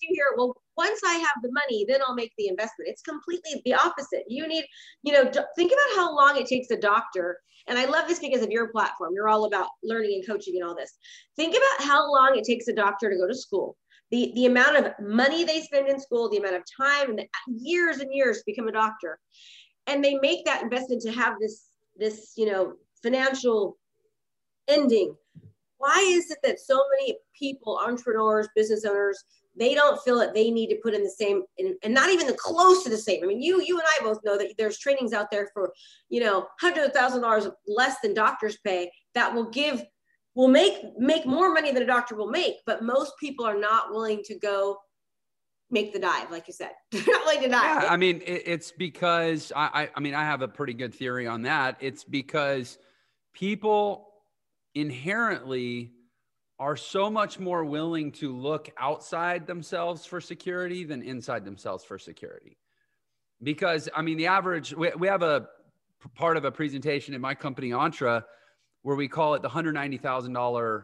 you 0.01 0.09
hear, 0.13 0.25
well, 0.37 0.57
once 0.77 1.01
I 1.05 1.15
have 1.15 1.43
the 1.43 1.51
money, 1.53 1.85
then 1.89 2.01
I'll 2.07 2.15
make 2.15 2.33
the 2.39 2.49
investment. 2.49 2.89
It's 2.89 3.03
completely 3.03 3.63
the 3.65 3.75
opposite. 3.75 4.25
You 4.29 4.47
need, 4.47 4.65
you 5.03 5.13
know, 5.13 5.25
think 5.57 5.73
about 5.73 5.97
how 5.97 6.15
long 6.15 6.37
it 6.37 6.47
takes 6.47 6.71
a 6.71 6.77
doctor. 6.77 7.39
And 7.69 7.79
I 7.79 7.87
love 7.87 8.07
this 8.07 8.21
because 8.21 8.43
of 8.43 8.51
your 8.51 8.69
platform. 8.69 9.13
You're 9.15 9.29
all 9.29 9.47
about 9.47 9.69
learning 9.83 10.15
and 10.15 10.27
coaching 10.27 10.55
and 10.55 10.65
all 10.69 10.77
this. 10.77 10.93
Think 11.35 11.57
about 11.57 11.87
how 11.87 12.13
long 12.13 12.37
it 12.37 12.45
takes 12.45 12.69
a 12.69 12.73
doctor 12.73 13.11
to 13.11 13.17
go 13.17 13.27
to 13.27 13.35
school 13.35 13.77
the, 14.11 14.33
the 14.35 14.47
amount 14.47 14.77
of 14.77 14.93
money 15.01 15.45
they 15.45 15.61
spend 15.61 15.89
in 15.89 16.01
school, 16.01 16.29
the 16.29 16.39
amount 16.39 16.57
of 16.57 16.63
time 16.77 17.11
and 17.11 17.27
years 17.49 17.99
and 17.99 18.13
years 18.13 18.39
to 18.39 18.43
become 18.47 18.69
a 18.69 18.73
doctor. 18.73 19.19
And 19.87 20.05
they 20.05 20.15
make 20.17 20.45
that 20.45 20.63
investment 20.63 21.03
to 21.03 21.13
have 21.13 21.35
this, 21.41 21.67
this, 21.97 22.33
you 22.37 22.51
know, 22.51 22.75
financial 23.03 23.77
ending. 24.69 25.15
Why 25.79 25.99
is 26.09 26.31
it 26.31 26.39
that 26.43 26.61
so 26.61 26.83
many 26.99 27.17
people, 27.39 27.79
entrepreneurs, 27.85 28.49
business 28.55 28.85
owners, 28.85 29.23
they 29.59 29.75
don't 29.75 30.01
feel 30.03 30.19
that 30.19 30.35
they 30.35 30.51
need 30.51 30.69
to 30.69 30.81
put 30.83 30.95
in 30.95 31.03
the 31.03 31.11
same 31.11 31.43
in, 31.57 31.77
and 31.83 31.95
not 31.95 32.11
even 32.11 32.27
the 32.27 32.35
close 32.35 32.85
to 32.85 32.91
the 32.91 32.97
same. 32.97 33.25
I 33.25 33.27
mean, 33.27 33.41
you 33.41 33.63
you 33.63 33.79
and 33.79 33.87
I 33.89 34.05
both 34.05 34.21
know 34.23 34.37
that 34.37 34.55
there's 34.59 34.79
trainings 34.79 35.13
out 35.13 35.31
there 35.31 35.49
for, 35.55 35.73
you 36.09 36.21
know, 36.21 36.47
hundred 36.61 36.93
thousand 36.93 37.23
dollars 37.23 37.49
less 37.67 37.97
than 38.03 38.15
doctors 38.15 38.59
pay 38.59 38.91
that 39.15 39.35
will 39.35 39.51
give 39.51 39.83
will 40.37 40.49
make 40.49 40.75
make 40.99 41.27
more 41.27 41.53
money 41.53 41.73
than 41.73 41.83
a 41.83 41.87
doctor 41.87 42.15
will 42.15 42.31
make 42.31 42.57
but 42.67 42.83
most 42.83 43.15
people 43.19 43.45
are 43.45 43.59
not 43.59 43.91
willing 43.91 44.23
to 44.23 44.39
go 44.39 44.79
make 45.71 45.93
the 45.93 45.99
dive 45.99 46.31
like 46.31 46.47
you 46.47 46.53
said. 46.53 46.71
Not 46.93 47.25
willing 47.25 47.43
to 47.43 47.49
dive. 47.49 47.83
Yeah, 47.83 47.91
i 47.91 47.97
mean 47.97 48.23
it, 48.25 48.43
it's 48.47 48.71
because 48.71 49.51
I, 49.57 49.83
I 49.83 49.91
i 49.97 50.01
mean 50.01 50.15
i 50.15 50.23
have 50.23 50.43
a 50.43 50.49
pretty 50.49 50.75
good 50.75 50.95
theory 50.95 51.27
on 51.27 51.43
that. 51.43 51.77
It's 51.81 52.05
because 52.05 52.79
people 53.33 54.09
inherently 54.75 55.93
are 56.59 56.77
so 56.77 57.11
much 57.11 57.39
more 57.39 57.65
willing 57.65 58.13
to 58.13 58.35
look 58.35 58.71
outside 58.79 59.47
themselves 59.47 60.07
for 60.07 60.21
security 60.21 60.85
than 60.85 61.03
inside 61.03 61.45
themselves 61.45 61.83
for 61.83 61.99
security. 61.99 62.57
Because 63.43 63.89
i 63.97 64.03
mean 64.03 64.19
the 64.19 64.29
average 64.29 64.73
we, 64.75 64.93
we 64.97 65.09
have 65.09 65.23
a 65.23 65.49
part 66.15 66.37
of 66.37 66.45
a 66.45 66.53
presentation 66.53 67.15
in 67.15 67.21
my 67.21 67.35
company 67.35 67.73
Entre 67.73 68.25
where 68.87 68.95
we 68.95 69.09
call 69.09 69.35
it 69.35 69.43
the 69.43 69.49
$190,000 69.49 70.83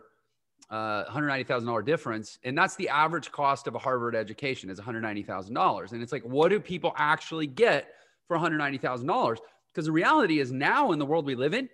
uh, 0.71 1.05
$190,000 1.05 1.85
difference. 1.85 2.37
And 2.43 2.59
that's 2.59 2.75
the 2.75 2.89
average 2.89 3.31
cost 3.31 3.69
of 3.69 3.77
a 3.77 3.79
Harvard 3.79 4.17
education 4.17 4.71
is 4.71 4.81
$190,000. 4.81 5.93
And 5.93 6.03
it's 6.03 6.11
like, 6.11 6.25
what 6.25 6.49
do 6.49 6.59
people 6.59 6.93
actually 6.97 7.47
get 7.47 7.95
for 8.27 8.37
$190,000? 8.37 9.37
Because 9.73 9.87
the 9.87 9.93
reality 9.93 10.41
is 10.41 10.51
now 10.51 10.91
in 10.91 10.99
the 10.99 11.07
world 11.07 11.27
we 11.27 11.37
live 11.37 11.55
in, 11.55 11.69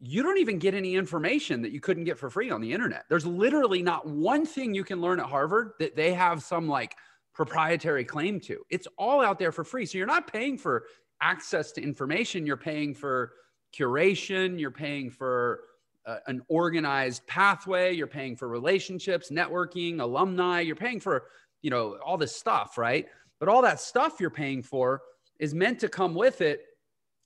you 0.00 0.24
don't 0.24 0.38
even 0.38 0.58
get 0.58 0.74
any 0.74 0.96
information 0.96 1.62
that 1.62 1.70
you 1.70 1.80
couldn't 1.80 2.02
get 2.02 2.18
for 2.18 2.30
free 2.30 2.50
on 2.50 2.60
the 2.60 2.72
internet. 2.72 3.04
There's 3.08 3.24
literally 3.24 3.80
not 3.80 4.08
one 4.08 4.44
thing 4.44 4.74
you 4.74 4.82
can 4.82 5.00
learn 5.00 5.20
at 5.20 5.26
Harvard 5.26 5.74
that 5.78 5.94
they 5.94 6.14
have 6.14 6.42
some 6.42 6.66
like 6.66 6.96
proprietary 7.32 8.04
claim 8.04 8.40
to. 8.40 8.64
It's 8.70 8.88
all 8.98 9.20
out 9.20 9.38
there 9.38 9.52
for 9.52 9.62
free. 9.62 9.86
So 9.86 9.98
you're 9.98 10.06
not 10.08 10.32
paying 10.32 10.58
for 10.58 10.86
access 11.20 11.70
to 11.72 11.80
information, 11.80 12.44
you're 12.44 12.56
paying 12.56 12.92
for 12.92 13.34
curation, 13.76 14.58
you're 14.58 14.70
paying 14.70 15.10
for 15.10 15.60
uh, 16.06 16.18
an 16.26 16.42
organized 16.48 17.26
pathway, 17.26 17.94
you're 17.94 18.06
paying 18.06 18.36
for 18.36 18.48
relationships, 18.48 19.30
networking, 19.30 20.00
alumni, 20.00 20.60
you're 20.60 20.76
paying 20.76 21.00
for, 21.00 21.24
you 21.62 21.70
know, 21.70 21.96
all 22.04 22.16
this 22.16 22.34
stuff, 22.34 22.76
right? 22.76 23.06
But 23.40 23.48
all 23.48 23.62
that 23.62 23.80
stuff 23.80 24.20
you're 24.20 24.30
paying 24.30 24.62
for 24.62 25.02
is 25.38 25.54
meant 25.54 25.78
to 25.80 25.88
come 25.88 26.14
with 26.14 26.40
it 26.40 26.62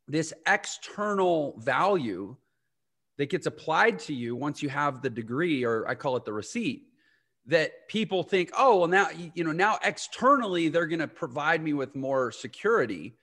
this 0.07 0.33
external 0.47 1.55
value 1.59 2.35
that 3.19 3.29
gets 3.31 3.47
applied 3.47 3.99
to 3.99 4.15
you 4.15 4.35
once 4.35 4.63
you 4.63 4.69
have 4.69 5.03
the 5.03 5.11
degree 5.11 5.65
or 5.65 5.87
I 5.87 5.95
call 5.95 6.17
it 6.17 6.25
the 6.25 6.33
receipt 6.33 6.85
that 7.47 7.89
people 7.89 8.23
think, 8.23 8.51
oh, 8.57 8.79
well, 8.79 8.89
now, 8.89 9.09
you 9.35 9.43
know, 9.43 9.53
now 9.53 9.79
externally 9.85 10.69
they're 10.69 10.87
going 10.87 10.99
to 10.99 11.09
provide 11.09 11.63
me 11.63 11.73
with 11.73 11.95
more 11.97 12.31
security 12.31 13.17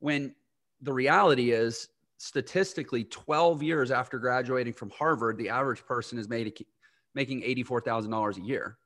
when 0.00 0.34
the 0.80 0.92
reality 0.92 1.52
is 1.52 1.88
statistically 2.18 3.04
12 3.04 3.62
years 3.62 3.90
after 3.90 4.18
graduating 4.18 4.72
from 4.72 4.90
Harvard, 4.90 5.38
the 5.38 5.48
average 5.48 5.84
person 5.84 6.18
is 6.18 6.28
made, 6.28 6.52
making 7.14 7.42
$84,000 7.42 8.36
a 8.36 8.40
year. 8.40 8.78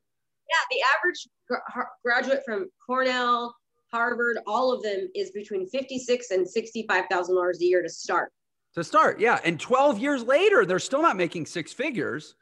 Yeah, 0.48 0.56
the 0.70 0.82
average 0.96 1.28
gra- 1.48 1.86
graduate 2.04 2.42
from 2.44 2.68
Cornell, 2.84 3.54
Harvard, 3.92 4.38
all 4.46 4.72
of 4.72 4.82
them 4.82 5.08
is 5.14 5.30
between 5.30 5.68
56 5.68 6.30
and 6.30 6.46
$65,000 6.46 7.60
a 7.60 7.64
year 7.64 7.82
to 7.82 7.88
start. 7.88 8.32
To 8.74 8.84
start, 8.84 9.20
yeah. 9.20 9.40
And 9.44 9.58
12 9.58 9.98
years 9.98 10.22
later, 10.22 10.64
they're 10.64 10.78
still 10.78 11.02
not 11.02 11.16
making 11.16 11.46
six 11.46 11.72
figures. 11.72 12.36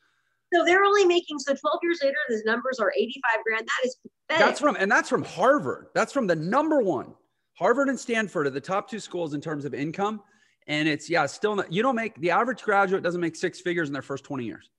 So 0.52 0.64
they're 0.64 0.84
only 0.84 1.04
making 1.04 1.38
so 1.38 1.54
12 1.54 1.78
years 1.82 2.00
later, 2.02 2.16
the 2.28 2.42
numbers 2.46 2.78
are 2.80 2.92
85 2.96 3.44
grand. 3.44 3.66
That 3.66 3.86
is 3.86 3.96
pathetic. 3.96 4.46
That's 4.46 4.60
from 4.60 4.76
and 4.76 4.90
that's 4.90 5.08
from 5.08 5.22
Harvard. 5.22 5.88
That's 5.94 6.12
from 6.12 6.26
the 6.26 6.36
number 6.36 6.80
one. 6.80 7.14
Harvard 7.58 7.88
and 7.88 7.98
Stanford 7.98 8.46
are 8.46 8.50
the 8.50 8.60
top 8.60 8.88
two 8.88 9.00
schools 9.00 9.34
in 9.34 9.40
terms 9.40 9.64
of 9.64 9.74
income. 9.74 10.22
And 10.68 10.86
it's, 10.86 11.08
yeah, 11.08 11.24
still 11.26 11.56
not, 11.56 11.72
you 11.72 11.82
don't 11.82 11.96
make 11.96 12.14
the 12.20 12.30
average 12.30 12.62
graduate 12.62 13.02
doesn't 13.02 13.20
make 13.20 13.34
six 13.34 13.60
figures 13.60 13.88
in 13.88 13.92
their 13.94 14.02
first 14.02 14.24
20 14.24 14.44
years. 14.44 14.70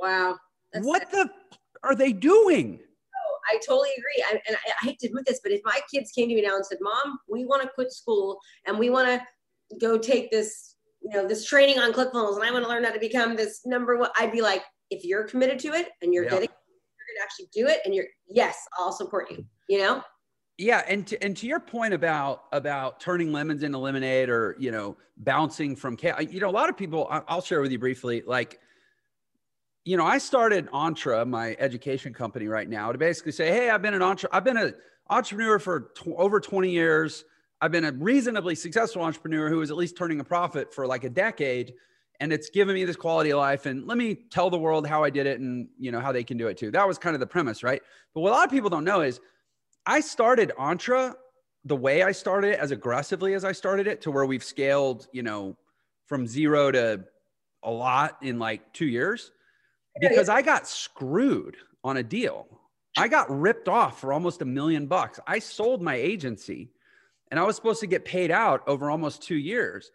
Wow. 0.00 0.38
What 0.74 1.10
the 1.10 1.28
are 1.82 1.94
they 1.94 2.12
doing? 2.12 2.78
Oh, 2.80 3.38
I 3.52 3.58
totally 3.66 3.90
agree. 3.98 4.24
I, 4.26 4.40
and 4.46 4.56
I, 4.56 4.70
I 4.70 4.86
hate 4.86 4.98
to 5.00 5.08
admit 5.08 5.24
this, 5.26 5.40
but 5.42 5.52
if 5.52 5.60
my 5.64 5.80
kids 5.92 6.12
came 6.12 6.28
to 6.28 6.34
me 6.34 6.42
now 6.42 6.54
and 6.54 6.64
said, 6.64 6.78
Mom, 6.80 7.18
we 7.28 7.44
want 7.44 7.62
to 7.62 7.68
quit 7.74 7.92
school 7.92 8.38
and 8.66 8.78
we 8.78 8.90
want 8.90 9.08
to 9.08 9.78
go 9.80 9.98
take 9.98 10.30
this, 10.30 10.76
you 11.02 11.10
know, 11.10 11.26
this 11.26 11.44
training 11.44 11.78
on 11.78 11.92
ClickFunnels 11.92 12.36
and 12.36 12.44
I 12.44 12.52
want 12.52 12.64
to 12.64 12.70
learn 12.70 12.84
how 12.84 12.92
to 12.92 13.00
become 13.00 13.34
this 13.34 13.62
number 13.66 13.98
one, 13.98 14.10
I'd 14.16 14.32
be 14.32 14.40
like, 14.40 14.62
if 14.90 15.04
you're 15.04 15.24
committed 15.24 15.58
to 15.60 15.72
it 15.72 15.88
and 16.02 16.14
you're 16.14 16.24
yeah. 16.24 16.30
getting, 16.30 16.48
you're 16.48 17.06
going 17.08 17.18
to 17.18 17.22
actually 17.22 17.48
do 17.52 17.66
it 17.66 17.80
and 17.84 17.94
you're, 17.94 18.06
yes, 18.28 18.56
I'll 18.78 18.92
support 18.92 19.30
you, 19.30 19.44
you 19.68 19.78
know? 19.78 20.02
Yeah 20.62 20.82
and 20.88 21.06
to, 21.06 21.22
and 21.22 21.36
to 21.36 21.46
your 21.46 21.60
point 21.60 21.92
about 21.92 22.44
about 22.52 23.00
turning 23.00 23.32
lemons 23.32 23.62
into 23.62 23.78
lemonade 23.78 24.28
or 24.28 24.56
you 24.58 24.70
know 24.70 24.96
bouncing 25.16 25.76
from 25.76 25.96
you 26.30 26.40
know 26.40 26.48
a 26.48 26.50
lot 26.50 26.68
of 26.68 26.76
people 26.76 27.06
i'll 27.28 27.42
share 27.42 27.60
with 27.60 27.72
you 27.72 27.78
briefly 27.78 28.22
like 28.26 28.60
you 29.84 29.96
know 29.96 30.04
i 30.04 30.18
started 30.18 30.68
Entre 30.72 31.24
my 31.26 31.56
education 31.58 32.14
company 32.14 32.46
right 32.46 32.68
now 32.68 32.92
to 32.92 32.98
basically 32.98 33.32
say 33.32 33.48
hey 33.48 33.70
i've 33.70 33.82
been 33.82 33.94
an 33.94 34.02
entre 34.02 34.28
i've 34.32 34.44
been 34.44 34.56
an 34.56 34.74
entrepreneur 35.10 35.58
for 35.58 35.92
tw- 35.94 36.08
over 36.16 36.40
20 36.40 36.70
years. 36.70 37.24
I've 37.60 37.70
been 37.70 37.84
a 37.84 37.92
reasonably 37.92 38.54
successful 38.54 39.02
entrepreneur 39.02 39.48
who 39.48 39.60
is 39.60 39.70
at 39.70 39.76
least 39.76 39.96
turning 39.96 40.20
a 40.20 40.24
profit 40.24 40.74
for 40.74 40.86
like 40.86 41.04
a 41.04 41.10
decade 41.10 41.74
and 42.20 42.32
it's 42.32 42.50
given 42.50 42.74
me 42.74 42.84
this 42.84 42.96
quality 42.96 43.30
of 43.30 43.38
life 43.38 43.66
and 43.66 43.86
let 43.86 43.98
me 43.98 44.14
tell 44.30 44.50
the 44.50 44.58
world 44.58 44.86
how 44.86 45.04
i 45.04 45.10
did 45.10 45.26
it 45.26 45.40
and 45.40 45.68
you 45.78 45.92
know 45.92 46.00
how 46.00 46.12
they 46.12 46.24
can 46.24 46.36
do 46.36 46.48
it 46.48 46.56
too. 46.56 46.70
That 46.70 46.88
was 46.88 46.98
kind 46.98 47.14
of 47.14 47.20
the 47.20 47.26
premise 47.26 47.62
right? 47.62 47.82
But 48.14 48.22
what 48.22 48.32
a 48.32 48.34
lot 48.34 48.44
of 48.44 48.50
people 48.50 48.70
don't 48.70 48.84
know 48.84 49.02
is 49.02 49.20
i 49.86 50.00
started 50.00 50.52
entre 50.58 51.14
the 51.64 51.76
way 51.76 52.02
i 52.02 52.12
started 52.12 52.54
it 52.54 52.58
as 52.58 52.70
aggressively 52.70 53.34
as 53.34 53.44
i 53.44 53.52
started 53.52 53.86
it 53.86 54.00
to 54.00 54.10
where 54.10 54.26
we've 54.26 54.44
scaled 54.44 55.06
you 55.12 55.22
know 55.22 55.56
from 56.06 56.26
zero 56.26 56.70
to 56.70 57.04
a 57.62 57.70
lot 57.70 58.18
in 58.22 58.38
like 58.38 58.72
two 58.72 58.86
years. 58.86 59.30
Because 60.00 60.28
i 60.28 60.42
got 60.42 60.66
screwed 60.66 61.56
on 61.84 61.98
a 61.98 62.02
deal. 62.02 62.46
I 62.96 63.08
got 63.08 63.30
ripped 63.30 63.68
off 63.68 64.00
for 64.00 64.12
almost 64.12 64.42
a 64.42 64.44
million 64.44 64.86
bucks. 64.86 65.20
I 65.26 65.38
sold 65.38 65.82
my 65.82 65.94
agency 65.94 66.70
and 67.30 67.40
i 67.40 67.44
was 67.44 67.56
supposed 67.56 67.80
to 67.80 67.86
get 67.86 68.04
paid 68.04 68.30
out 68.30 68.62
over 68.66 68.90
almost 68.90 69.22
two 69.22 69.36
years. 69.36 69.90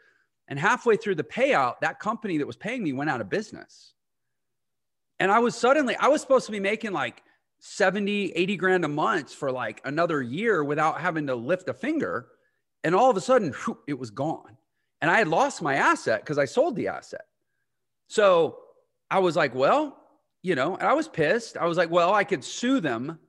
And 0.47 0.57
halfway 0.57 0.95
through 0.95 1.15
the 1.15 1.23
payout, 1.23 1.81
that 1.81 1.99
company 1.99 2.37
that 2.37 2.47
was 2.47 2.55
paying 2.55 2.83
me 2.83 2.93
went 2.93 3.09
out 3.09 3.21
of 3.21 3.29
business. 3.29 3.93
And 5.19 5.31
I 5.31 5.39
was 5.39 5.55
suddenly, 5.55 5.95
I 5.97 6.07
was 6.07 6.21
supposed 6.21 6.45
to 6.45 6.51
be 6.51 6.59
making 6.59 6.93
like 6.93 7.21
70, 7.67 8.31
80 8.31 8.57
grand 8.57 8.85
a 8.85 8.87
month 8.87 9.33
for 9.33 9.51
like 9.51 9.81
another 9.85 10.21
year 10.21 10.63
without 10.63 11.01
having 11.01 11.27
to 11.27 11.35
lift 11.35 11.69
a 11.69 11.73
finger. 11.73 12.27
And 12.83 12.95
all 12.95 13.09
of 13.09 13.17
a 13.17 13.21
sudden, 13.21 13.53
whew, 13.53 13.77
it 13.87 13.99
was 13.99 14.09
gone. 14.09 14.57
And 15.01 15.11
I 15.11 15.17
had 15.17 15.27
lost 15.27 15.61
my 15.61 15.75
asset 15.75 16.21
because 16.21 16.37
I 16.37 16.45
sold 16.45 16.75
the 16.75 16.87
asset. 16.87 17.25
So 18.07 18.57
I 19.11 19.19
was 19.19 19.35
like, 19.35 19.53
well, 19.53 19.97
you 20.41 20.55
know, 20.55 20.75
and 20.75 20.87
I 20.87 20.93
was 20.93 21.07
pissed. 21.07 21.57
I 21.57 21.65
was 21.65 21.77
like, 21.77 21.91
well, 21.91 22.13
I 22.13 22.23
could 22.23 22.43
sue 22.43 22.79
them, 22.79 23.19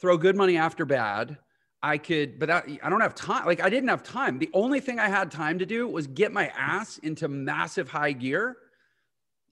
throw 0.00 0.16
good 0.16 0.36
money 0.36 0.56
after 0.56 0.84
bad 0.84 1.38
I 1.82 1.98
could, 1.98 2.38
but 2.38 2.50
I, 2.50 2.78
I 2.82 2.90
don't 2.90 3.00
have 3.00 3.14
time. 3.14 3.46
Like 3.46 3.62
I 3.62 3.70
didn't 3.70 3.88
have 3.88 4.02
time. 4.02 4.38
The 4.38 4.50
only 4.52 4.80
thing 4.80 4.98
I 4.98 5.08
had 5.08 5.30
time 5.30 5.58
to 5.60 5.66
do 5.66 5.86
was 5.86 6.06
get 6.06 6.32
my 6.32 6.48
ass 6.56 6.98
into 6.98 7.28
massive 7.28 7.88
high 7.88 8.12
gear. 8.12 8.56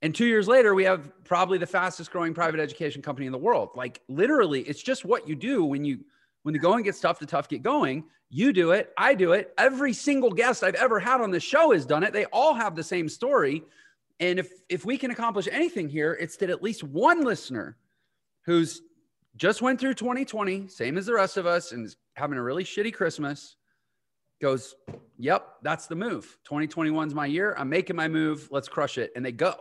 And 0.02 0.14
two 0.14 0.26
years 0.26 0.46
later, 0.46 0.74
we 0.74 0.84
have 0.84 1.10
probably 1.24 1.58
the 1.58 1.66
fastest 1.66 2.10
growing 2.10 2.34
private 2.34 2.60
education 2.60 3.02
company 3.02 3.26
in 3.26 3.32
the 3.32 3.38
world. 3.38 3.70
Like 3.74 4.02
literally, 4.08 4.60
it's 4.62 4.82
just 4.82 5.04
what 5.04 5.26
you 5.28 5.34
do 5.34 5.64
when 5.64 5.84
you 5.84 6.00
when 6.42 6.52
the 6.52 6.58
going 6.58 6.84
gets 6.84 7.00
tough, 7.00 7.18
the 7.18 7.26
tough 7.26 7.48
get 7.48 7.62
going. 7.62 8.04
You 8.28 8.52
do 8.52 8.72
it, 8.72 8.92
I 8.96 9.14
do 9.14 9.32
it. 9.32 9.52
Every 9.56 9.92
single 9.92 10.30
guest 10.30 10.62
I've 10.62 10.74
ever 10.74 11.00
had 11.00 11.20
on 11.20 11.30
the 11.30 11.40
show 11.40 11.72
has 11.72 11.86
done 11.86 12.02
it. 12.02 12.12
They 12.12 12.26
all 12.26 12.54
have 12.54 12.76
the 12.76 12.84
same 12.84 13.08
story. 13.08 13.62
And 14.20 14.38
if 14.38 14.50
if 14.68 14.84
we 14.84 14.98
can 14.98 15.10
accomplish 15.10 15.48
anything 15.50 15.88
here, 15.88 16.16
it's 16.20 16.36
that 16.38 16.50
at 16.50 16.62
least 16.62 16.82
one 16.82 17.24
listener 17.24 17.76
who's 18.44 18.82
just 19.36 19.60
went 19.60 19.78
through 19.78 19.94
2020, 19.94 20.68
same 20.68 20.96
as 20.96 21.06
the 21.06 21.12
rest 21.14 21.36
of 21.36 21.46
us, 21.46 21.72
and 21.72 21.84
is 21.84 21.96
having 22.14 22.38
a 22.38 22.42
really 22.42 22.64
shitty 22.64 22.92
Christmas, 22.92 23.56
goes, 24.40 24.74
Yep, 25.18 25.56
that's 25.62 25.86
the 25.86 25.96
move. 25.96 26.38
2021 26.44 27.08
is 27.08 27.14
my 27.14 27.26
year. 27.26 27.54
I'm 27.58 27.68
making 27.68 27.96
my 27.96 28.08
move. 28.08 28.48
Let's 28.50 28.68
crush 28.68 28.98
it. 28.98 29.12
And 29.16 29.24
they 29.24 29.32
go. 29.32 29.54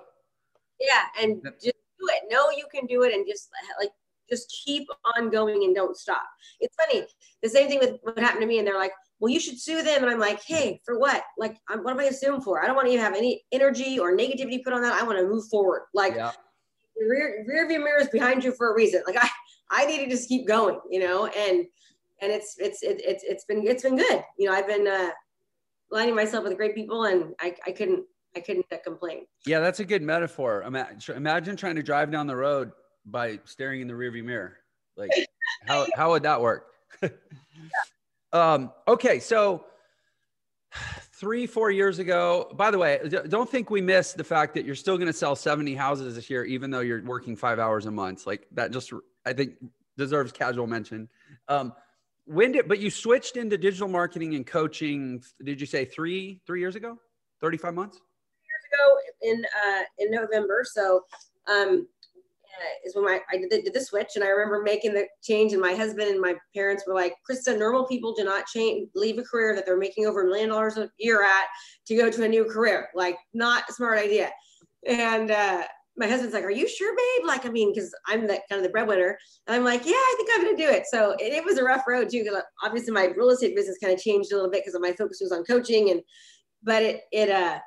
Yeah. 0.79 1.03
And 1.21 1.41
just 1.43 1.63
do 1.63 2.07
it. 2.07 2.31
Know 2.31 2.49
you 2.51 2.65
can 2.73 2.85
do 2.85 3.03
it 3.03 3.13
and 3.13 3.25
just 3.27 3.49
like, 3.79 3.91
just 4.29 4.61
keep 4.65 4.87
on 5.15 5.29
going 5.29 5.63
and 5.63 5.75
don't 5.75 5.95
stop. 5.95 6.23
It's 6.59 6.75
funny. 6.75 7.05
The 7.43 7.49
same 7.49 7.67
thing 7.67 7.79
with 7.79 7.99
what 8.01 8.17
happened 8.17 8.41
to 8.41 8.47
me. 8.47 8.57
And 8.57 8.67
they're 8.67 8.77
like, 8.77 8.93
well, 9.19 9.31
you 9.31 9.39
should 9.39 9.59
sue 9.59 9.83
them. 9.83 10.03
And 10.03 10.11
I'm 10.11 10.19
like, 10.19 10.41
hey, 10.43 10.81
for 10.83 10.99
what? 10.99 11.23
Like, 11.37 11.57
I'm, 11.69 11.83
what 11.83 11.91
am 11.91 11.99
I 11.99 12.03
going 12.03 12.13
to 12.13 12.17
sue 12.19 12.31
them 12.31 12.41
for? 12.41 12.61
I 12.61 12.67
don't 12.67 12.75
want 12.75 12.87
to 12.87 12.93
even 12.93 13.05
have 13.05 13.15
any 13.15 13.43
energy 13.51 13.99
or 13.99 14.17
negativity 14.17 14.63
put 14.63 14.73
on 14.73 14.81
that. 14.81 14.99
I 14.99 15.03
want 15.03 15.19
to 15.19 15.27
move 15.27 15.45
forward. 15.47 15.83
Like, 15.93 16.15
yeah. 16.15 16.31
rear, 16.99 17.45
rear 17.47 17.67
view 17.67 17.79
mirror 17.79 18.01
is 18.01 18.09
behind 18.09 18.43
you 18.43 18.51
for 18.51 18.71
a 18.71 18.75
reason. 18.75 19.03
Like, 19.05 19.17
I, 19.19 19.29
I 19.69 19.85
need 19.85 20.03
to 20.03 20.09
just 20.09 20.27
keep 20.27 20.47
going, 20.47 20.79
you 20.89 20.99
know, 20.99 21.27
and 21.27 21.65
and 22.21 22.31
it's 22.31 22.55
it's 22.57 22.83
it, 22.83 23.01
it's 23.03 23.23
it's 23.23 23.45
been 23.45 23.65
it's 23.67 23.83
been 23.83 23.97
good. 23.97 24.23
You 24.37 24.47
know, 24.47 24.53
I've 24.55 24.67
been 24.67 24.87
uh, 24.87 25.09
lining 25.91 26.15
myself 26.15 26.43
with 26.43 26.57
great 26.57 26.75
people, 26.75 27.05
and 27.05 27.33
I 27.39 27.55
I 27.65 27.71
couldn't 27.71 28.05
I 28.35 28.39
couldn't 28.41 28.65
complain. 28.83 29.25
Yeah, 29.45 29.59
that's 29.59 29.79
a 29.79 29.85
good 29.85 30.01
metaphor. 30.01 30.63
Imagine 30.63 31.55
trying 31.55 31.75
to 31.75 31.83
drive 31.83 32.11
down 32.11 32.27
the 32.27 32.35
road 32.35 32.71
by 33.05 33.39
staring 33.45 33.81
in 33.81 33.87
the 33.87 33.93
rearview 33.93 34.23
mirror. 34.23 34.57
Like, 34.97 35.11
how 35.67 35.85
how 35.95 36.11
would 36.11 36.23
that 36.23 36.41
work? 36.41 36.67
yeah. 37.01 37.09
um, 38.33 38.71
okay, 38.87 39.19
so 39.19 39.65
three 41.13 41.47
four 41.47 41.71
years 41.71 41.99
ago. 41.99 42.51
By 42.53 42.71
the 42.71 42.77
way, 42.77 42.99
don't 43.29 43.49
think 43.49 43.69
we 43.69 43.81
missed 43.81 44.17
the 44.17 44.23
fact 44.23 44.53
that 44.55 44.65
you're 44.65 44.75
still 44.75 44.97
going 44.97 45.07
to 45.07 45.13
sell 45.13 45.35
70 45.35 45.73
houses 45.75 46.15
this 46.15 46.29
year, 46.29 46.43
even 46.45 46.71
though 46.71 46.81
you're 46.81 47.03
working 47.03 47.35
five 47.35 47.59
hours 47.59 47.85
a 47.85 47.91
month. 47.91 48.27
Like 48.27 48.47
that 48.51 48.71
just 48.71 48.91
I 49.25 49.33
think 49.33 49.53
deserves 49.97 50.31
casual 50.31 50.67
mention. 50.67 51.07
Um, 51.47 51.73
when 52.25 52.51
did 52.51 52.67
but 52.67 52.79
you 52.79 52.89
switched 52.89 53.37
into 53.37 53.57
digital 53.57 53.87
marketing 53.87 54.35
and 54.35 54.45
coaching? 54.45 55.23
Did 55.43 55.61
you 55.61 55.67
say 55.67 55.85
three 55.85 56.41
three 56.45 56.59
years 56.59 56.75
ago? 56.75 56.97
Thirty 57.39 57.57
five 57.57 57.73
months. 57.73 57.99
Ago 58.75 58.97
in 59.21 59.45
uh, 59.45 59.83
in 59.99 60.11
November. 60.11 60.63
So 60.65 61.03
um, 61.47 61.87
uh, 62.55 62.87
is 62.87 62.95
when 62.95 63.05
my 63.05 63.19
I 63.31 63.37
did 63.37 63.49
the, 63.49 63.61
did 63.61 63.73
the 63.73 63.81
switch, 63.81 64.11
and 64.15 64.23
I 64.23 64.27
remember 64.27 64.61
making 64.63 64.93
the 64.93 65.07
change. 65.23 65.53
And 65.53 65.61
my 65.61 65.73
husband 65.73 66.09
and 66.09 66.21
my 66.21 66.35
parents 66.55 66.83
were 66.87 66.93
like, 66.93 67.13
"Krista, 67.29 67.57
normal 67.57 67.85
people 67.85 68.13
do 68.13 68.23
not 68.23 68.45
change 68.47 68.89
leave 68.95 69.17
a 69.17 69.23
career 69.23 69.55
that 69.55 69.65
they're 69.65 69.77
making 69.77 70.05
over 70.05 70.23
a 70.23 70.27
million 70.27 70.49
dollars 70.49 70.77
a 70.77 70.89
year 70.97 71.23
at 71.23 71.45
to 71.87 71.95
go 71.95 72.09
to 72.09 72.23
a 72.23 72.27
new 72.27 72.45
career. 72.45 72.89
Like, 72.95 73.17
not 73.33 73.63
a 73.69 73.73
smart 73.73 73.99
idea." 73.99 74.31
And 74.87 75.31
uh, 75.31 75.63
my 75.97 76.07
husband's 76.07 76.33
like, 76.33 76.43
"Are 76.43 76.51
you 76.51 76.67
sure, 76.67 76.95
babe?" 76.95 77.27
Like, 77.27 77.45
I 77.45 77.49
mean, 77.49 77.73
because 77.73 77.93
I'm 78.07 78.27
the 78.27 78.39
kind 78.49 78.59
of 78.59 78.63
the 78.63 78.69
breadwinner, 78.69 79.17
and 79.47 79.55
I'm 79.55 79.63
like, 79.63 79.85
"Yeah, 79.85 79.93
I 79.93 80.13
think 80.17 80.29
I'm 80.33 80.45
gonna 80.45 80.57
do 80.57 80.69
it." 80.69 80.85
So 80.89 81.11
it, 81.19 81.33
it 81.33 81.45
was 81.45 81.57
a 81.57 81.63
rough 81.63 81.83
road 81.87 82.09
too, 82.09 82.23
because 82.23 82.41
obviously 82.63 82.93
my 82.93 83.05
real 83.17 83.29
estate 83.29 83.55
business 83.55 83.77
kind 83.81 83.93
of 83.93 83.99
changed 83.99 84.31
a 84.31 84.35
little 84.35 84.51
bit 84.51 84.63
because 84.63 84.79
my 84.79 84.93
focus 84.93 85.19
was 85.21 85.31
on 85.31 85.43
coaching, 85.43 85.91
and 85.91 86.01
but 86.63 86.83
it 86.83 87.01
it 87.11 87.29
uh 87.29 87.59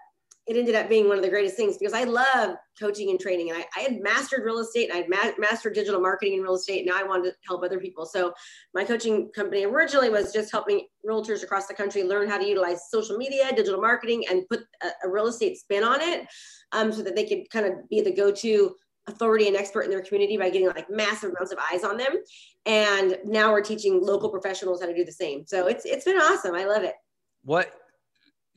it 0.48 0.56
ended 0.56 0.74
up 0.74 0.88
being 0.88 1.08
one 1.08 1.18
of 1.18 1.22
the 1.22 1.28
greatest 1.28 1.56
things 1.56 1.76
because 1.76 1.92
I 1.92 2.04
love 2.04 2.56
coaching 2.80 3.10
and 3.10 3.20
training, 3.20 3.50
and 3.50 3.58
I, 3.58 3.66
I 3.76 3.80
had 3.82 4.00
mastered 4.00 4.44
real 4.44 4.58
estate, 4.60 4.88
and 4.88 4.94
I 4.94 5.02
had 5.02 5.08
ma- 5.10 5.36
mastered 5.38 5.74
digital 5.74 6.00
marketing 6.00 6.34
and 6.34 6.42
real 6.42 6.54
estate. 6.54 6.86
Now 6.86 6.94
I 6.96 7.02
wanted 7.02 7.30
to 7.30 7.36
help 7.46 7.62
other 7.62 7.78
people. 7.78 8.06
So 8.06 8.32
my 8.74 8.82
coaching 8.82 9.30
company 9.34 9.66
originally 9.66 10.08
was 10.08 10.32
just 10.32 10.50
helping 10.50 10.86
realtors 11.06 11.42
across 11.42 11.66
the 11.66 11.74
country 11.74 12.02
learn 12.02 12.28
how 12.28 12.38
to 12.38 12.46
utilize 12.46 12.90
social 12.90 13.18
media, 13.18 13.50
digital 13.54 13.80
marketing, 13.80 14.24
and 14.30 14.48
put 14.48 14.60
a, 14.82 14.88
a 15.04 15.10
real 15.10 15.26
estate 15.26 15.58
spin 15.58 15.84
on 15.84 16.00
it 16.00 16.26
um, 16.72 16.92
so 16.92 17.02
that 17.02 17.14
they 17.14 17.26
could 17.26 17.50
kind 17.50 17.66
of 17.66 17.86
be 17.90 18.00
the 18.00 18.14
go-to 18.14 18.74
authority 19.06 19.48
and 19.48 19.56
expert 19.56 19.82
in 19.82 19.90
their 19.90 20.02
community 20.02 20.38
by 20.38 20.48
getting 20.48 20.68
like 20.68 20.88
massive 20.88 21.30
amounts 21.30 21.52
of 21.52 21.58
eyes 21.70 21.84
on 21.84 21.98
them. 21.98 22.14
And 22.64 23.18
now 23.24 23.52
we're 23.52 23.62
teaching 23.62 24.00
local 24.02 24.30
professionals 24.30 24.80
how 24.80 24.86
to 24.86 24.94
do 24.94 25.04
the 25.04 25.12
same. 25.12 25.44
So 25.46 25.66
it's 25.66 25.84
it's 25.84 26.04
been 26.04 26.16
awesome. 26.18 26.54
I 26.54 26.64
love 26.64 26.84
it. 26.84 26.94
What 27.42 27.70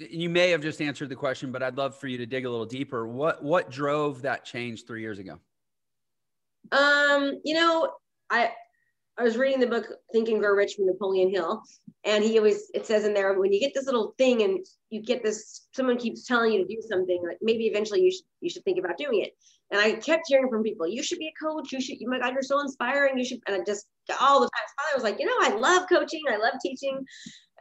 you 0.09 0.29
may 0.29 0.49
have 0.49 0.61
just 0.61 0.81
answered 0.81 1.09
the 1.09 1.15
question, 1.15 1.51
but 1.51 1.61
I'd 1.61 1.77
love 1.77 1.97
for 1.97 2.07
you 2.07 2.17
to 2.17 2.25
dig 2.25 2.45
a 2.45 2.49
little 2.49 2.65
deeper. 2.65 3.07
What 3.07 3.43
what 3.43 3.69
drove 3.69 4.21
that 4.23 4.45
change 4.45 4.85
three 4.85 5.01
years 5.01 5.19
ago? 5.19 5.39
Um, 6.71 7.39
you 7.43 7.55
know, 7.55 7.91
I 8.29 8.51
I 9.17 9.23
was 9.23 9.37
reading 9.37 9.59
the 9.59 9.67
book 9.67 9.87
Think 10.11 10.29
and 10.29 10.39
Grow 10.39 10.53
Rich 10.53 10.75
from 10.75 10.85
Napoleon 10.85 11.29
Hill, 11.29 11.61
and 12.03 12.23
he 12.23 12.37
always 12.37 12.71
it 12.73 12.85
says 12.85 13.05
in 13.05 13.13
there 13.13 13.39
when 13.39 13.53
you 13.53 13.59
get 13.59 13.73
this 13.73 13.85
little 13.85 14.13
thing 14.17 14.41
and 14.43 14.65
you 14.89 15.01
get 15.01 15.23
this 15.23 15.67
someone 15.73 15.97
keeps 15.97 16.25
telling 16.25 16.53
you 16.53 16.65
to 16.65 16.67
do 16.67 16.81
something, 16.81 17.21
like 17.27 17.37
maybe 17.41 17.65
eventually 17.65 18.01
you 18.01 18.11
should 18.11 18.25
you 18.39 18.49
should 18.49 18.63
think 18.63 18.79
about 18.79 18.97
doing 18.97 19.21
it. 19.21 19.33
And 19.71 19.79
I 19.79 19.93
kept 19.93 20.23
hearing 20.27 20.49
from 20.49 20.63
people, 20.63 20.87
you 20.87 21.01
should 21.01 21.19
be 21.19 21.27
a 21.29 21.43
coach, 21.43 21.71
you 21.71 21.79
should, 21.79 21.97
my 22.01 22.19
God, 22.19 22.33
you're 22.33 22.41
so 22.41 22.59
inspiring. 22.59 23.17
You 23.17 23.23
should, 23.23 23.39
and 23.47 23.55
I 23.55 23.63
just 23.65 23.87
all 24.19 24.41
the 24.41 24.47
time. 24.47 24.67
Finally, 24.77 24.91
I 24.91 24.95
was 24.95 25.03
like, 25.03 25.19
you 25.19 25.25
know, 25.25 25.37
I 25.39 25.57
love 25.57 25.87
coaching, 25.87 26.21
I 26.29 26.37
love 26.37 26.55
teaching, 26.61 27.05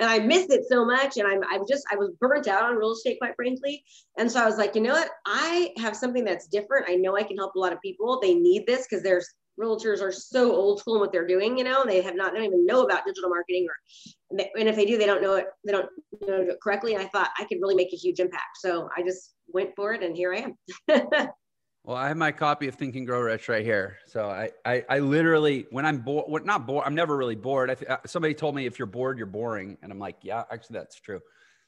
and 0.00 0.10
I 0.10 0.18
miss 0.18 0.50
it 0.50 0.64
so 0.68 0.84
much. 0.84 1.18
And 1.18 1.28
I'm 1.28 1.42
I'm 1.48 1.64
just 1.68 1.84
I 1.92 1.96
was 1.96 2.10
burnt 2.20 2.48
out 2.48 2.64
on 2.64 2.76
real 2.76 2.92
estate, 2.92 3.18
quite 3.20 3.36
frankly. 3.36 3.84
And 4.18 4.30
so 4.30 4.42
I 4.42 4.46
was 4.46 4.58
like, 4.58 4.74
you 4.74 4.80
know 4.80 4.94
what? 4.94 5.10
I 5.26 5.72
have 5.78 5.96
something 5.96 6.24
that's 6.24 6.48
different. 6.48 6.86
I 6.88 6.96
know 6.96 7.16
I 7.16 7.22
can 7.22 7.36
help 7.36 7.54
a 7.54 7.58
lot 7.58 7.72
of 7.72 7.80
people. 7.80 8.18
They 8.20 8.34
need 8.34 8.66
this 8.66 8.86
because 8.88 9.04
there's 9.04 9.28
realtors 9.60 10.00
are 10.00 10.12
so 10.12 10.54
old 10.54 10.80
school 10.80 10.94
in 10.94 11.00
what 11.00 11.12
they're 11.12 11.26
doing. 11.26 11.58
You 11.58 11.64
know, 11.64 11.84
they 11.84 12.00
have 12.00 12.16
not, 12.16 12.32
they 12.32 12.38
don't 12.38 12.46
even 12.46 12.66
know 12.66 12.82
about 12.82 13.04
digital 13.04 13.28
marketing, 13.28 13.66
or 13.68 14.38
and 14.58 14.68
if 14.68 14.76
they 14.76 14.86
do, 14.86 14.98
they 14.98 15.06
don't 15.06 15.22
know 15.22 15.34
it, 15.34 15.46
they 15.64 15.72
don't 15.72 15.88
know 16.26 16.40
it 16.40 16.60
correctly. 16.62 16.94
And 16.94 17.02
I 17.02 17.08
thought 17.08 17.30
I 17.38 17.44
could 17.44 17.58
really 17.60 17.74
make 17.74 17.92
a 17.92 17.96
huge 17.96 18.20
impact, 18.20 18.56
so 18.56 18.88
I 18.96 19.02
just 19.02 19.34
went 19.48 19.70
for 19.76 19.92
it, 19.92 20.02
and 20.02 20.16
here 20.16 20.34
I 20.34 20.52
am. 20.88 21.28
well, 21.84 21.96
I 21.96 22.08
have 22.08 22.16
my 22.16 22.30
copy 22.30 22.68
of 22.68 22.74
Think 22.74 22.94
and 22.96 23.06
Grow 23.06 23.20
Rich 23.20 23.48
right 23.48 23.64
here. 23.64 23.98
So 24.06 24.28
I, 24.28 24.50
I, 24.64 24.84
I 24.88 24.98
literally, 24.98 25.66
when 25.70 25.86
I'm 25.86 25.98
bored, 25.98 26.26
what 26.28 26.44
not 26.44 26.66
bored, 26.66 26.84
I'm 26.86 26.94
never 26.94 27.16
really 27.16 27.36
bored. 27.36 27.70
I 27.70 27.74
th- 27.74 27.90
somebody 28.06 28.34
told 28.34 28.54
me 28.54 28.66
if 28.66 28.78
you're 28.78 28.86
bored, 28.86 29.16
you're 29.16 29.26
boring, 29.26 29.78
and 29.82 29.90
I'm 29.90 29.98
like, 29.98 30.16
yeah, 30.22 30.44
actually, 30.50 30.74
that's 30.74 30.96
true. 30.96 31.20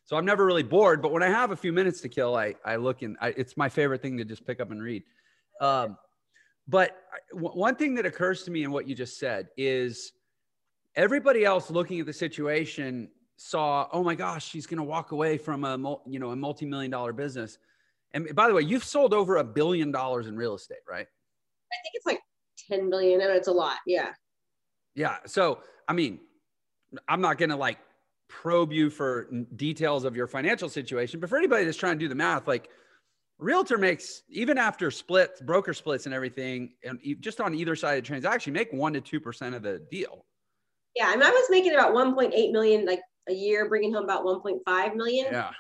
So 0.05 0.17
I'm 0.17 0.25
never 0.25 0.45
really 0.45 0.65
bored, 0.65 1.01
but 1.01 1.13
when 1.13 1.23
I 1.23 1.29
have 1.29 1.53
a 1.53 1.57
few 1.57 1.73
minutes 1.73 2.01
to 2.03 2.09
kill, 2.09 2.37
I, 2.37 2.57
I 2.65 2.77
look 2.77 3.03
and 3.03 3.17
it's 3.23 3.57
my 3.57 3.69
favorite 3.69 4.03
thing 4.03 4.19
to 4.19 4.25
just 4.25 4.45
pick 4.47 4.61
up 4.61 4.71
and 4.71 4.83
read. 4.83 5.05
Um, 5.61 5.97
but 6.69 6.97
one 7.33 7.77
thing 7.77 7.95
that 7.95 8.07
occurs 8.07 8.43
to 8.45 8.51
me 8.51 8.65
in 8.65 8.73
what 8.73 8.89
you 8.89 8.95
just 8.95 9.19
said 9.19 9.49
is 9.57 10.13
everybody 10.97 11.45
else 11.45 11.71
looking 11.71 12.01
at 12.01 12.07
the 12.07 12.13
situation 12.13 13.09
saw, 13.37 13.89
oh 13.93 14.03
my 14.03 14.15
gosh, 14.15 14.47
she's 14.47 14.67
going 14.67 14.79
to 14.79 14.85
walk 14.85 15.13
away 15.13 15.39
from 15.39 15.65
a 15.65 15.77
you 16.07 16.19
know 16.19 16.31
a 16.31 16.37
multi-million 16.37 16.91
dollar 16.91 17.13
business. 17.13 17.59
And 18.15 18.35
by 18.35 18.49
the 18.49 18.55
way, 18.55 18.63
you've 18.63 18.85
sold 18.85 19.15
over 19.15 19.37
a 19.37 19.45
billion 19.45 19.91
dollars 19.91 20.27
in 20.27 20.37
real 20.37 20.55
estate, 20.55 20.79
right? 20.89 21.07
I 21.07 21.77
think 21.83 21.95
it's 21.95 22.07
like 22.07 22.21
10 22.69 22.91
billion 22.91 23.21
and 23.21 23.31
it's 23.31 23.49
a 23.49 23.53
lot. 23.53 23.79
Yeah. 23.87 24.11
Yeah. 24.95 25.17
So, 25.27 25.61
I 25.89 25.95
mean, 25.95 26.21
I'm 27.09 27.21
not 27.21 27.39
going 27.39 27.51
to 27.51 27.57
like 27.57 27.79
probe 28.29 28.73
you 28.73 28.91
for 28.91 29.29
details 29.57 30.05
of 30.05 30.17
your 30.17 30.27
financial 30.27 30.69
situation, 30.69 31.21
but 31.21 31.31
for 31.31 31.39
anybody 31.39 31.65
that's 31.65 31.79
trying 31.79 31.99
to 31.99 32.05
do 32.05 32.09
the 32.09 32.15
math, 32.15 32.47
like 32.47 32.69
realtor 33.39 33.79
makes 33.79 34.23
even 34.29 34.59
after 34.59 34.91
splits, 34.91 35.41
broker 35.41 35.73
splits, 35.73 36.07
and 36.07 36.15
everything, 36.15 36.75
and 36.85 36.99
just 37.21 37.41
on 37.41 37.55
either 37.55 37.75
side 37.75 37.99
of 37.99 38.05
the 38.05 38.07
transaction, 38.07 38.53
make 38.53 38.73
one 38.73 38.93
to 38.93 39.01
two 39.01 39.21
percent 39.21 39.55
of 39.55 39.63
the 39.63 39.83
deal. 39.91 40.27
Yeah, 40.95 41.07
I 41.07 41.17
mean, 41.17 41.23
I 41.23 41.31
was 41.31 41.49
making 41.51 41.73
about 41.73 41.95
1.8 41.95 42.53
million 42.53 42.85
like 42.85 43.01
a 43.29 43.33
year, 43.33 43.69
bringing 43.69 43.95
home 43.95 44.05
about 44.05 44.25
1.5 44.25 44.95
million. 44.95 45.27
Yeah. 45.31 45.51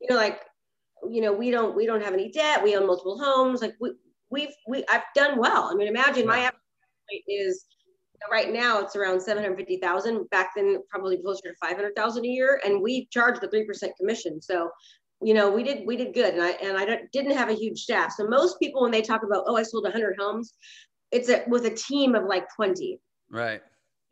You 0.00 0.08
know, 0.10 0.16
like, 0.16 0.40
you 1.10 1.20
know, 1.20 1.32
we 1.32 1.50
don't 1.50 1.74
we 1.76 1.86
don't 1.86 2.02
have 2.02 2.14
any 2.14 2.30
debt. 2.30 2.62
We 2.62 2.76
own 2.76 2.86
multiple 2.86 3.18
homes. 3.18 3.62
Like 3.62 3.74
we 3.80 3.92
we've 4.30 4.54
we 4.66 4.84
I've 4.90 5.02
done 5.14 5.38
well. 5.38 5.70
I 5.70 5.74
mean, 5.74 5.88
imagine 5.88 6.26
my 6.26 6.38
average 6.38 7.22
is 7.28 7.64
right 8.30 8.52
now 8.52 8.80
it's 8.80 8.96
around 8.96 9.20
750,000. 9.20 10.28
Back 10.30 10.50
then, 10.56 10.78
probably 10.90 11.18
closer 11.18 11.50
to 11.50 11.54
500,000 11.60 12.24
a 12.24 12.28
year, 12.28 12.60
and 12.64 12.82
we 12.82 13.06
charge 13.10 13.40
the 13.40 13.48
three 13.48 13.64
percent 13.64 13.92
commission. 13.98 14.40
So 14.42 14.70
you 15.20 15.34
know, 15.34 15.50
we 15.50 15.62
did 15.62 15.86
we 15.86 15.96
did 15.96 16.14
good, 16.14 16.34
and 16.34 16.42
I 16.42 16.50
and 16.50 16.78
I 16.78 17.00
didn't 17.12 17.36
have 17.36 17.48
a 17.48 17.54
huge 17.54 17.80
staff. 17.80 18.12
So 18.16 18.26
most 18.28 18.58
people, 18.60 18.82
when 18.82 18.92
they 18.92 19.02
talk 19.02 19.22
about, 19.24 19.44
oh, 19.46 19.56
I 19.56 19.64
sold 19.64 19.84
100 19.84 20.16
homes, 20.18 20.54
it's 21.10 21.28
a, 21.28 21.42
with 21.48 21.64
a 21.64 21.70
team 21.70 22.14
of 22.14 22.24
like 22.24 22.46
20. 22.54 23.00
Right. 23.30 23.60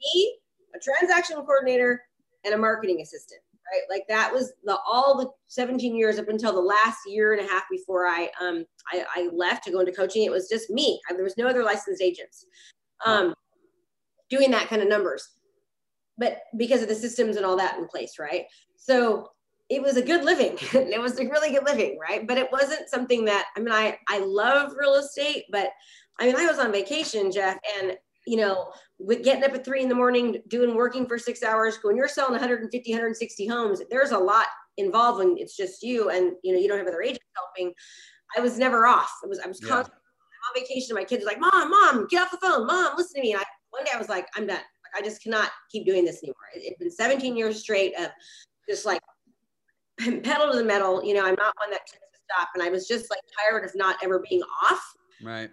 Me, 0.00 0.38
a 0.74 0.78
transaction 0.78 1.36
coordinator, 1.36 2.02
and 2.44 2.54
a 2.54 2.58
marketing 2.58 3.00
assistant. 3.00 3.40
Right, 3.72 3.82
like 3.90 4.04
that 4.08 4.32
was 4.32 4.52
the 4.62 4.78
all 4.86 5.18
the 5.18 5.28
17 5.48 5.96
years 5.96 6.18
up 6.18 6.28
until 6.28 6.52
the 6.52 6.60
last 6.60 6.98
year 7.06 7.32
and 7.32 7.44
a 7.44 7.50
half 7.50 7.64
before 7.68 8.06
I 8.06 8.30
um 8.40 8.64
I, 8.92 9.04
I 9.16 9.28
left 9.32 9.64
to 9.64 9.72
go 9.72 9.80
into 9.80 9.92
coaching. 9.92 10.22
It 10.22 10.30
was 10.30 10.48
just 10.48 10.70
me. 10.70 11.00
I, 11.10 11.14
there 11.14 11.24
was 11.24 11.36
no 11.36 11.48
other 11.48 11.64
licensed 11.64 12.00
agents 12.00 12.46
um 13.04 13.34
doing 14.30 14.52
that 14.52 14.68
kind 14.68 14.82
of 14.82 14.88
numbers, 14.88 15.28
but 16.16 16.42
because 16.56 16.82
of 16.82 16.88
the 16.88 16.94
systems 16.94 17.36
and 17.36 17.44
all 17.44 17.56
that 17.56 17.76
in 17.78 17.86
place, 17.88 18.18
right? 18.20 18.44
So 18.76 19.30
it 19.68 19.82
was 19.82 19.96
a 19.96 20.02
good 20.02 20.24
living. 20.24 20.56
it 20.72 21.00
was 21.00 21.18
a 21.18 21.28
really 21.28 21.50
good 21.50 21.64
living, 21.64 21.98
right? 22.00 22.26
But 22.26 22.38
it 22.38 22.50
wasn't 22.52 22.88
something 22.88 23.24
that 23.24 23.46
I 23.56 23.60
mean, 23.60 23.72
I 23.72 23.98
I 24.08 24.20
love 24.20 24.74
real 24.78 24.94
estate, 24.94 25.44
but 25.50 25.70
I 26.20 26.26
mean, 26.26 26.36
I 26.36 26.46
was 26.46 26.58
on 26.58 26.72
vacation, 26.72 27.30
Jeff, 27.30 27.58
and 27.78 27.96
you 28.26 28.36
know, 28.36 28.72
with 28.98 29.22
getting 29.22 29.44
up 29.44 29.52
at 29.52 29.64
three 29.64 29.82
in 29.82 29.88
the 29.88 29.94
morning, 29.94 30.42
doing 30.48 30.74
working 30.74 31.06
for 31.06 31.18
six 31.18 31.42
hours, 31.42 31.78
when 31.82 31.96
you're 31.96 32.08
selling 32.08 32.32
150, 32.32 32.90
160 32.90 33.46
homes, 33.46 33.82
there's 33.90 34.10
a 34.10 34.18
lot 34.18 34.46
involved 34.76 35.18
when 35.18 35.36
it's 35.38 35.56
just 35.56 35.82
you 35.82 36.10
and 36.10 36.32
you 36.42 36.52
know 36.52 36.58
you 36.58 36.68
don't 36.68 36.78
have 36.78 36.86
other 36.86 37.02
agents 37.02 37.24
helping. 37.34 37.72
I 38.36 38.40
was 38.40 38.58
never 38.58 38.86
off. 38.86 39.12
It 39.22 39.28
was 39.28 39.38
I 39.38 39.46
was 39.46 39.60
yeah. 39.62 39.68
constantly 39.68 40.00
on 40.00 40.62
vacation. 40.62 40.94
My 40.94 41.04
kids 41.04 41.24
were 41.24 41.30
like, 41.30 41.40
"Mom, 41.40 41.70
mom, 41.70 42.06
get 42.08 42.22
off 42.22 42.30
the 42.30 42.38
phone. 42.38 42.66
Mom, 42.66 42.96
listen 42.96 43.16
to 43.16 43.22
me." 43.22 43.32
And 43.32 43.40
I, 43.40 43.44
one 43.70 43.84
day 43.84 43.90
I 43.94 43.98
was 43.98 44.08
like, 44.08 44.26
"I'm 44.34 44.46
done. 44.46 44.56
Like, 44.56 45.02
I 45.02 45.06
just 45.06 45.22
cannot 45.22 45.50
keep 45.70 45.86
doing 45.86 46.04
this 46.04 46.22
anymore." 46.22 46.36
It, 46.54 46.64
it's 46.64 46.78
been 46.78 46.90
17 46.90 47.36
years 47.36 47.60
straight 47.60 47.94
of 47.98 48.08
just 48.68 48.84
like 48.84 49.00
pedal 49.98 50.50
to 50.50 50.58
the 50.58 50.64
metal. 50.64 51.04
You 51.04 51.14
know, 51.14 51.24
I'm 51.24 51.36
not 51.36 51.54
one 51.58 51.70
that 51.70 51.86
tends 51.86 52.06
to 52.12 52.20
stop. 52.30 52.48
And 52.54 52.62
I 52.62 52.68
was 52.70 52.88
just 52.88 53.10
like 53.10 53.20
tired 53.40 53.64
of 53.64 53.70
not 53.74 53.96
ever 54.02 54.22
being 54.28 54.42
off. 54.64 54.82
Right. 55.22 55.50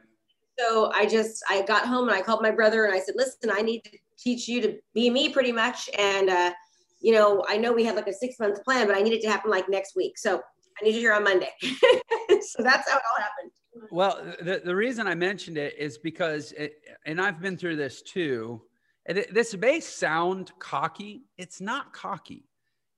So 0.60 0.92
I 0.94 1.06
just, 1.06 1.44
I 1.50 1.64
got 1.64 1.88
home 1.88 2.08
and 2.08 2.18
I 2.18 2.22
called 2.22 2.42
my 2.42 2.52
brother 2.52 2.86
and 2.86 2.94
I 2.94 3.00
said, 3.00 3.16
listen, 3.16 3.50
I 3.52 3.62
need 3.62 3.84
to 3.86 3.98
teach 4.18 4.48
you 4.48 4.62
to 4.62 4.78
be 4.94 5.10
me 5.10 5.30
pretty 5.30 5.52
much. 5.52 5.90
And, 5.98 6.30
uh, 6.30 6.54
you 7.02 7.14
know, 7.14 7.44
I 7.50 7.58
know 7.58 7.74
we 7.74 7.84
had 7.84 7.96
like 7.96 8.08
a 8.08 8.14
six 8.14 8.40
month 8.40 8.64
plan, 8.64 8.88
but 8.88 8.96
I 8.96 9.02
need 9.02 9.14
it 9.14 9.22
to 9.24 9.30
happen 9.30 9.50
like 9.50 9.68
next 9.68 9.96
week. 9.96 10.18
So 10.18 10.38
I 10.38 10.86
need 10.86 10.96
you 10.96 11.02
here 11.02 11.14
on 11.14 11.24
Monday. 11.24 11.50
so 11.62 12.64
that's 12.64 12.90
how 12.90 12.98
it 12.98 13.04
all 13.12 13.22
happened. 13.22 13.52
Well, 13.92 14.24
the, 14.42 14.62
the 14.64 14.76
reason 14.76 15.08
I 15.08 15.16
mentioned 15.16 15.58
it 15.58 15.76
is 15.78 15.98
because, 15.98 16.52
it, 16.54 16.76
and 17.06 17.20
I've 17.20 17.42
been 17.42 17.58
through 17.58 17.76
this 17.76 18.02
too. 18.02 18.62
It, 19.06 19.34
this 19.34 19.56
may 19.58 19.80
sound 19.80 20.52
cocky. 20.60 21.24
It's 21.38 21.60
not 21.60 21.94
cocky 21.94 22.46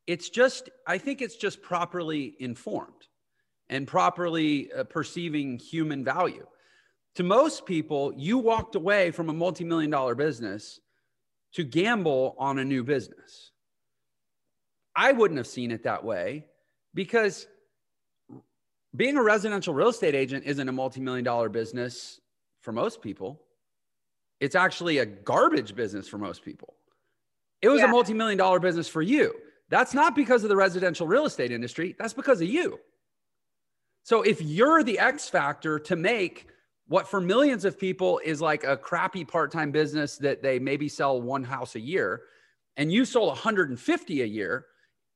it's 0.07 0.29
just 0.29 0.69
i 0.87 0.97
think 0.97 1.21
it's 1.21 1.35
just 1.35 1.61
properly 1.61 2.35
informed 2.39 3.07
and 3.69 3.87
properly 3.87 4.71
uh, 4.73 4.83
perceiving 4.83 5.57
human 5.57 6.03
value 6.03 6.45
to 7.15 7.23
most 7.23 7.65
people 7.65 8.13
you 8.15 8.37
walked 8.37 8.75
away 8.75 9.11
from 9.11 9.29
a 9.29 9.33
multi-million 9.33 9.89
dollar 9.89 10.15
business 10.15 10.79
to 11.53 11.63
gamble 11.63 12.35
on 12.37 12.59
a 12.59 12.65
new 12.65 12.83
business 12.83 13.51
i 14.95 15.11
wouldn't 15.11 15.37
have 15.37 15.47
seen 15.47 15.71
it 15.71 15.83
that 15.83 16.03
way 16.03 16.45
because 16.93 17.47
being 18.95 19.17
a 19.17 19.23
residential 19.23 19.73
real 19.73 19.89
estate 19.89 20.15
agent 20.15 20.45
isn't 20.45 20.69
a 20.69 20.71
multi-million 20.71 21.23
dollar 21.23 21.49
business 21.49 22.19
for 22.61 22.71
most 22.71 23.01
people 23.01 23.41
it's 24.39 24.55
actually 24.55 24.97
a 24.97 25.05
garbage 25.05 25.75
business 25.75 26.07
for 26.07 26.17
most 26.17 26.43
people 26.43 26.75
it 27.61 27.69
was 27.69 27.79
yeah. 27.79 27.87
a 27.87 27.89
multi-million 27.89 28.37
dollar 28.37 28.59
business 28.59 28.87
for 28.87 29.01
you 29.01 29.33
that's 29.69 29.93
not 29.93 30.15
because 30.15 30.43
of 30.43 30.49
the 30.49 30.55
residential 30.55 31.07
real 31.07 31.25
estate 31.25 31.51
industry. 31.51 31.95
That's 31.97 32.13
because 32.13 32.41
of 32.41 32.47
you. 32.47 32.79
So 34.03 34.21
if 34.21 34.41
you're 34.41 34.83
the 34.83 34.99
X 34.99 35.27
factor 35.27 35.79
to 35.79 35.95
make 35.95 36.47
what 36.87 37.07
for 37.07 37.19
millions 37.19 37.65
of 37.65 37.79
people 37.79 38.19
is 38.23 38.41
like 38.41 38.63
a 38.63 38.77
crappy 38.77 39.25
part-time 39.25 39.71
business 39.71 40.17
that 40.17 40.43
they 40.43 40.59
maybe 40.59 40.87
sell 40.87 41.21
one 41.21 41.43
house 41.43 41.75
a 41.75 41.79
year 41.79 42.21
and 42.77 42.91
you 42.91 43.05
sold 43.05 43.29
150 43.29 44.21
a 44.21 44.25
year 44.25 44.65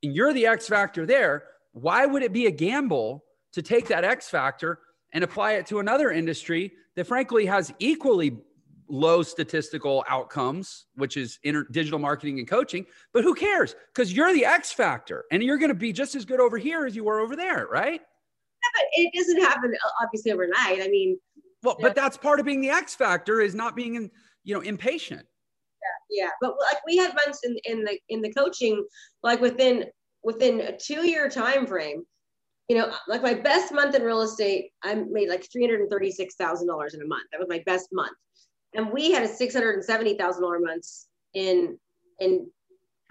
and 0.01 0.15
you're 0.15 0.33
the 0.33 0.47
X 0.47 0.67
factor 0.67 1.05
there, 1.05 1.43
why 1.73 2.05
would 2.05 2.23
it 2.23 2.33
be 2.33 2.47
a 2.47 2.51
gamble 2.51 3.23
to 3.53 3.61
take 3.61 3.87
that 3.87 4.03
X 4.03 4.29
factor 4.29 4.79
and 5.13 5.23
apply 5.23 5.53
it 5.53 5.65
to 5.67 5.79
another 5.79 6.11
industry 6.11 6.71
that 6.95 7.05
frankly 7.05 7.45
has 7.45 7.73
equally 7.79 8.37
low 8.87 9.21
statistical 9.21 10.03
outcomes, 10.07 10.85
which 10.95 11.15
is 11.15 11.39
inter- 11.43 11.67
digital 11.71 11.99
marketing 11.99 12.39
and 12.39 12.47
coaching. 12.47 12.85
But 13.13 13.23
who 13.23 13.35
cares? 13.35 13.75
Because 13.93 14.13
you're 14.13 14.33
the 14.33 14.45
X 14.45 14.71
factor 14.71 15.25
and 15.31 15.43
you're 15.43 15.57
going 15.57 15.69
to 15.69 15.75
be 15.75 15.93
just 15.93 16.15
as 16.15 16.25
good 16.25 16.39
over 16.39 16.57
here 16.57 16.85
as 16.85 16.95
you 16.95 17.03
were 17.03 17.19
over 17.19 17.35
there, 17.35 17.67
right? 17.71 18.01
Yeah, 18.01 18.69
but 18.73 18.83
it 18.93 19.13
doesn't 19.15 19.41
happen 19.41 19.73
obviously 20.01 20.31
overnight. 20.31 20.81
I 20.81 20.87
mean, 20.87 21.19
well, 21.63 21.77
but 21.79 21.95
that's 21.95 22.17
part 22.17 22.39
of 22.39 22.45
being 22.45 22.61
the 22.61 22.69
X 22.69 22.95
factor 22.95 23.41
is 23.41 23.55
not 23.55 23.75
being, 23.75 23.95
in, 23.95 24.11
you 24.43 24.53
know, 24.53 24.61
impatient. 24.61 25.25
Yeah, 26.09 26.23
yeah. 26.23 26.29
But 26.41 26.55
like 26.59 26.81
we 26.85 26.97
had 26.97 27.13
months 27.25 27.41
in, 27.43 27.57
in 27.65 27.83
the 27.83 27.99
in 28.09 28.21
the 28.21 28.31
coaching, 28.33 28.85
like 29.23 29.41
within 29.41 29.85
within 30.23 30.61
a 30.61 30.77
two 30.77 31.07
year 31.07 31.29
time 31.29 31.67
frame, 31.67 32.03
you 32.67 32.77
know, 32.77 32.93
like 33.07 33.21
my 33.21 33.33
best 33.33 33.73
month 33.73 33.95
in 33.95 34.03
real 34.03 34.21
estate, 34.21 34.71
I 34.83 34.95
made 34.95 35.29
like 35.29 35.45
three 35.51 35.63
hundred 35.63 35.81
and 35.81 35.89
thirty 35.89 36.11
six 36.11 36.35
thousand 36.35 36.67
dollars 36.67 36.93
in 36.93 37.01
a 37.01 37.07
month. 37.07 37.27
That 37.31 37.39
was 37.39 37.49
my 37.49 37.63
best 37.65 37.89
month 37.91 38.15
and 38.73 38.91
we 38.91 39.11
had 39.11 39.23
a 39.23 39.27
six 39.27 39.53
hundred 39.53 39.75
and 39.75 39.83
seventy 39.83 40.15
thousand 40.15 40.43
dollar 40.43 40.59
months 40.59 41.07
in 41.33 41.77
in 42.19 42.49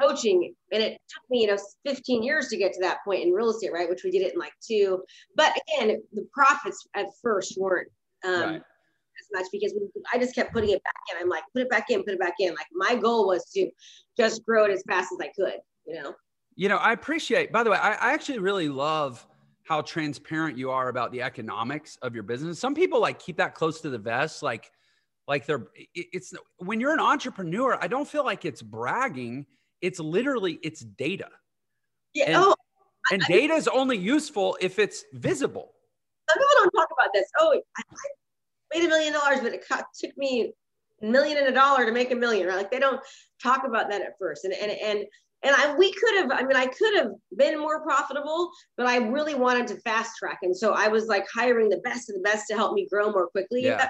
coaching, 0.01 0.55
and 0.72 0.82
it 0.82 0.92
took 1.09 1.30
me 1.30 1.42
you 1.42 1.46
know 1.49 1.59
fifteen 1.84 2.22
years 2.22 2.49
to 2.49 2.57
get 2.57 2.72
to 2.74 2.80
that 2.80 2.99
point 3.05 3.22
in 3.22 3.32
real 3.32 3.51
estate, 3.51 3.72
right? 3.72 3.88
Which 3.88 4.05
we 4.05 4.11
did 4.11 4.22
it 4.22 4.34
in 4.34 4.38
like 4.38 4.53
two. 4.66 5.03
But 5.36 5.53
again, 5.78 6.01
the 6.12 6.26
profits 6.32 6.86
at 6.94 7.07
first 7.22 7.55
weren't 7.59 7.88
um, 8.24 8.42
right. 8.42 8.54
as 8.56 9.28
much 9.32 9.46
because 9.52 9.74
we, 9.74 9.88
I 10.12 10.18
just 10.18 10.34
kept 10.34 10.52
putting 10.52 10.70
it 10.70 10.82
back 10.82 10.94
in. 11.10 11.22
I'm 11.22 11.28
like, 11.28 11.44
put 11.52 11.62
it 11.62 11.70
back 11.70 11.90
in, 11.90 12.02
put 12.02 12.14
it 12.14 12.20
back 12.20 12.34
in. 12.40 12.54
Like 12.54 12.66
my 12.72 12.94
goal 12.96 13.26
was 13.26 13.44
to 13.54 13.70
just 14.16 14.44
grow 14.44 14.64
it 14.64 14.70
as 14.70 14.82
fast 14.88 15.12
as 15.12 15.18
I 15.20 15.30
could, 15.36 15.60
you 15.86 16.02
know. 16.02 16.14
You 16.56 16.68
know, 16.68 16.76
I 16.76 16.92
appreciate. 16.92 17.52
By 17.52 17.62
the 17.62 17.70
way, 17.70 17.76
I, 17.76 17.92
I 17.92 18.12
actually 18.12 18.40
really 18.40 18.68
love 18.68 19.24
how 19.62 19.82
transparent 19.82 20.56
you 20.56 20.70
are 20.70 20.88
about 20.88 21.12
the 21.12 21.22
economics 21.22 21.96
of 22.02 22.14
your 22.14 22.24
business. 22.24 22.58
Some 22.58 22.74
people 22.74 23.00
like 23.00 23.18
keep 23.18 23.36
that 23.36 23.54
close 23.54 23.80
to 23.82 23.90
the 23.90 23.98
vest, 23.98 24.42
like 24.42 24.70
like 25.28 25.44
they're 25.44 25.68
it's 25.94 26.32
when 26.56 26.80
you're 26.80 26.92
an 26.92 26.98
entrepreneur 26.98 27.78
i 27.80 27.86
don't 27.86 28.08
feel 28.08 28.24
like 28.24 28.44
it's 28.44 28.62
bragging 28.62 29.46
it's 29.82 30.00
literally 30.00 30.58
it's 30.62 30.80
data 30.80 31.28
yeah 32.14 32.24
and, 32.24 32.36
oh, 32.38 32.54
and 33.12 33.22
data 33.28 33.52
is 33.52 33.68
only 33.68 33.96
useful 33.96 34.56
if 34.60 34.78
it's 34.78 35.04
visible 35.12 35.74
some 36.28 36.38
people 36.38 36.54
don't 36.56 36.70
talk 36.70 36.88
about 36.98 37.10
this 37.14 37.26
oh 37.40 37.52
i, 37.76 37.82
I 38.74 38.78
made 38.78 38.86
a 38.86 38.88
million 38.88 39.12
dollars 39.12 39.40
but 39.40 39.52
it 39.52 39.64
took 39.98 40.16
me 40.16 40.52
a 41.02 41.06
million 41.06 41.38
and 41.38 41.48
a 41.48 41.52
dollar 41.52 41.86
to 41.86 41.92
make 41.92 42.10
a 42.10 42.16
million 42.16 42.46
right 42.46 42.56
like 42.56 42.70
they 42.70 42.80
don't 42.80 43.00
talk 43.42 43.64
about 43.66 43.90
that 43.90 44.02
at 44.02 44.12
first 44.18 44.44
and 44.44 44.54
and 44.54 44.70
and 44.72 45.04
and 45.42 45.54
I, 45.54 45.74
we 45.76 45.92
could 45.92 46.16
have, 46.16 46.32
I 46.32 46.42
mean, 46.42 46.56
I 46.56 46.66
could 46.66 46.96
have 46.96 47.12
been 47.36 47.60
more 47.60 47.80
profitable, 47.82 48.50
but 48.76 48.86
I 48.86 48.96
really 48.96 49.34
wanted 49.34 49.68
to 49.68 49.80
fast 49.82 50.16
track. 50.18 50.40
And 50.42 50.56
so 50.56 50.72
I 50.72 50.88
was 50.88 51.06
like 51.06 51.26
hiring 51.32 51.68
the 51.68 51.78
best 51.78 52.10
of 52.10 52.16
the 52.16 52.22
best 52.22 52.46
to 52.48 52.56
help 52.56 52.74
me 52.74 52.88
grow 52.90 53.12
more 53.12 53.28
quickly. 53.28 53.62
Yeah 53.62 53.88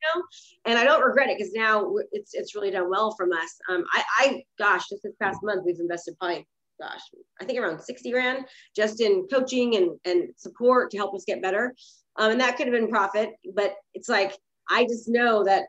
You 0.00 0.20
know, 0.20 0.24
and 0.66 0.78
I 0.78 0.84
don't 0.84 1.02
regret 1.02 1.30
it 1.30 1.38
because 1.38 1.52
now 1.52 1.92
it's 2.12 2.32
it's 2.32 2.54
really 2.54 2.70
done 2.70 2.88
well 2.88 3.12
from 3.16 3.32
us. 3.32 3.58
Um, 3.68 3.84
I, 3.92 4.04
I 4.18 4.44
gosh, 4.56 4.88
just 4.88 5.02
this 5.02 5.16
past 5.20 5.40
month 5.42 5.64
we've 5.66 5.80
invested 5.80 6.14
probably 6.20 6.46
gosh, 6.80 7.00
I 7.40 7.44
think 7.44 7.58
around 7.58 7.80
60 7.80 8.10
grand 8.10 8.44
just 8.74 9.00
in 9.00 9.26
coaching 9.30 9.76
and, 9.76 9.90
and 10.04 10.28
support 10.36 10.90
to 10.90 10.96
help 10.96 11.14
us 11.14 11.24
get 11.26 11.42
better. 11.42 11.74
Um, 12.16 12.32
and 12.32 12.40
that 12.40 12.56
could 12.56 12.66
have 12.66 12.74
been 12.74 12.88
profit, 12.88 13.30
but 13.54 13.74
it's 13.94 14.08
like, 14.08 14.36
I 14.70 14.84
just 14.84 15.08
know 15.08 15.44
that 15.44 15.64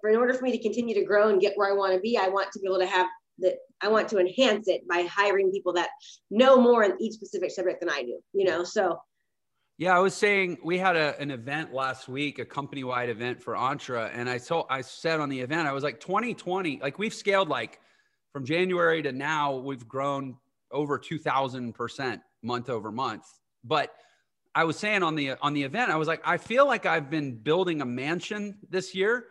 for 0.00 0.10
in 0.10 0.16
order 0.16 0.34
for 0.34 0.44
me 0.44 0.52
to 0.52 0.62
continue 0.62 0.94
to 0.94 1.04
grow 1.04 1.28
and 1.28 1.40
get 1.40 1.56
where 1.56 1.70
I 1.70 1.76
want 1.76 1.94
to 1.94 2.00
be, 2.00 2.18
I 2.18 2.28
want 2.28 2.50
to 2.52 2.58
be 2.58 2.66
able 2.66 2.80
to 2.80 2.86
have 2.86 3.06
that 3.38 3.54
I 3.80 3.88
want 3.88 4.08
to 4.10 4.18
enhance 4.18 4.68
it 4.68 4.86
by 4.88 5.06
hiring 5.10 5.50
people 5.50 5.72
that 5.74 5.88
know 6.30 6.60
more 6.60 6.84
in 6.84 6.92
each 7.00 7.14
specific 7.14 7.50
subject 7.50 7.80
than 7.80 7.88
I 7.88 8.02
do, 8.02 8.18
you 8.32 8.44
know? 8.44 8.62
So 8.64 8.98
yeah, 9.78 9.96
I 9.96 10.00
was 10.00 10.14
saying 10.14 10.58
we 10.62 10.78
had 10.78 10.96
a, 10.96 11.18
an 11.20 11.30
event 11.30 11.72
last 11.72 12.08
week, 12.08 12.38
a 12.38 12.44
company 12.44 12.84
wide 12.84 13.08
event 13.08 13.42
for 13.42 13.56
Entre, 13.56 14.10
and 14.12 14.28
I 14.28 14.38
told 14.38 14.66
I 14.68 14.82
said 14.82 15.18
on 15.18 15.28
the 15.28 15.40
event 15.40 15.66
I 15.66 15.72
was 15.72 15.82
like 15.82 15.98
2020, 15.98 16.80
like 16.82 16.98
we've 16.98 17.14
scaled 17.14 17.48
like 17.48 17.80
from 18.32 18.44
January 18.44 19.02
to 19.02 19.12
now, 19.12 19.56
we've 19.56 19.86
grown 19.86 20.36
over 20.72 20.98
2,000 20.98 21.72
percent 21.72 22.20
month 22.42 22.70
over 22.70 22.90
month. 22.90 23.24
But 23.64 23.94
I 24.54 24.64
was 24.64 24.78
saying 24.78 25.02
on 25.02 25.14
the 25.14 25.32
on 25.40 25.54
the 25.54 25.62
event, 25.62 25.90
I 25.90 25.96
was 25.96 26.08
like, 26.08 26.20
I 26.24 26.36
feel 26.36 26.66
like 26.66 26.84
I've 26.84 27.08
been 27.08 27.36
building 27.36 27.80
a 27.80 27.86
mansion 27.86 28.58
this 28.68 28.94
year. 28.94 29.26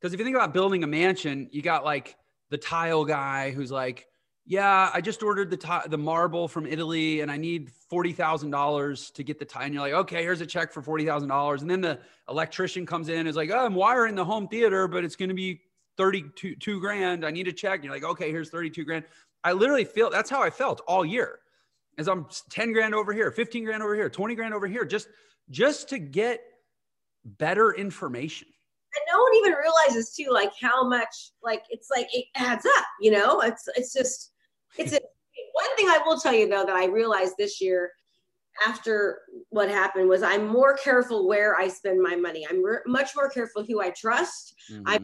Because 0.00 0.12
if 0.14 0.18
you 0.18 0.24
think 0.24 0.36
about 0.36 0.52
building 0.52 0.84
a 0.84 0.86
mansion, 0.86 1.48
you 1.52 1.62
got 1.62 1.84
like 1.84 2.16
the 2.50 2.58
tile 2.58 3.04
guy 3.04 3.50
who's 3.50 3.72
like, 3.72 4.06
yeah, 4.46 4.90
I 4.92 5.00
just 5.00 5.22
ordered 5.22 5.50
the 5.50 5.56
t- 5.56 5.88
the 5.88 5.98
marble 5.98 6.48
from 6.48 6.66
Italy 6.66 7.20
and 7.20 7.30
I 7.30 7.36
need 7.36 7.70
forty 7.90 8.12
thousand 8.12 8.50
dollars 8.50 9.10
to 9.12 9.24
get 9.24 9.38
the 9.38 9.44
tile. 9.44 9.64
And 9.64 9.74
you're 9.74 9.82
like, 9.82 9.94
okay, 9.94 10.22
here's 10.22 10.40
a 10.40 10.46
check 10.46 10.72
for 10.72 10.82
forty 10.82 11.04
thousand 11.04 11.28
dollars. 11.28 11.62
And 11.62 11.70
then 11.70 11.80
the 11.80 11.98
electrician 12.28 12.86
comes 12.86 13.08
in 13.08 13.20
and 13.20 13.28
is 13.28 13.36
like, 13.36 13.50
oh, 13.50 13.64
I'm 13.64 13.74
wiring 13.74 14.14
the 14.14 14.24
home 14.24 14.48
theater, 14.48 14.88
but 14.88 15.04
it's 15.04 15.16
going 15.16 15.30
to 15.30 15.34
be 15.34 15.60
32 15.96 16.56
two 16.56 16.80
grand. 16.80 17.24
I 17.24 17.30
need 17.30 17.48
a 17.48 17.52
check. 17.52 17.76
And 17.76 17.84
you're 17.84 17.94
like, 17.94 18.04
okay, 18.04 18.30
here's 18.30 18.50
32 18.50 18.84
grand. 18.84 19.04
I 19.44 19.52
literally 19.52 19.84
feel 19.84 20.10
that's 20.10 20.30
how 20.30 20.42
I 20.42 20.50
felt 20.50 20.80
all 20.88 21.04
year. 21.04 21.38
As 21.98 22.08
I'm 22.08 22.26
10 22.50 22.72
grand 22.72 22.94
over 22.94 23.12
here, 23.12 23.30
15 23.30 23.64
grand 23.64 23.82
over 23.82 23.94
here, 23.94 24.10
20 24.10 24.34
grand 24.34 24.54
over 24.54 24.66
here, 24.66 24.84
just 24.84 25.08
just 25.50 25.88
to 25.90 25.98
get 25.98 26.40
better 27.24 27.72
information 27.72 28.48
and 28.94 29.02
no 29.12 29.22
one 29.22 29.34
even 29.36 29.52
realizes 29.52 30.14
too 30.14 30.30
like 30.30 30.52
how 30.60 30.86
much 30.86 31.32
like 31.42 31.64
it's 31.70 31.88
like 31.94 32.06
it 32.12 32.26
adds 32.36 32.66
up 32.78 32.84
you 33.00 33.10
know 33.10 33.40
it's 33.40 33.68
it's 33.76 33.92
just 33.92 34.32
it's 34.76 34.92
a, 34.94 35.00
one 35.52 35.76
thing 35.76 35.88
i 35.88 35.98
will 36.04 36.18
tell 36.18 36.34
you 36.34 36.48
though 36.48 36.64
that 36.64 36.76
i 36.76 36.86
realized 36.86 37.34
this 37.38 37.60
year 37.60 37.90
after 38.66 39.20
what 39.50 39.68
happened 39.68 40.08
was 40.08 40.22
i'm 40.22 40.46
more 40.46 40.76
careful 40.76 41.26
where 41.26 41.56
i 41.56 41.68
spend 41.68 42.02
my 42.02 42.16
money. 42.16 42.46
I'm 42.48 42.62
re- 42.62 42.78
much 42.86 43.10
more 43.16 43.28
careful 43.28 43.64
who 43.64 43.80
i 43.80 43.90
trust. 43.90 44.54
Mm-hmm. 44.70 44.82
i 44.86 45.00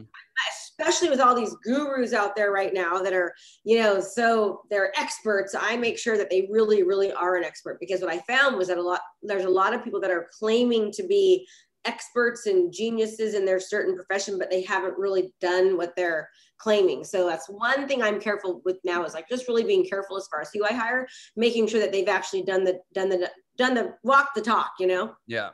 especially 0.81 1.11
with 1.11 1.21
all 1.21 1.35
these 1.35 1.55
gurus 1.63 2.15
out 2.15 2.35
there 2.35 2.53
right 2.53 2.73
now 2.73 2.99
that 2.99 3.13
are 3.13 3.35
you 3.65 3.79
know 3.79 4.01
so 4.01 4.63
they're 4.71 4.99
experts. 4.99 5.55
I 5.59 5.77
make 5.77 5.99
sure 5.99 6.17
that 6.17 6.31
they 6.31 6.49
really 6.51 6.83
really 6.83 7.13
are 7.13 7.37
an 7.37 7.45
expert 7.45 7.79
because 7.81 8.01
what 8.01 8.13
i 8.13 8.19
found 8.21 8.57
was 8.57 8.69
that 8.69 8.79
a 8.79 8.83
lot 8.83 9.01
there's 9.23 9.45
a 9.45 9.51
lot 9.51 9.75
of 9.75 9.85
people 9.85 10.01
that 10.01 10.11
are 10.11 10.29
claiming 10.39 10.91
to 10.93 11.07
be 11.07 11.47
experts 11.85 12.47
and 12.47 12.73
geniuses 12.73 13.35
in 13.35 13.45
their 13.45 13.61
certain 13.61 13.95
profession, 13.95 14.39
but 14.39 14.51
they 14.51 14.63
haven't 14.63 14.99
really 14.99 15.33
done 15.41 15.77
what 15.77 15.95
they're 15.97 16.29
claiming. 16.59 17.05
So 17.05 17.27
that's 17.27 17.49
one 17.49 17.89
thing 17.89 18.03
I'm 18.03 18.21
careful 18.21 18.61
with 18.65 18.79
now 18.85 19.05
is 19.05 19.15
like 19.15 19.29
just 19.29 19.49
really 19.49 19.65
being 19.65 19.85
careful 19.85 20.17
as 20.17 20.29
far 20.31 20.43
as 20.43 20.51
who 20.53 20.65
I 20.65 20.73
hire, 20.75 21.09
making 21.37 21.69
sure 21.69 21.81
that 21.81 21.93
they've 21.93 22.09
actually 22.09 22.43
done 22.43 22.65
the 22.65 22.81
done 22.93 23.09
the 23.09 23.31
done 23.57 23.75
the 23.75 23.95
walk 24.03 24.35
the 24.35 24.43
talk, 24.43 24.73
you 24.79 24.87
know? 24.87 25.15
Yeah. 25.27 25.51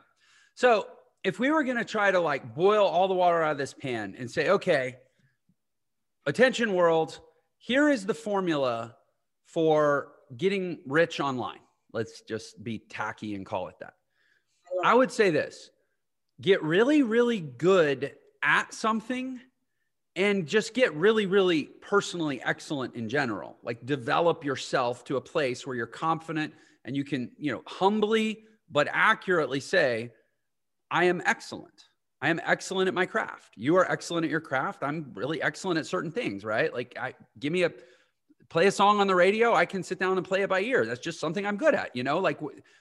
So 0.55 0.87
if 1.23 1.39
we 1.39 1.51
were 1.51 1.63
gonna 1.63 1.85
try 1.85 2.11
to 2.11 2.19
like 2.19 2.55
boil 2.55 2.85
all 2.85 3.07
the 3.07 3.13
water 3.13 3.41
out 3.41 3.53
of 3.53 3.57
this 3.57 3.73
pan 3.73 4.15
and 4.17 4.29
say, 4.29 4.49
okay, 4.49 4.97
attention 6.25 6.73
world, 6.73 7.19
here 7.57 7.89
is 7.89 8.05
the 8.05 8.13
formula 8.13 8.95
for 9.45 10.11
getting 10.35 10.79
rich 10.85 11.19
online. 11.19 11.59
Let's 11.93 12.21
just 12.21 12.61
be 12.63 12.79
tacky 12.79 13.35
and 13.35 13.45
call 13.45 13.69
it 13.69 13.75
that. 13.79 13.93
I, 14.83 14.91
I 14.91 14.93
would 14.93 15.11
say 15.11 15.29
this 15.29 15.71
get 16.41 16.61
really, 16.63 17.03
really 17.03 17.39
good 17.39 18.13
at 18.43 18.73
something 18.73 19.39
and 20.15 20.47
just 20.47 20.73
get 20.73 20.93
really, 20.95 21.25
really 21.25 21.63
personally 21.63 22.41
excellent 22.41 22.95
in 22.95 23.09
general. 23.09 23.57
Like 23.63 23.85
develop 23.85 24.43
yourself 24.43 25.03
to 25.05 25.17
a 25.17 25.21
place 25.21 25.65
where 25.65 25.75
you're 25.75 25.85
confident 25.85 26.53
and 26.85 26.95
you 26.95 27.03
can, 27.03 27.31
you 27.37 27.51
know, 27.51 27.61
humbly 27.65 28.43
but 28.69 28.87
accurately 28.91 29.59
say, 29.59 30.11
I 30.91 31.05
am 31.05 31.21
excellent. 31.25 31.85
I 32.21 32.29
am 32.29 32.41
excellent 32.43 32.87
at 32.87 32.93
my 32.93 33.05
craft. 33.05 33.53
You 33.55 33.75
are 33.77 33.89
excellent 33.89 34.25
at 34.25 34.31
your 34.31 34.41
craft. 34.41 34.83
I'm 34.83 35.11
really 35.13 35.41
excellent 35.41 35.77
at 35.77 35.85
certain 35.85 36.11
things, 36.11 36.43
right? 36.43 36.73
Like 36.73 36.97
I 36.99 37.13
give 37.39 37.53
me 37.53 37.63
a 37.63 37.71
play 38.49 38.67
a 38.67 38.71
song 38.71 38.99
on 38.99 39.07
the 39.07 39.15
radio, 39.15 39.53
I 39.53 39.65
can 39.65 39.83
sit 39.83 39.99
down 39.99 40.17
and 40.17 40.25
play 40.25 40.41
it 40.41 40.49
by 40.49 40.61
ear. 40.61 40.85
That's 40.85 40.99
just 40.99 41.19
something 41.19 41.45
I'm 41.45 41.57
good 41.57 41.75
at, 41.75 41.95
you 41.95 42.03
know, 42.03 42.19
like, 42.19 42.39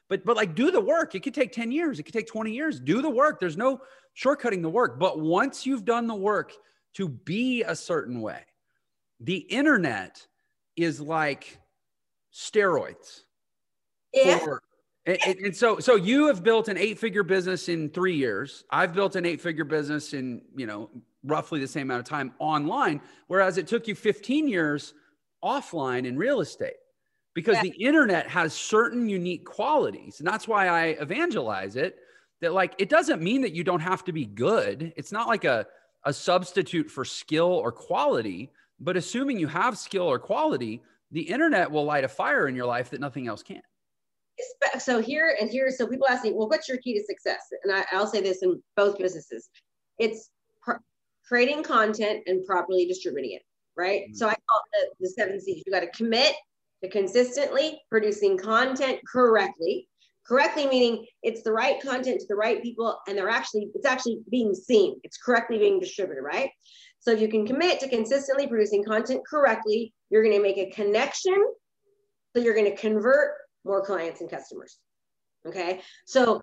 but, 0.08 0.24
but 0.24 0.36
like 0.36 0.54
do 0.54 0.70
the 0.70 0.80
work. 0.80 1.14
It 1.14 1.22
could 1.22 1.34
take 1.34 1.52
10 1.52 1.72
years. 1.72 1.98
It 1.98 2.04
could 2.04 2.14
take 2.14 2.28
20 2.28 2.52
years. 2.52 2.78
Do 2.78 3.02
the 3.02 3.10
work. 3.10 3.40
There's 3.40 3.56
no 3.56 3.80
shortcutting 4.16 4.62
the 4.62 4.70
work. 4.70 4.98
But 4.98 5.20
once 5.20 5.66
you've 5.66 5.84
done 5.84 6.06
the 6.06 6.14
work 6.14 6.52
to 6.94 7.08
be 7.08 7.62
a 7.62 7.74
certain 7.74 8.20
way, 8.20 8.42
the 9.20 9.36
internet 9.36 10.24
is 10.76 11.00
like 11.00 11.58
steroids. 12.32 13.22
Yeah. 14.12 14.38
For, 14.38 14.62
and, 15.04 15.18
and, 15.24 15.56
so, 15.56 15.78
so 15.78 15.96
you 15.96 16.26
have 16.26 16.42
built 16.42 16.68
an 16.68 16.76
eight 16.76 16.98
figure 16.98 17.22
business 17.22 17.68
in 17.68 17.90
three 17.90 18.16
years. 18.16 18.64
I've 18.70 18.92
built 18.92 19.16
an 19.16 19.24
eight 19.24 19.40
figure 19.40 19.64
business 19.64 20.14
in, 20.14 20.42
you 20.56 20.66
know, 20.66 20.90
roughly 21.24 21.60
the 21.60 21.68
same 21.68 21.88
amount 21.88 22.00
of 22.00 22.08
time 22.08 22.32
online. 22.38 23.00
Whereas 23.26 23.58
it 23.58 23.66
took 23.66 23.88
you 23.88 23.94
15 23.94 24.48
years 24.48 24.94
offline 25.46 26.06
in 26.06 26.16
real 26.16 26.40
estate 26.40 26.74
because 27.34 27.56
yeah. 27.56 27.62
the 27.62 27.84
internet 27.84 28.28
has 28.28 28.52
certain 28.54 29.08
unique 29.08 29.44
qualities. 29.44 30.20
And 30.20 30.26
that's 30.26 30.48
why 30.48 30.68
I 30.68 30.86
evangelize 31.00 31.76
it 31.76 31.98
that 32.40 32.52
like 32.52 32.74
it 32.78 32.88
doesn't 32.88 33.22
mean 33.22 33.42
that 33.42 33.52
you 33.52 33.62
don't 33.62 33.80
have 33.80 34.04
to 34.04 34.12
be 34.12 34.24
good. 34.24 34.92
It's 34.96 35.12
not 35.12 35.28
like 35.28 35.44
a, 35.44 35.66
a 36.04 36.12
substitute 36.12 36.90
for 36.90 37.04
skill 37.04 37.52
or 37.52 37.70
quality, 37.70 38.50
but 38.80 38.96
assuming 38.96 39.38
you 39.38 39.46
have 39.48 39.78
skill 39.78 40.04
or 40.04 40.18
quality, 40.18 40.82
the 41.12 41.20
internet 41.20 41.70
will 41.70 41.84
light 41.84 42.04
a 42.04 42.08
fire 42.08 42.48
in 42.48 42.56
your 42.56 42.66
life 42.66 42.90
that 42.90 43.00
nothing 43.00 43.28
else 43.28 43.42
can. 43.42 43.62
So 44.78 45.00
here 45.00 45.36
and 45.40 45.48
here, 45.48 45.70
so 45.70 45.86
people 45.86 46.06
ask 46.08 46.24
me, 46.24 46.32
well, 46.32 46.48
what's 46.48 46.68
your 46.68 46.78
key 46.78 46.98
to 46.98 47.04
success? 47.04 47.40
And 47.64 47.72
I, 47.72 47.98
will 47.98 48.06
say 48.06 48.20
this 48.20 48.42
in 48.42 48.62
both 48.76 48.98
businesses. 48.98 49.48
It's 49.98 50.30
creating 51.26 51.62
content 51.62 52.22
and 52.26 52.44
properly 52.44 52.86
distributing 52.86 53.32
it 53.32 53.42
right? 53.76 54.02
Mm-hmm. 54.02 54.14
So 54.14 54.26
I 54.28 54.34
call 54.34 54.62
it 54.72 54.90
the, 54.98 55.06
the 55.06 55.10
seven 55.10 55.40
C's. 55.40 55.62
You 55.66 55.72
got 55.72 55.80
to 55.80 55.90
commit 55.90 56.34
to 56.82 56.90
consistently 56.90 57.80
producing 57.90 58.36
content 58.36 59.00
correctly. 59.10 59.88
Correctly 60.26 60.66
meaning 60.66 61.06
it's 61.22 61.42
the 61.42 61.52
right 61.52 61.80
content 61.80 62.20
to 62.20 62.26
the 62.28 62.34
right 62.34 62.60
people, 62.62 62.98
and 63.06 63.16
they're 63.16 63.30
actually 63.30 63.68
it's 63.74 63.86
actually 63.86 64.20
being 64.30 64.54
seen. 64.54 64.98
It's 65.04 65.18
correctly 65.18 65.58
being 65.58 65.78
distributed, 65.78 66.22
right? 66.22 66.50
So 66.98 67.12
if 67.12 67.20
you 67.20 67.28
can 67.28 67.46
commit 67.46 67.78
to 67.80 67.88
consistently 67.88 68.48
producing 68.48 68.82
content 68.82 69.22
correctly, 69.28 69.94
you're 70.10 70.24
going 70.24 70.34
to 70.34 70.42
make 70.42 70.58
a 70.58 70.70
connection. 70.70 71.46
So 72.34 72.42
you're 72.42 72.54
going 72.54 72.70
to 72.70 72.76
convert 72.76 73.34
more 73.64 73.84
clients 73.84 74.20
and 74.20 74.28
customers. 74.28 74.78
Okay. 75.46 75.80
So 76.06 76.42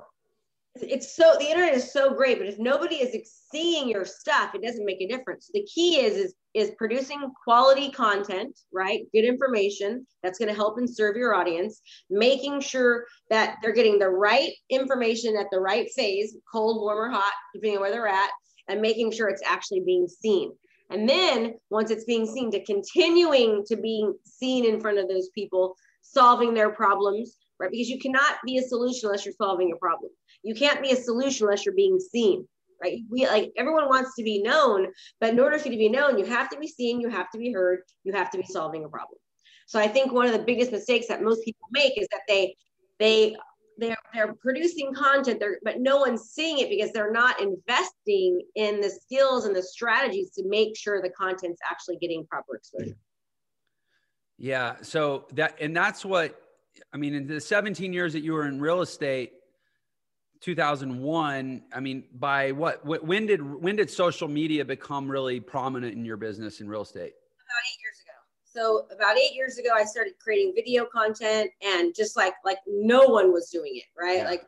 it's 0.76 1.16
so 1.16 1.36
the 1.40 1.46
internet 1.46 1.76
is 1.76 1.92
so 1.94 2.14
great, 2.16 2.40
but 2.40 2.48
if 2.48 2.58
nobody 2.58 2.96
is 2.96 3.32
seeing 3.52 3.88
your 3.88 4.06
stuff, 4.06 4.56
it 4.56 4.64
doesn't 4.64 4.86
make 4.86 5.02
a 5.02 5.08
difference. 5.08 5.50
The 5.54 5.64
key 5.64 6.00
is 6.00 6.18
is 6.18 6.36
is 6.54 6.72
producing 6.78 7.32
quality 7.44 7.92
content, 7.92 8.60
right? 8.72 9.06
Good 9.14 9.26
information 9.26 10.06
that's 10.22 10.38
going 10.38 10.50
to 10.50 10.56
help 10.56 10.78
and 10.78 10.90
serve 10.90 11.16
your 11.16 11.36
audience, 11.36 11.82
making 12.10 12.62
sure 12.62 13.06
that 13.30 13.58
they're 13.62 13.74
getting 13.74 14.00
the 14.00 14.10
right 14.10 14.52
information 14.70 15.36
at 15.36 15.48
the 15.52 15.60
right 15.60 15.90
phase, 15.96 16.38
cold, 16.52 16.82
warm, 16.82 16.98
or 16.98 17.10
hot, 17.12 17.34
depending 17.54 17.78
on 17.78 17.82
where 17.82 17.92
they're 17.92 18.08
at, 18.08 18.30
and 18.68 18.82
making 18.82 19.12
sure 19.12 19.30
it's 19.30 19.44
actually 19.46 19.82
being 19.82 20.08
seen. 20.08 20.52
And 20.92 21.10
then 21.10 21.56
once 21.72 21.90
it's 21.90 22.06
being 22.06 22.28
seen, 22.28 22.52
to 22.52 22.64
continuing 22.66 23.64
to 23.66 23.76
being 23.76 24.14
seen 24.26 24.66
in 24.66 24.80
front 24.80 25.00
of 25.00 25.08
those 25.08 25.30
people, 25.34 25.76
solving 26.02 26.54
their 26.54 26.72
problems, 26.72 27.38
right? 27.60 27.72
Because 27.72 27.90
you 27.90 28.00
cannot 28.00 28.36
be 28.46 28.58
a 28.58 28.62
solution 28.62 29.10
unless 29.10 29.26
you're 29.26 29.34
solving 29.40 29.72
a 29.74 29.78
problem. 29.78 30.12
You 30.44 30.56
can't 30.56 30.82
be 30.82 30.92
a 30.92 30.96
solution 30.96 31.46
unless 31.48 31.66
you're 31.66 31.76
being 31.76 32.00
seen 32.00 32.48
right? 32.84 33.02
We 33.10 33.26
like 33.26 33.52
everyone 33.58 33.88
wants 33.88 34.16
to 34.16 34.24
be 34.24 34.42
known, 34.42 34.88
but 35.20 35.30
in 35.30 35.40
order 35.40 35.58
for 35.58 35.70
you 35.70 35.74
to 35.74 35.78
be 35.78 35.90
known, 35.90 36.18
you 36.18 36.26
have 36.26 36.50
to 36.50 36.60
be 36.60 36.68
seen, 36.68 37.00
you 37.00 37.10
have 37.10 37.30
to 37.32 37.38
be 37.38 37.52
heard, 37.52 37.82
you 38.04 38.14
have 38.14 38.30
to 38.32 38.38
be 38.38 38.44
solving 38.44 38.84
a 38.84 38.90
problem. 38.90 39.18
So 39.68 39.80
I 39.80 39.88
think 39.88 40.12
one 40.12 40.26
of 40.26 40.34
the 40.34 40.40
biggest 40.40 40.72
mistakes 40.72 41.08
that 41.08 41.24
most 41.24 41.44
people 41.46 41.68
make 41.72 41.98
is 41.98 42.08
that 42.12 42.22
they 42.28 42.56
they 43.00 43.36
they're 43.80 43.98
they're 44.14 44.34
producing 44.36 44.94
content 44.94 45.42
but 45.64 45.80
no 45.80 45.98
one's 45.98 46.30
seeing 46.30 46.60
it 46.60 46.70
because 46.70 46.92
they're 46.92 47.12
not 47.12 47.42
investing 47.42 48.40
in 48.54 48.80
the 48.80 48.90
skills 48.90 49.46
and 49.46 49.56
the 49.56 49.64
strategies 49.64 50.30
to 50.30 50.48
make 50.48 50.78
sure 50.78 51.02
the 51.02 51.10
content's 51.10 51.60
actually 51.68 51.98
getting 51.98 52.24
proper 52.28 52.56
exposure 52.56 52.96
yeah 54.38 54.76
so 54.84 55.26
that 55.34 55.58
and 55.60 55.76
that's 55.76 56.06
what 56.06 56.40
i 56.94 56.98
mean 56.98 57.16
in 57.16 57.26
the 57.26 57.42
17 57.42 57.92
years 57.92 58.14
that 58.14 58.22
you 58.22 58.34
were 58.34 58.46
in 58.46 58.62
real 58.62 58.82
estate 58.82 59.34
2001 60.44 61.62
i 61.74 61.80
mean 61.80 62.04
by 62.20 62.52
what 62.52 62.86
when 62.86 63.26
did 63.26 63.42
when 63.42 63.78
did 63.78 63.90
social 63.90 64.28
media 64.28 64.66
become 64.66 65.10
really 65.10 65.40
prominent 65.40 65.94
in 65.94 66.04
your 66.04 66.18
business 66.18 66.60
in 66.60 66.68
real 66.68 66.82
estate? 66.82 67.14
About 67.14 67.64
eight 67.72 67.80
years 67.82 67.98
ago. 68.04 68.18
So 68.44 68.86
about 68.94 69.18
eight 69.18 69.34
years 69.34 69.58
ago 69.58 69.70
i 69.74 69.86
started 69.86 70.16
creating 70.20 70.52
video 70.54 70.86
content 70.86 71.50
and 71.62 71.96
just 71.96 72.18
like 72.18 72.34
like 72.44 72.58
no 72.68 73.08
one 73.08 73.32
was 73.32 73.50
doing 73.50 73.72
it 73.76 73.86
right? 73.98 74.18
Yeah. 74.18 74.26
like 74.26 74.44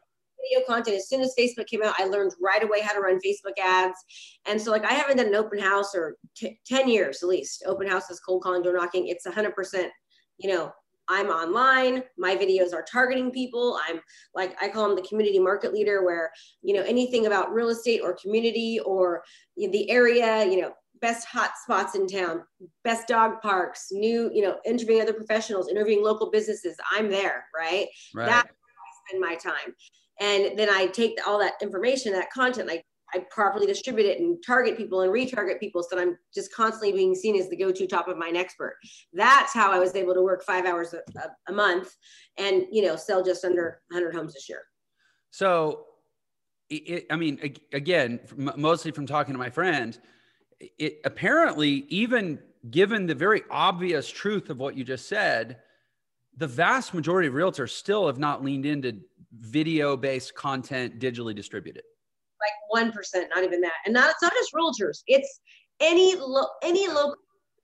video 0.51 0.67
content 0.67 0.97
as 0.97 1.07
soon 1.07 1.21
as 1.21 1.33
facebook 1.39 1.67
came 1.67 1.81
out 1.81 1.95
i 1.97 2.03
learned 2.03 2.33
right 2.41 2.61
away 2.61 2.81
how 2.81 2.93
to 2.93 2.99
run 2.99 3.17
facebook 3.25 3.57
ads. 3.57 3.97
And 4.45 4.61
so 4.61 4.71
like 4.71 4.83
i 4.83 4.93
haven't 4.93 5.15
done 5.15 5.27
an 5.27 5.35
open 5.35 5.59
house 5.59 5.95
or 5.95 6.17
t- 6.35 6.59
10 6.65 6.89
years 6.89 7.23
at 7.23 7.29
least. 7.29 7.63
Open 7.65 7.87
houses 7.87 8.19
cold 8.19 8.43
calling 8.43 8.63
door 8.63 8.73
knocking. 8.73 9.07
It's 9.07 9.25
100% 9.25 9.87
you 10.39 10.49
know 10.49 10.73
I'm 11.07 11.27
online. 11.27 12.03
My 12.17 12.35
videos 12.35 12.73
are 12.73 12.83
targeting 12.83 13.31
people. 13.31 13.79
I'm 13.87 13.99
like, 14.33 14.55
I 14.61 14.69
call 14.69 14.87
them 14.87 14.95
the 14.95 15.07
community 15.07 15.39
market 15.39 15.73
leader, 15.73 16.03
where, 16.03 16.31
you 16.61 16.73
know, 16.75 16.83
anything 16.83 17.27
about 17.27 17.53
real 17.53 17.69
estate 17.69 18.01
or 18.01 18.17
community 18.21 18.79
or 18.85 19.23
the 19.55 19.89
area, 19.89 20.45
you 20.45 20.61
know, 20.61 20.71
best 21.01 21.27
hot 21.27 21.51
spots 21.61 21.95
in 21.95 22.07
town, 22.07 22.41
best 22.83 23.07
dog 23.07 23.41
parks, 23.41 23.89
new, 23.91 24.31
you 24.33 24.41
know, 24.41 24.57
interviewing 24.65 25.01
other 25.01 25.13
professionals, 25.13 25.69
interviewing 25.69 26.03
local 26.03 26.31
businesses. 26.31 26.75
I'm 26.91 27.09
there, 27.09 27.45
right? 27.55 27.87
right. 28.15 28.25
That's 28.25 28.47
where 28.47 28.75
I 28.81 29.09
spend 29.09 29.21
my 29.21 29.35
time. 29.35 29.75
and 30.19 30.57
then 30.57 30.69
I 30.69 30.87
take 30.87 31.19
all 31.27 31.39
that 31.39 31.53
information, 31.61 32.13
that 32.13 32.31
content, 32.31 32.69
I 32.71 32.81
I 33.13 33.19
properly 33.29 33.67
distribute 33.67 34.05
it 34.05 34.19
and 34.19 34.43
target 34.45 34.77
people 34.77 35.01
and 35.01 35.11
retarget 35.11 35.59
people 35.59 35.83
so 35.83 35.95
that 35.95 36.01
I'm 36.01 36.17
just 36.33 36.53
constantly 36.53 36.91
being 36.91 37.15
seen 37.15 37.35
as 37.35 37.49
the 37.49 37.55
go-to 37.55 37.87
top 37.87 38.07
of 38.07 38.17
mind 38.17 38.35
expert. 38.35 38.77
That's 39.13 39.53
how 39.53 39.71
I 39.71 39.79
was 39.79 39.95
able 39.95 40.13
to 40.13 40.21
work 40.21 40.43
five 40.43 40.65
hours 40.65 40.93
a, 40.93 41.01
a 41.47 41.53
month 41.53 41.95
and 42.37 42.65
you 42.71 42.81
know 42.81 42.95
sell 42.95 43.23
just 43.23 43.45
under 43.45 43.81
100 43.91 44.15
homes 44.15 44.33
this 44.33 44.49
year. 44.49 44.61
So, 45.31 45.85
it, 46.69 47.05
I 47.11 47.15
mean, 47.15 47.55
again, 47.73 48.19
mostly 48.35 48.91
from 48.91 49.05
talking 49.05 49.33
to 49.33 49.37
my 49.37 49.49
friend, 49.49 49.97
it 50.59 50.99
apparently 51.05 51.85
even 51.89 52.39
given 52.71 53.05
the 53.05 53.13
very 53.13 53.43
obvious 53.51 54.09
truth 54.09 54.49
of 54.49 54.57
what 54.57 54.75
you 54.75 54.83
just 54.83 55.07
said, 55.07 55.57
the 56.37 56.47
vast 56.47 56.93
majority 56.93 57.27
of 57.27 57.35
realtors 57.35 57.69
still 57.69 58.07
have 58.07 58.17
not 58.17 58.43
leaned 58.43 58.65
into 58.65 58.99
video-based 59.31 60.33
content 60.33 60.99
digitally 60.99 61.35
distributed 61.35 61.83
like 62.45 62.85
1%, 62.93 63.25
not 63.33 63.43
even 63.43 63.61
that. 63.61 63.73
And 63.85 63.93
not, 63.93 64.11
it's 64.11 64.21
not 64.21 64.33
just 64.33 64.53
realtors, 64.53 65.03
it's 65.07 65.41
any, 65.79 66.15
lo- 66.15 66.47
any 66.63 66.87
local 66.87 67.15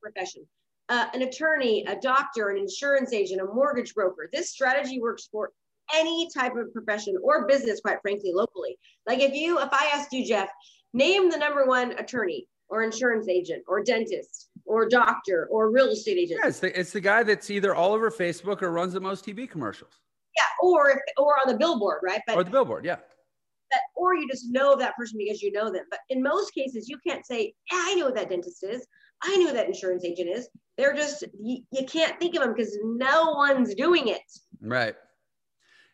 profession. 0.02 0.46
Uh, 0.90 1.08
an 1.14 1.22
attorney, 1.22 1.86
a 1.88 1.96
doctor, 2.02 2.50
an 2.50 2.58
insurance 2.58 3.14
agent, 3.14 3.40
a 3.40 3.46
mortgage 3.46 3.94
broker. 3.94 4.30
This 4.34 4.52
strategy 4.52 5.00
works 5.00 5.30
for 5.32 5.52
any 5.96 6.30
type 6.34 6.56
of 6.56 6.74
profession 6.74 7.16
or 7.24 7.48
business, 7.48 7.80
quite 7.80 8.02
frankly, 8.02 8.32
locally. 8.34 8.78
Like 9.08 9.20
if 9.20 9.34
you, 9.34 9.60
if 9.60 9.70
I 9.72 9.92
asked 9.94 10.12
you, 10.12 10.26
Jeff, 10.26 10.50
name 10.94 11.30
the 11.30 11.38
number 11.38 11.66
one 11.66 11.94
attorney 11.94 12.48
or 12.68 12.84
insurance 12.84 13.28
agent 13.30 13.64
or 13.68 13.84
dentist 13.84 14.50
or 14.66 14.88
doctor 14.88 15.48
or 15.52 15.72
real 15.72 15.88
estate 15.88 16.18
agent. 16.18 16.40
Yeah, 16.44 16.50
it's 16.50 16.60
the, 16.60 16.80
it's 16.80 16.92
the 16.92 17.02
guy 17.02 17.24
that's 17.24 17.50
either 17.50 17.76
all 17.76 17.94
over 17.94 18.10
Facebook 18.10 18.62
or 18.62 18.72
runs 18.72 18.94
the 18.94 19.00
most 19.00 19.26
TV 19.26 19.50
commercials. 19.50 19.94
Yeah, 20.38 20.44
or 20.68 20.90
if, 20.92 20.98
or 21.18 21.36
on 21.46 21.52
the 21.52 21.58
billboard, 21.58 22.00
right? 22.04 22.22
But 22.26 22.38
or 22.38 22.44
the 22.44 22.52
billboard, 22.52 22.86
yeah 22.86 22.98
that, 23.72 23.82
or 23.96 24.16
you 24.16 24.28
just 24.30 24.50
know 24.50 24.76
that 24.76 24.96
person 24.96 25.18
because 25.18 25.42
you 25.42 25.52
know 25.52 25.72
them. 25.72 25.86
But 25.90 26.00
in 26.10 26.22
most 26.22 26.54
cases, 26.54 26.90
you 26.90 26.98
can't 27.06 27.26
say, 27.26 27.54
I 27.72 27.96
know 27.96 28.06
what 28.06 28.16
that 28.16 28.30
dentist 28.30 28.64
is. 28.64 28.86
I 29.24 29.36
know 29.38 29.54
that 29.54 29.68
insurance 29.68 30.04
agent 30.04 30.30
is. 30.30 30.50
They're 30.78 30.94
just, 30.94 31.24
you, 31.40 31.64
you 31.72 31.86
can't 31.86 32.20
think 32.20 32.36
of 32.36 32.42
them 32.42 32.54
because 32.56 32.78
no 32.84 33.32
one's 33.32 33.76
doing 33.76 34.08
it. 34.08 34.22
Right. 34.62 34.96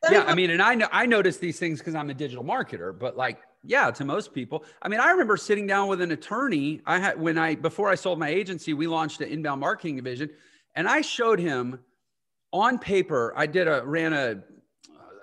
yeah. 0.09 0.23
I 0.23 0.35
mean, 0.35 0.51
and 0.51 0.61
I 0.61 0.75
know, 0.75 0.87
I 0.91 1.05
notice 1.05 1.37
these 1.37 1.59
things 1.59 1.79
because 1.79 1.95
I'm 1.95 2.09
a 2.09 2.13
digital 2.13 2.43
marketer, 2.43 2.97
but 2.97 3.17
like, 3.17 3.39
yeah, 3.63 3.91
to 3.91 4.05
most 4.05 4.33
people. 4.33 4.63
I 4.81 4.87
mean, 4.87 4.99
I 4.99 5.11
remember 5.11 5.35
sitting 5.35 5.67
down 5.67 5.89
with 5.89 6.01
an 6.01 6.11
attorney. 6.11 6.81
I 6.85 6.99
had, 6.99 7.19
when 7.19 7.37
I, 7.37 7.55
before 7.55 7.89
I 7.89 7.95
sold 7.95 8.17
my 8.17 8.29
agency, 8.29 8.73
we 8.73 8.87
launched 8.87 9.19
an 9.19 9.27
inbound 9.27 9.59
marketing 9.59 9.97
division 9.97 10.29
and 10.75 10.87
I 10.87 11.01
showed 11.01 11.39
him 11.39 11.79
on 12.53 12.79
paper, 12.79 13.33
I 13.35 13.45
did 13.45 13.67
a, 13.67 13.83
ran 13.85 14.13
a, 14.13 14.41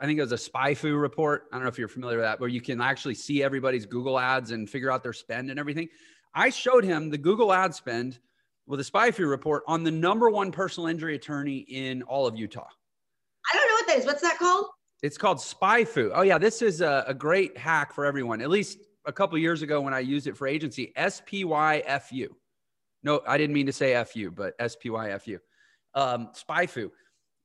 I 0.01 0.07
think 0.07 0.19
it 0.19 0.23
was 0.23 0.33
a 0.33 0.37
SpyFu 0.37 1.01
report. 1.01 1.45
I 1.53 1.57
don't 1.57 1.63
know 1.63 1.69
if 1.69 1.79
you're 1.79 1.89
familiar 1.89 2.19
with 2.19 2.25
that, 2.25 2.41
where 2.41 2.49
you 2.49 2.61
can 2.61 2.81
actually 2.81 3.15
see 3.15 3.43
everybody's 3.43 3.87
Google 3.87 4.19
ads 4.19 4.51
and 4.51 4.69
figure 4.69 4.91
out 4.91 5.03
their 5.03 5.13
spend 5.13 5.51
and 5.51 5.59
everything. 5.59 5.89
I 6.35 6.51
showed 6.51 6.85
him 6.85 7.11
the 7.11 7.19
Google 7.19 7.53
ad 7.53 7.75
spend 7.75 8.19
with 8.67 8.81
a 8.81 8.83
SpyFu 8.83 9.29
report 9.29 9.63
on 9.67 9.85
the 9.85 9.91
number 9.91 10.31
one 10.31 10.51
personal 10.51 10.89
injury 10.89 11.15
attorney 11.15 11.59
in 11.69 12.03
all 12.05 12.27
of 12.27 12.37
Utah. 12.37 12.67
I 13.53 13.57
don't 13.57 13.69
know 13.69 13.75
what 13.75 13.87
that 13.89 13.99
is. 13.99 14.07
What's 14.07 14.23
that 14.23 14.39
called? 14.39 14.67
It's 15.03 15.19
called 15.19 15.39
SpyFu. 15.39 16.13
Oh 16.15 16.23
yeah, 16.23 16.39
this 16.39 16.63
is 16.63 16.81
a, 16.81 17.05
a 17.07 17.15
great 17.15 17.57
hack 17.59 17.93
for 17.93 18.07
everyone. 18.07 18.41
At 18.41 18.49
least 18.49 18.79
a 19.05 19.13
couple 19.13 19.37
years 19.37 19.61
ago 19.63 19.81
when 19.81 19.93
I 19.93 19.99
used 19.99 20.27
it 20.27 20.37
for 20.37 20.47
agency, 20.47 20.93
S 20.97 21.21
P 21.27 21.45
Y 21.45 21.83
F 21.85 22.11
U. 22.11 22.35
No, 23.03 23.21
I 23.29 23.37
didn't 23.37 23.53
mean 23.53 23.67
to 23.67 23.73
say 23.73 23.93
F 23.93 24.17
U, 24.17 24.31
but 24.31 24.55
S 24.59 24.77
P 24.77 24.89
Y 24.89 25.11
F 25.11 25.29
U. 25.29 25.39
Um, 25.95 26.31
SpyFu. 26.35 26.91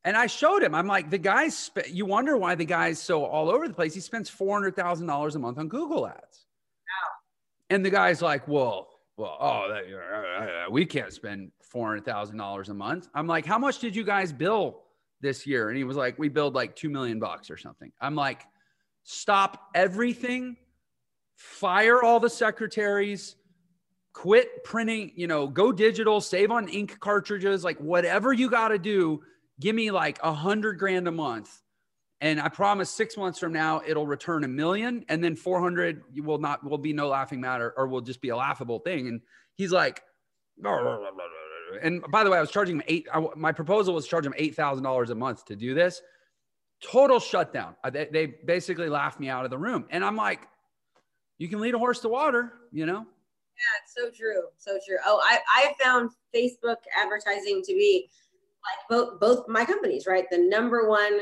And 0.05 0.15
I 0.15 0.27
showed 0.27 0.63
him, 0.63 0.73
I'm 0.73 0.87
like, 0.87 1.09
the 1.09 1.17
guy's, 1.17 1.57
sp- 1.59 1.91
you 1.91 2.05
wonder 2.05 2.37
why 2.37 2.55
the 2.55 2.65
guy's 2.65 3.01
so 3.01 3.25
all 3.25 3.49
over 3.49 3.67
the 3.67 3.73
place. 3.73 3.93
He 3.93 3.99
spends 3.99 4.29
$400,000 4.29 5.35
a 5.35 5.39
month 5.39 5.57
on 5.57 5.67
Google 5.67 6.07
ads. 6.07 6.45
Wow. 6.85 7.75
And 7.75 7.85
the 7.85 7.89
guy's 7.89 8.21
like, 8.21 8.47
well, 8.47 8.87
well, 9.17 9.37
oh, 9.41 9.67
that, 9.69 10.71
we 10.71 10.85
can't 10.85 11.11
spend 11.11 11.51
$400,000 11.73 12.69
a 12.69 12.73
month. 12.73 13.09
I'm 13.13 13.27
like, 13.27 13.45
how 13.45 13.57
much 13.57 13.79
did 13.79 13.93
you 13.93 14.05
guys 14.05 14.31
bill 14.31 14.83
this 15.19 15.45
year? 15.45 15.67
And 15.67 15.77
he 15.77 15.83
was 15.83 15.97
like, 15.97 16.17
we 16.17 16.29
billed 16.29 16.55
like 16.55 16.77
2 16.77 16.89
million 16.89 17.19
bucks 17.19 17.51
or 17.51 17.57
something. 17.57 17.91
I'm 17.99 18.15
like, 18.15 18.45
stop 19.03 19.69
everything, 19.75 20.55
fire 21.35 22.01
all 22.01 22.21
the 22.21 22.29
secretaries, 22.29 23.35
quit 24.13 24.63
printing, 24.63 25.11
you 25.15 25.27
know, 25.27 25.47
go 25.47 25.73
digital, 25.73 26.21
save 26.21 26.49
on 26.49 26.69
ink 26.69 26.97
cartridges, 27.01 27.65
like 27.65 27.77
whatever 27.79 28.31
you 28.31 28.49
got 28.49 28.69
to 28.69 28.79
do 28.79 29.21
give 29.59 29.75
me 29.75 29.91
like 29.91 30.19
a 30.23 30.33
hundred 30.33 30.79
grand 30.79 31.07
a 31.07 31.11
month 31.11 31.61
and 32.21 32.41
I 32.41 32.49
promise 32.49 32.89
six 32.89 33.15
months 33.17 33.39
from 33.39 33.53
now 33.53 33.81
it'll 33.85 34.07
return 34.07 34.43
a 34.43 34.47
million, 34.47 35.05
and 35.07 35.23
then 35.23 35.35
four 35.35 35.61
hundred 35.61 36.03
will 36.17 36.37
not 36.37 36.63
will 36.63 36.77
be 36.77 36.93
no 36.93 37.07
laughing 37.07 37.39
matter 37.39 37.73
or 37.77 37.87
will 37.87 38.01
just 38.01 38.21
be 38.21 38.29
a 38.29 38.35
laughable 38.35 38.79
thing. 38.79 39.07
And 39.07 39.21
he's 39.55 39.71
like, 39.71 40.01
and 41.81 42.03
by 42.11 42.23
the 42.23 42.29
way, 42.29 42.37
I 42.37 42.41
was 42.41 42.51
charging 42.51 42.77
him 42.77 42.83
eight. 42.87 43.07
I, 43.13 43.25
my 43.35 43.51
proposal 43.51 43.93
was 43.93 44.07
charge 44.07 44.25
him 44.25 44.33
eight 44.37 44.55
thousand 44.55 44.83
dollars 44.83 45.11
a 45.11 45.15
month 45.15 45.45
to 45.45 45.55
do 45.55 45.73
this. 45.73 46.01
Total 46.81 47.19
shutdown. 47.19 47.75
Uh, 47.83 47.89
they, 47.89 48.07
they 48.11 48.25
basically 48.25 48.89
laughed 48.89 49.19
me 49.19 49.29
out 49.29 49.45
of 49.45 49.51
the 49.51 49.57
room, 49.57 49.85
and 49.89 50.03
I'm 50.03 50.15
like, 50.15 50.47
you 51.37 51.47
can 51.47 51.59
lead 51.59 51.73
a 51.73 51.77
horse 51.77 51.99
to 52.01 52.09
water, 52.09 52.53
you 52.71 52.85
know. 52.85 52.99
Yeah, 52.99 53.81
it's 53.83 53.93
so 53.93 54.09
true, 54.09 54.43
so 54.57 54.77
true. 54.85 54.97
Oh, 55.05 55.21
I 55.23 55.39
I 55.47 55.73
found 55.81 56.11
Facebook 56.35 56.77
advertising 57.01 57.61
to 57.65 57.73
be 57.73 58.09
like 58.69 58.89
both 58.89 59.19
both 59.19 59.47
my 59.47 59.65
companies, 59.65 60.05
right? 60.07 60.25
The 60.31 60.37
number 60.37 60.87
one 60.87 61.21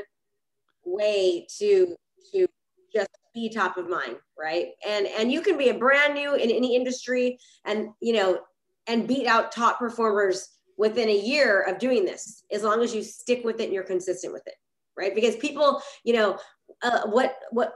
way 0.85 1.47
to 1.59 1.95
to 2.33 2.47
just 2.93 3.09
be 3.33 3.49
top 3.49 3.77
of 3.77 3.89
mind, 3.89 4.17
right? 4.37 4.69
And 4.87 5.07
and 5.07 5.31
you 5.31 5.41
can 5.41 5.57
be 5.57 5.69
a 5.69 5.77
brand 5.77 6.13
new 6.13 6.35
in 6.35 6.49
any 6.51 6.75
industry 6.75 7.37
and 7.65 7.89
you 8.01 8.13
know 8.13 8.39
and 8.87 9.07
beat 9.07 9.27
out 9.27 9.51
top 9.51 9.79
performers 9.79 10.49
within 10.77 11.09
a 11.09 11.17
year 11.17 11.63
of 11.63 11.79
doing 11.79 12.05
this 12.05 12.43
as 12.51 12.63
long 12.63 12.81
as 12.81 12.93
you 12.93 13.03
stick 13.03 13.43
with 13.43 13.59
it 13.59 13.65
and 13.65 13.73
you're 13.73 13.83
consistent 13.83 14.31
with 14.31 14.45
it 14.45 14.53
right 14.95 15.13
because 15.15 15.35
people 15.35 15.81
you 16.03 16.13
know 16.13 16.37
uh, 16.83 17.01
what 17.07 17.35
what 17.51 17.73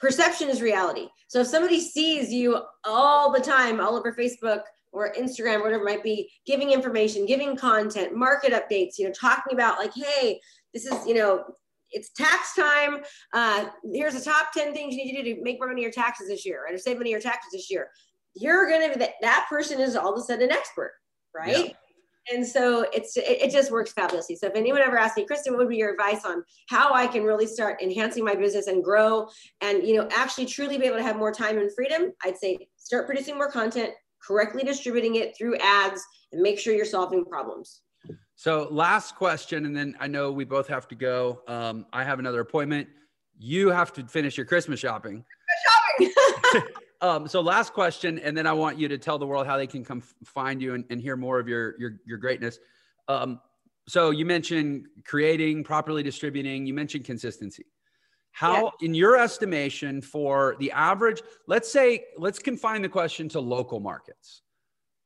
perception 0.00 0.48
is 0.48 0.60
reality 0.60 1.06
so 1.28 1.40
if 1.40 1.46
somebody 1.46 1.80
sees 1.80 2.32
you 2.32 2.60
all 2.84 3.30
the 3.30 3.40
time 3.40 3.80
all 3.80 3.96
over 3.96 4.12
facebook 4.12 4.62
or 4.92 5.12
Instagram, 5.14 5.62
whatever 5.62 5.82
it 5.82 5.84
might 5.84 6.02
be, 6.02 6.30
giving 6.46 6.70
information, 6.70 7.26
giving 7.26 7.56
content, 7.56 8.14
market 8.14 8.52
updates, 8.52 8.98
you 8.98 9.06
know, 9.06 9.12
talking 9.12 9.54
about 9.54 9.78
like, 9.78 9.92
hey, 9.94 10.38
this 10.74 10.86
is, 10.86 11.06
you 11.06 11.14
know, 11.14 11.44
it's 11.90 12.10
tax 12.10 12.54
time. 12.54 13.02
Uh, 13.32 13.66
here's 13.92 14.14
the 14.14 14.20
top 14.20 14.52
10 14.52 14.72
things 14.72 14.94
you 14.94 15.04
need 15.04 15.16
to 15.16 15.22
do 15.22 15.34
to 15.34 15.42
make 15.42 15.58
more 15.58 15.68
money 15.68 15.80
on 15.80 15.82
your 15.82 15.92
taxes 15.92 16.28
this 16.28 16.44
year, 16.46 16.62
right? 16.64 16.74
Or 16.74 16.78
save 16.78 16.98
money 16.98 17.10
on 17.10 17.12
your 17.12 17.20
taxes 17.20 17.52
this 17.52 17.70
year. 17.70 17.88
You're 18.34 18.68
going 18.68 18.92
to, 18.92 18.98
that, 18.98 19.12
that 19.20 19.46
person 19.48 19.80
is 19.80 19.96
all 19.96 20.12
of 20.12 20.18
a 20.18 20.22
sudden 20.22 20.44
an 20.44 20.52
expert, 20.52 20.92
right? 21.34 21.68
Yeah. 21.68 21.72
And 22.32 22.46
so 22.46 22.86
it's 22.92 23.16
it, 23.16 23.42
it, 23.42 23.50
just 23.50 23.72
works 23.72 23.92
fabulously. 23.92 24.36
So 24.36 24.46
if 24.46 24.54
anyone 24.54 24.80
ever 24.80 24.96
asks 24.96 25.16
me, 25.16 25.26
Krista, 25.26 25.50
what 25.50 25.58
would 25.58 25.68
be 25.68 25.76
your 25.76 25.90
advice 25.90 26.24
on 26.24 26.44
how 26.68 26.94
I 26.94 27.08
can 27.08 27.24
really 27.24 27.46
start 27.46 27.82
enhancing 27.82 28.24
my 28.24 28.36
business 28.36 28.68
and 28.68 28.82
grow 28.82 29.28
and 29.60 29.84
you 29.84 29.96
know 29.96 30.08
actually 30.12 30.46
truly 30.46 30.78
be 30.78 30.86
able 30.86 30.98
to 30.98 31.02
have 31.02 31.16
more 31.16 31.32
time 31.32 31.58
and 31.58 31.74
freedom? 31.74 32.12
I'd 32.24 32.38
say 32.38 32.68
start 32.76 33.06
producing 33.06 33.34
more 33.34 33.50
content, 33.50 33.90
correctly 34.26 34.62
distributing 34.62 35.16
it 35.16 35.36
through 35.36 35.56
ads, 35.56 36.02
and 36.32 36.40
make 36.40 36.58
sure 36.58 36.74
you're 36.74 36.84
solving 36.84 37.24
problems. 37.24 37.82
So, 38.34 38.68
last 38.70 39.14
question, 39.14 39.66
and 39.66 39.76
then 39.76 39.94
I 40.00 40.08
know 40.08 40.32
we 40.32 40.44
both 40.44 40.66
have 40.68 40.88
to 40.88 40.94
go. 40.94 41.42
Um, 41.46 41.86
I 41.92 42.02
have 42.02 42.18
another 42.18 42.40
appointment. 42.40 42.88
You 43.38 43.68
have 43.68 43.92
to 43.94 44.04
finish 44.04 44.36
your 44.36 44.46
Christmas 44.46 44.80
shopping. 44.80 45.24
Shopping. 46.00 46.62
um, 47.00 47.28
so, 47.28 47.40
last 47.40 47.72
question, 47.72 48.18
and 48.18 48.36
then 48.36 48.46
I 48.46 48.52
want 48.52 48.78
you 48.78 48.88
to 48.88 48.98
tell 48.98 49.18
the 49.18 49.26
world 49.26 49.46
how 49.46 49.56
they 49.56 49.66
can 49.66 49.84
come 49.84 50.00
find 50.24 50.60
you 50.60 50.74
and, 50.74 50.84
and 50.90 51.00
hear 51.00 51.16
more 51.16 51.38
of 51.38 51.48
your 51.48 51.78
your, 51.78 52.00
your 52.04 52.18
greatness. 52.18 52.58
Um, 53.06 53.40
so, 53.88 54.10
you 54.10 54.24
mentioned 54.26 54.86
creating, 55.04 55.62
properly 55.62 56.02
distributing. 56.02 56.66
You 56.66 56.74
mentioned 56.74 57.04
consistency. 57.04 57.66
How, 58.32 58.64
yeah. 58.64 58.86
in 58.86 58.94
your 58.94 59.18
estimation, 59.18 60.00
for 60.00 60.56
the 60.58 60.72
average, 60.72 61.22
let's 61.46 61.70
say, 61.70 62.04
let's 62.16 62.38
confine 62.38 62.82
the 62.82 62.88
question 62.88 63.28
to 63.30 63.40
local 63.40 63.78
markets. 63.78 64.42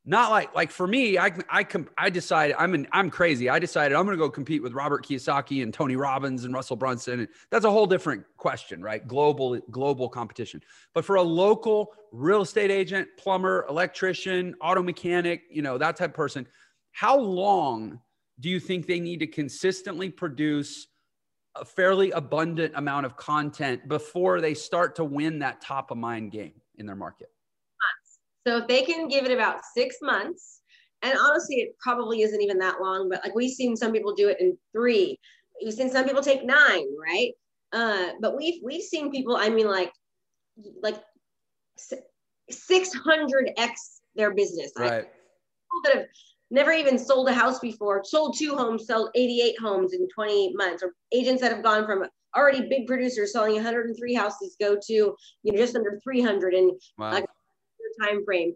Not 0.08 0.30
like, 0.30 0.54
like 0.54 0.70
for 0.70 0.86
me, 0.86 1.18
I, 1.18 1.32
I, 1.50 1.64
com- 1.64 1.88
I 1.98 2.10
decided 2.10 2.54
I'm 2.56 2.74
an, 2.74 2.86
I'm 2.92 3.10
crazy. 3.10 3.50
I 3.50 3.58
decided 3.58 3.96
I'm 3.96 4.04
going 4.04 4.16
to 4.16 4.22
go 4.22 4.30
compete 4.30 4.62
with 4.62 4.72
Robert 4.72 5.04
Kiyosaki 5.04 5.64
and 5.64 5.74
Tony 5.74 5.96
Robbins 5.96 6.44
and 6.44 6.54
Russell 6.54 6.76
Brunson. 6.76 7.26
That's 7.50 7.64
a 7.64 7.70
whole 7.70 7.86
different 7.86 8.24
question, 8.36 8.80
right? 8.80 9.06
Global, 9.06 9.58
global 9.72 10.08
competition. 10.08 10.62
But 10.94 11.04
for 11.04 11.16
a 11.16 11.22
local 11.22 11.92
real 12.12 12.42
estate 12.42 12.70
agent, 12.70 13.08
plumber, 13.18 13.66
electrician, 13.68 14.54
auto 14.60 14.80
mechanic, 14.80 15.42
you 15.50 15.62
know, 15.62 15.76
that 15.76 15.96
type 15.96 16.10
of 16.10 16.14
person, 16.14 16.46
how 16.92 17.18
long 17.18 17.98
do 18.38 18.48
you 18.48 18.60
think 18.60 18.86
they 18.86 19.00
need 19.00 19.18
to 19.18 19.26
consistently 19.26 20.08
produce 20.08 20.86
a 21.60 21.64
fairly 21.64 22.10
abundant 22.10 22.74
amount 22.76 23.06
of 23.06 23.16
content 23.16 23.88
before 23.88 24.40
they 24.40 24.54
start 24.54 24.96
to 24.96 25.04
win 25.04 25.38
that 25.40 25.60
top 25.60 25.90
of 25.90 25.98
mind 25.98 26.32
game 26.32 26.54
in 26.76 26.86
their 26.86 26.96
market? 26.96 27.30
So 28.46 28.58
if 28.58 28.68
they 28.68 28.82
can 28.82 29.08
give 29.08 29.24
it 29.24 29.32
about 29.32 29.64
six 29.74 29.96
months, 30.00 30.60
and 31.02 31.18
honestly, 31.18 31.56
it 31.56 31.76
probably 31.80 32.22
isn't 32.22 32.40
even 32.40 32.58
that 32.58 32.80
long, 32.80 33.08
but 33.08 33.22
like 33.24 33.34
we've 33.34 33.50
seen 33.50 33.76
some 33.76 33.92
people 33.92 34.14
do 34.14 34.28
it 34.28 34.40
in 34.40 34.56
three. 34.72 35.18
We've 35.62 35.74
seen 35.74 35.90
some 35.90 36.04
people 36.04 36.22
take 36.22 36.44
nine, 36.44 36.86
right? 36.96 37.32
Uh, 37.72 38.12
but 38.20 38.36
we've 38.36 38.62
we've 38.62 38.82
seen 38.82 39.10
people. 39.10 39.36
I 39.36 39.48
mean, 39.48 39.66
like 39.66 39.90
like 40.80 41.02
600x 42.50 43.70
their 44.14 44.32
business. 44.32 44.72
Right. 44.78 44.90
Like, 44.90 45.02
people 45.04 45.82
that 45.84 45.94
have 45.96 46.06
never 46.50 46.72
even 46.72 46.98
sold 46.98 47.28
a 47.28 47.32
house 47.32 47.58
before, 47.58 48.02
sold 48.04 48.36
two 48.38 48.56
homes, 48.56 48.86
sold 48.86 49.10
88 49.14 49.58
homes 49.60 49.92
in 49.92 50.08
28 50.08 50.52
months, 50.56 50.82
or 50.82 50.92
agents 51.12 51.42
that 51.42 51.52
have 51.52 51.62
gone 51.62 51.86
from 51.86 52.04
already 52.36 52.68
big 52.68 52.86
producers 52.86 53.32
selling 53.32 53.54
103 53.54 54.14
houses 54.14 54.56
go 54.60 54.76
to 54.86 54.92
you 54.92 55.16
know 55.44 55.56
just 55.56 55.74
under 55.74 55.98
300 56.02 56.54
in 56.54 56.76
wow. 56.98 57.16
a 57.16 58.04
time 58.04 58.24
frame. 58.24 58.54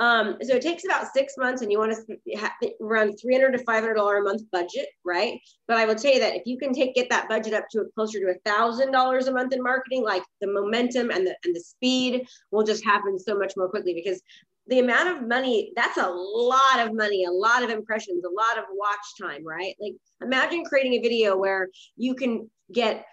Um, 0.00 0.38
so 0.42 0.54
it 0.54 0.62
takes 0.62 0.86
about 0.86 1.12
six 1.12 1.34
months, 1.36 1.60
and 1.60 1.70
you 1.70 1.78
want 1.78 1.94
to 1.94 2.36
have 2.36 2.52
around 2.80 3.18
300 3.20 3.52
to 3.52 3.58
500 3.64 3.94
dollar 3.94 4.16
a 4.16 4.22
month 4.22 4.42
budget, 4.50 4.86
right? 5.04 5.38
But 5.68 5.76
I 5.76 5.84
will 5.84 5.94
tell 5.94 6.14
you 6.14 6.20
that 6.20 6.34
if 6.34 6.42
you 6.46 6.56
can 6.56 6.72
take 6.72 6.94
get 6.94 7.10
that 7.10 7.28
budget 7.28 7.52
up 7.52 7.68
to 7.72 7.82
a, 7.82 7.84
closer 7.94 8.18
to 8.18 8.30
a 8.30 8.50
thousand 8.50 8.92
dollars 8.92 9.26
a 9.26 9.32
month 9.32 9.52
in 9.52 9.62
marketing, 9.62 10.02
like 10.02 10.22
the 10.40 10.50
momentum 10.50 11.10
and 11.10 11.26
the 11.26 11.36
and 11.44 11.54
the 11.54 11.60
speed 11.60 12.26
will 12.50 12.64
just 12.64 12.82
happen 12.82 13.18
so 13.18 13.36
much 13.36 13.52
more 13.58 13.68
quickly 13.68 13.92
because 13.92 14.22
the 14.66 14.78
amount 14.78 15.08
of 15.08 15.26
money 15.26 15.72
that's 15.74 15.96
a 15.96 16.08
lot 16.08 16.78
of 16.78 16.94
money 16.94 17.24
a 17.24 17.30
lot 17.30 17.62
of 17.62 17.70
impressions 17.70 18.24
a 18.24 18.28
lot 18.28 18.58
of 18.58 18.64
watch 18.72 18.98
time 19.20 19.44
right? 19.44 19.74
Like 19.80 19.94
imagine 20.22 20.64
creating 20.64 20.94
a 20.94 21.00
video 21.00 21.36
where 21.36 21.68
you 21.96 22.14
can 22.14 22.48
get 22.72 23.04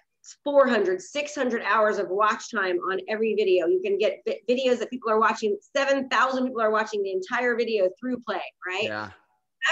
400 0.44 1.02
600 1.02 1.62
hours 1.64 2.00
of 2.00 2.10
watch 2.10 2.52
time 2.52 2.78
on 2.80 3.00
every 3.08 3.34
video. 3.36 3.68
You 3.68 3.82
can 3.82 3.98
get 3.98 4.26
videos 4.50 4.80
that 4.80 4.90
people 4.90 5.10
are 5.10 5.20
watching 5.20 5.58
7000 5.76 6.48
people 6.48 6.62
are 6.62 6.72
watching 6.72 7.02
the 7.02 7.12
entire 7.12 7.56
video 7.56 7.90
through 8.00 8.20
play 8.22 8.42
right? 8.68 8.84
Yeah. 8.84 9.10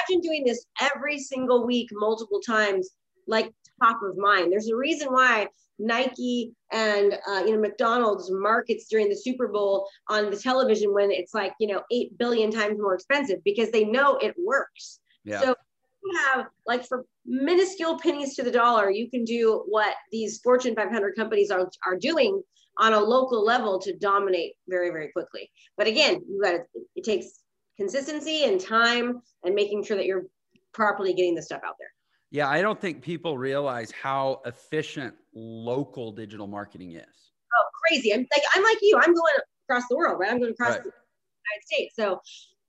Imagine 0.09 0.21
doing 0.21 0.43
this 0.45 0.65
every 0.81 1.19
single 1.19 1.65
week 1.65 1.89
multiple 1.91 2.39
times 2.39 2.89
like 3.27 3.51
top 3.81 4.01
of 4.03 4.17
mind. 4.17 4.51
There's 4.51 4.69
a 4.69 4.75
reason 4.75 5.09
why 5.11 5.47
Nike 5.79 6.53
and 6.71 7.17
uh, 7.27 7.43
you 7.45 7.53
know 7.53 7.59
McDonald's 7.59 8.31
markets 8.31 8.87
during 8.89 9.09
the 9.09 9.15
Super 9.15 9.47
Bowl 9.47 9.87
on 10.09 10.29
the 10.29 10.37
television 10.37 10.93
when 10.93 11.11
it's 11.11 11.33
like 11.33 11.53
you 11.59 11.67
know 11.67 11.81
eight 11.91 12.17
billion 12.17 12.51
times 12.51 12.79
more 12.79 12.93
expensive 12.93 13.39
because 13.43 13.71
they 13.71 13.83
know 13.83 14.17
it 14.17 14.35
works. 14.37 14.99
Yeah. 15.23 15.41
So 15.41 15.55
you 16.03 16.19
have 16.33 16.47
like 16.65 16.85
for 16.85 17.05
minuscule 17.25 17.99
pennies 17.99 18.35
to 18.35 18.43
the 18.43 18.51
dollar, 18.51 18.89
you 18.89 19.09
can 19.09 19.23
do 19.25 19.63
what 19.67 19.95
these 20.11 20.39
Fortune 20.39 20.75
500 20.75 21.15
companies 21.15 21.51
are 21.51 21.69
are 21.85 21.97
doing 21.97 22.41
on 22.77 22.93
a 22.93 22.99
local 22.99 23.43
level 23.43 23.79
to 23.79 23.95
dominate 23.97 24.53
very 24.67 24.89
very 24.91 25.11
quickly. 25.11 25.49
But 25.77 25.87
again, 25.87 26.21
you 26.29 26.41
got 26.41 26.61
it 26.95 27.03
takes 27.03 27.27
consistency 27.77 28.45
and 28.45 28.59
time 28.59 29.21
and 29.43 29.53
making 29.55 29.83
sure 29.83 29.97
that 29.97 30.05
you're 30.05 30.25
properly 30.73 31.13
getting 31.13 31.35
the 31.35 31.41
stuff 31.41 31.61
out 31.65 31.75
there. 31.79 31.89
Yeah, 32.31 32.49
I 32.49 32.61
don't 32.61 32.79
think 32.79 33.01
people 33.01 33.37
realize 33.37 33.91
how 33.91 34.41
efficient 34.45 35.15
local 35.35 36.11
digital 36.11 36.47
marketing 36.47 36.93
is. 36.93 37.03
Oh, 37.03 37.65
crazy. 37.87 38.13
I'm 38.13 38.25
like 38.31 38.43
I'm 38.55 38.63
like 38.63 38.77
you. 38.81 38.97
I'm 38.97 39.13
going 39.13 39.33
across 39.69 39.87
the 39.89 39.95
world, 39.95 40.19
right? 40.19 40.31
I'm 40.31 40.39
going 40.39 40.51
across 40.51 40.71
right. 40.71 40.83
the 40.83 40.91
United 40.91 41.65
States. 41.65 41.95
So 41.95 42.21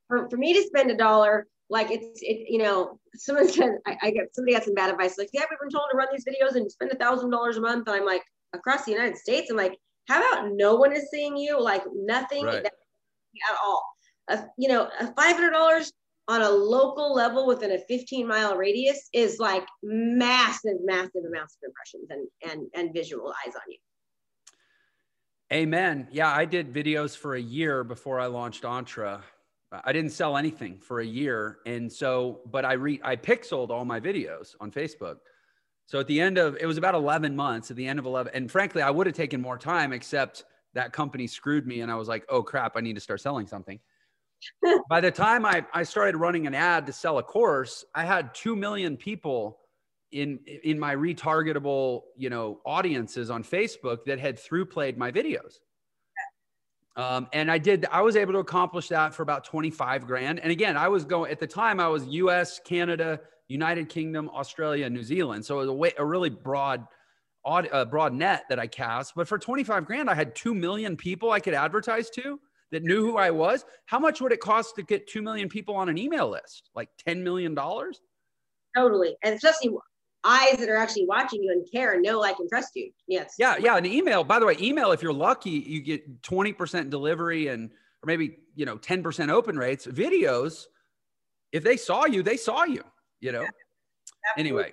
for, 0.08 0.28
for 0.28 0.36
me 0.36 0.52
to 0.52 0.62
spend 0.62 0.90
a 0.90 0.96
dollar, 0.96 1.46
like 1.70 1.90
it's 1.90 2.20
it, 2.22 2.46
you 2.48 2.58
know, 2.58 2.98
someone 3.14 3.48
said 3.48 3.78
I, 3.86 3.96
I 4.02 4.10
get 4.10 4.34
somebody 4.34 4.54
got 4.54 4.64
some 4.64 4.74
bad 4.74 4.90
advice, 4.90 5.16
like, 5.18 5.30
yeah, 5.32 5.42
we've 5.50 5.58
been 5.58 5.70
told 5.70 5.86
to 5.90 5.96
run 5.96 6.08
these 6.12 6.24
videos 6.24 6.56
and 6.56 6.70
spend 6.70 6.92
a 6.92 6.96
thousand 6.96 7.30
dollars 7.30 7.56
a 7.56 7.60
month. 7.60 7.88
And 7.88 7.96
I'm 7.96 8.06
like, 8.06 8.22
across 8.52 8.84
the 8.84 8.92
United 8.92 9.16
States, 9.16 9.50
I'm 9.50 9.56
like, 9.56 9.78
how 10.08 10.20
about 10.20 10.52
no 10.52 10.76
one 10.76 10.92
is 10.92 11.08
seeing 11.10 11.36
you? 11.36 11.60
Like 11.60 11.82
nothing 11.94 12.44
right. 12.44 12.64
at 12.64 13.56
all. 13.64 13.84
Uh, 14.28 14.42
you 14.58 14.68
know, 14.68 14.88
five 15.16 15.34
hundred 15.34 15.50
dollars 15.50 15.92
on 16.28 16.42
a 16.42 16.50
local 16.50 17.14
level 17.14 17.46
within 17.46 17.72
a 17.72 17.78
15 17.78 18.26
mile 18.26 18.56
radius 18.56 19.08
is 19.12 19.38
like 19.38 19.64
massive, 19.82 20.78
massive 20.84 21.24
amounts 21.26 21.56
of 21.56 21.68
impressions 21.68 22.10
and, 22.10 22.50
and, 22.50 22.68
and 22.74 22.94
visual 22.94 23.32
eyes 23.46 23.54
on 23.54 23.62
you. 23.68 23.78
Amen. 25.52 26.08
Yeah, 26.10 26.32
I 26.32 26.44
did 26.44 26.72
videos 26.72 27.16
for 27.16 27.36
a 27.36 27.40
year 27.40 27.84
before 27.84 28.18
I 28.18 28.26
launched 28.26 28.64
Entre. 28.64 29.20
I 29.84 29.92
didn't 29.92 30.10
sell 30.10 30.36
anything 30.36 30.78
for 30.78 31.00
a 31.00 31.06
year. 31.06 31.58
And 31.66 31.92
so, 31.92 32.40
but 32.46 32.64
I 32.64 32.72
re 32.74 33.00
I 33.04 33.16
pixeled 33.16 33.70
all 33.70 33.84
my 33.84 34.00
videos 34.00 34.54
on 34.60 34.72
Facebook. 34.72 35.16
So 35.86 36.00
at 36.00 36.08
the 36.08 36.20
end 36.20 36.38
of 36.38 36.56
it 36.60 36.66
was 36.66 36.78
about 36.78 36.94
11 36.94 37.36
months 37.36 37.70
at 37.70 37.76
the 37.76 37.86
end 37.86 38.00
of 38.00 38.06
11. 38.06 38.32
And 38.34 38.50
frankly, 38.50 38.82
I 38.82 38.90
would 38.90 39.06
have 39.06 39.14
taken 39.14 39.40
more 39.40 39.58
time, 39.58 39.92
except 39.92 40.44
that 40.74 40.92
company 40.92 41.28
screwed 41.28 41.66
me. 41.66 41.80
And 41.80 41.92
I 41.92 41.94
was 41.94 42.08
like, 42.08 42.24
oh 42.28 42.42
crap, 42.42 42.76
I 42.76 42.80
need 42.80 42.94
to 42.94 43.00
start 43.00 43.20
selling 43.20 43.46
something. 43.46 43.78
By 44.88 45.00
the 45.00 45.10
time 45.10 45.44
I, 45.44 45.64
I 45.72 45.82
started 45.82 46.16
running 46.16 46.46
an 46.46 46.54
ad 46.54 46.86
to 46.86 46.92
sell 46.92 47.18
a 47.18 47.22
course, 47.22 47.84
I 47.94 48.04
had 48.04 48.34
2 48.34 48.56
million 48.56 48.96
people 48.96 49.58
in 50.12 50.38
in 50.62 50.78
my 50.78 50.94
retargetable, 50.94 52.02
you 52.16 52.30
know, 52.30 52.60
audiences 52.64 53.28
on 53.28 53.42
Facebook 53.42 54.04
that 54.06 54.20
had 54.20 54.38
through 54.38 54.66
played 54.66 54.96
my 54.96 55.10
videos. 55.10 55.58
Um, 56.96 57.28
and 57.34 57.50
I 57.50 57.58
did, 57.58 57.84
I 57.92 58.00
was 58.00 58.16
able 58.16 58.32
to 58.32 58.38
accomplish 58.38 58.88
that 58.88 59.14
for 59.14 59.22
about 59.22 59.44
25 59.44 60.06
grand. 60.06 60.40
And 60.40 60.50
again, 60.50 60.78
I 60.78 60.88
was 60.88 61.04
going 61.04 61.30
at 61.30 61.38
the 61.38 61.46
time, 61.46 61.78
I 61.78 61.88
was 61.88 62.06
US, 62.06 62.58
Canada, 62.58 63.20
United 63.48 63.90
Kingdom, 63.90 64.30
Australia, 64.30 64.88
New 64.88 65.02
Zealand. 65.02 65.44
So 65.44 65.56
it 65.56 65.58
was 65.58 65.68
a, 65.68 65.74
way, 65.74 65.92
a 65.98 66.04
really 66.04 66.30
broad, 66.30 66.86
odd, 67.44 67.68
uh, 67.70 67.84
broad 67.84 68.14
net 68.14 68.44
that 68.48 68.58
I 68.58 68.66
cast. 68.66 69.14
But 69.14 69.28
for 69.28 69.38
25 69.38 69.84
grand, 69.84 70.08
I 70.08 70.14
had 70.14 70.34
2 70.34 70.54
million 70.54 70.96
people 70.96 71.30
I 71.30 71.40
could 71.40 71.52
advertise 71.52 72.08
to 72.10 72.40
that 72.72 72.82
knew 72.82 73.04
who 73.04 73.16
I 73.16 73.30
was, 73.30 73.64
how 73.86 73.98
much 73.98 74.20
would 74.20 74.32
it 74.32 74.40
cost 74.40 74.76
to 74.76 74.82
get 74.82 75.06
2 75.08 75.22
million 75.22 75.48
people 75.48 75.76
on 75.76 75.88
an 75.88 75.98
email 75.98 76.28
list? 76.28 76.70
Like 76.74 76.88
$10 77.06 77.22
million? 77.22 77.54
Totally. 78.74 79.16
And 79.22 79.34
especially 79.34 79.76
eyes 80.24 80.56
that 80.58 80.68
are 80.68 80.76
actually 80.76 81.06
watching 81.06 81.42
you 81.42 81.52
and 81.52 81.64
care 81.70 81.92
and 81.92 82.02
know, 82.02 82.18
like, 82.18 82.38
and 82.40 82.48
trust 82.48 82.70
you. 82.74 82.90
Yes. 83.06 83.34
Yeah. 83.38 83.56
Yeah. 83.58 83.76
An 83.76 83.86
email, 83.86 84.24
by 84.24 84.40
the 84.40 84.46
way, 84.46 84.56
email, 84.60 84.90
if 84.90 85.02
you're 85.02 85.12
lucky, 85.12 85.50
you 85.50 85.80
get 85.80 86.22
20% 86.22 86.90
delivery 86.90 87.48
and, 87.48 87.70
or 87.70 88.06
maybe, 88.06 88.38
you 88.54 88.66
know, 88.66 88.76
10% 88.76 89.30
open 89.30 89.56
rates. 89.56 89.86
Videos, 89.86 90.64
if 91.52 91.62
they 91.62 91.76
saw 91.76 92.06
you, 92.06 92.22
they 92.22 92.36
saw 92.36 92.64
you, 92.64 92.82
you 93.20 93.30
know? 93.32 93.42
Yeah. 93.42 93.50
Anyway, 94.36 94.72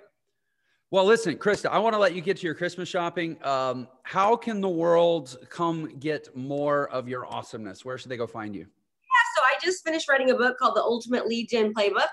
well, 0.94 1.04
listen, 1.04 1.34
Krista, 1.34 1.66
I 1.70 1.80
want 1.80 1.94
to 1.94 1.98
let 1.98 2.14
you 2.14 2.20
get 2.20 2.36
to 2.36 2.46
your 2.46 2.54
Christmas 2.54 2.88
shopping. 2.88 3.36
Um, 3.44 3.88
how 4.04 4.36
can 4.36 4.60
the 4.60 4.68
world 4.68 5.36
come 5.50 5.98
get 5.98 6.28
more 6.36 6.88
of 6.90 7.08
your 7.08 7.26
awesomeness? 7.26 7.84
Where 7.84 7.98
should 7.98 8.12
they 8.12 8.16
go 8.16 8.28
find 8.28 8.54
you? 8.54 8.60
Yeah, 8.60 9.24
so 9.34 9.42
I 9.42 9.54
just 9.60 9.84
finished 9.84 10.08
writing 10.08 10.30
a 10.30 10.36
book 10.36 10.56
called 10.56 10.76
The 10.76 10.82
Ultimate 10.82 11.26
Lead 11.26 11.48
Gen 11.48 11.74
Playbook. 11.74 12.06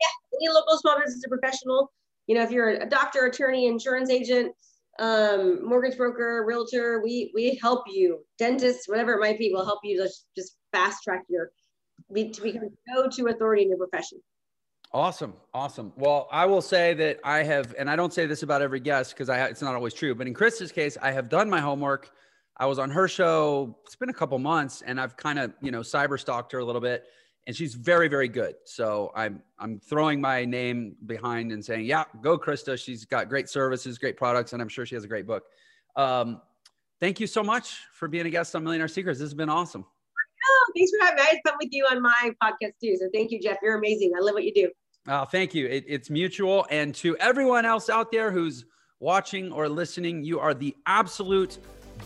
Yeah. 0.00 0.38
Any 0.38 0.54
local 0.54 0.76
small 0.78 0.98
business 0.98 1.22
or 1.26 1.38
professional. 1.38 1.92
You 2.26 2.34
know, 2.34 2.42
if 2.42 2.50
you're 2.50 2.70
a 2.70 2.88
doctor, 2.88 3.26
attorney, 3.26 3.66
insurance 3.66 4.10
agent, 4.10 4.52
um, 4.98 5.66
mortgage 5.66 5.96
broker, 5.96 6.44
realtor, 6.46 7.00
we, 7.02 7.30
we 7.34 7.58
help 7.62 7.84
you, 7.86 8.24
dentist, 8.38 8.88
whatever 8.88 9.12
it 9.14 9.20
might 9.20 9.38
be, 9.38 9.50
we'll 9.52 9.64
help 9.64 9.80
you 9.84 9.96
just, 10.02 10.26
just 10.36 10.56
fast 10.72 11.02
track 11.04 11.22
your, 11.28 11.50
to 12.14 12.42
become 12.42 12.68
go-to 12.94 13.28
authority 13.28 13.62
in 13.62 13.68
your 13.68 13.78
profession. 13.78 14.18
Awesome. 14.92 15.34
Awesome. 15.52 15.92
Well, 15.96 16.28
I 16.30 16.46
will 16.46 16.62
say 16.62 16.94
that 16.94 17.18
I 17.24 17.42
have, 17.42 17.74
and 17.78 17.90
I 17.90 17.96
don't 17.96 18.14
say 18.14 18.26
this 18.26 18.42
about 18.42 18.62
every 18.62 18.80
guest 18.80 19.12
because 19.12 19.28
I 19.28 19.44
it's 19.46 19.60
not 19.60 19.74
always 19.74 19.92
true, 19.92 20.14
but 20.14 20.26
in 20.26 20.34
Krista's 20.34 20.72
case, 20.72 20.96
I 21.02 21.12
have 21.12 21.28
done 21.28 21.50
my 21.50 21.60
homework. 21.60 22.10
I 22.56 22.66
was 22.66 22.78
on 22.78 22.90
her 22.90 23.06
show. 23.06 23.76
It's 23.84 23.96
been 23.96 24.08
a 24.08 24.14
couple 24.14 24.38
months, 24.38 24.82
and 24.86 25.00
I've 25.00 25.16
kind 25.16 25.38
of 25.38 25.52
you 25.60 25.70
know 25.70 25.80
cyber 25.80 26.18
stalked 26.18 26.52
her 26.52 26.60
a 26.60 26.64
little 26.64 26.80
bit, 26.80 27.04
and 27.46 27.54
she's 27.54 27.74
very 27.74 28.08
very 28.08 28.28
good. 28.28 28.54
So 28.64 29.12
I'm 29.14 29.42
I'm 29.58 29.80
throwing 29.80 30.20
my 30.20 30.44
name 30.44 30.96
behind 31.04 31.52
and 31.52 31.62
saying, 31.64 31.84
yeah, 31.84 32.04
go 32.22 32.38
Krista. 32.38 32.82
She's 32.82 33.04
got 33.04 33.28
great 33.28 33.48
services, 33.48 33.98
great 33.98 34.16
products, 34.16 34.52
and 34.52 34.62
I'm 34.62 34.68
sure 34.68 34.86
she 34.86 34.94
has 34.94 35.04
a 35.04 35.08
great 35.08 35.26
book. 35.26 35.44
Um, 35.96 36.40
thank 37.00 37.20
you 37.20 37.26
so 37.26 37.42
much 37.42 37.80
for 37.92 38.08
being 38.08 38.26
a 38.26 38.30
guest 38.30 38.54
on 38.54 38.62
Millionaire 38.62 38.88
Secrets. 38.88 39.18
This 39.18 39.26
has 39.26 39.34
been 39.34 39.50
awesome. 39.50 39.84
Thanks 40.76 40.90
for 40.90 41.04
having 41.04 41.16
me. 41.16 41.22
I 41.22 41.26
had 41.26 41.38
fun 41.46 41.54
with 41.58 41.70
you 41.72 41.86
on 41.90 42.02
my 42.02 42.32
podcast 42.42 42.72
too. 42.82 42.96
So 43.00 43.08
thank 43.14 43.30
you, 43.30 43.40
Jeff. 43.40 43.56
You're 43.62 43.78
amazing. 43.78 44.12
I 44.16 44.20
love 44.20 44.34
what 44.34 44.44
you 44.44 44.52
do. 44.52 44.70
Oh, 45.08 45.24
thank 45.24 45.54
you. 45.54 45.66
It, 45.66 45.84
it's 45.86 46.10
mutual. 46.10 46.66
And 46.70 46.94
to 46.96 47.16
everyone 47.18 47.64
else 47.64 47.88
out 47.88 48.10
there 48.10 48.30
who's 48.30 48.64
watching 49.00 49.52
or 49.52 49.68
listening, 49.68 50.24
you 50.24 50.40
are 50.40 50.52
the 50.52 50.76
absolute 50.86 51.58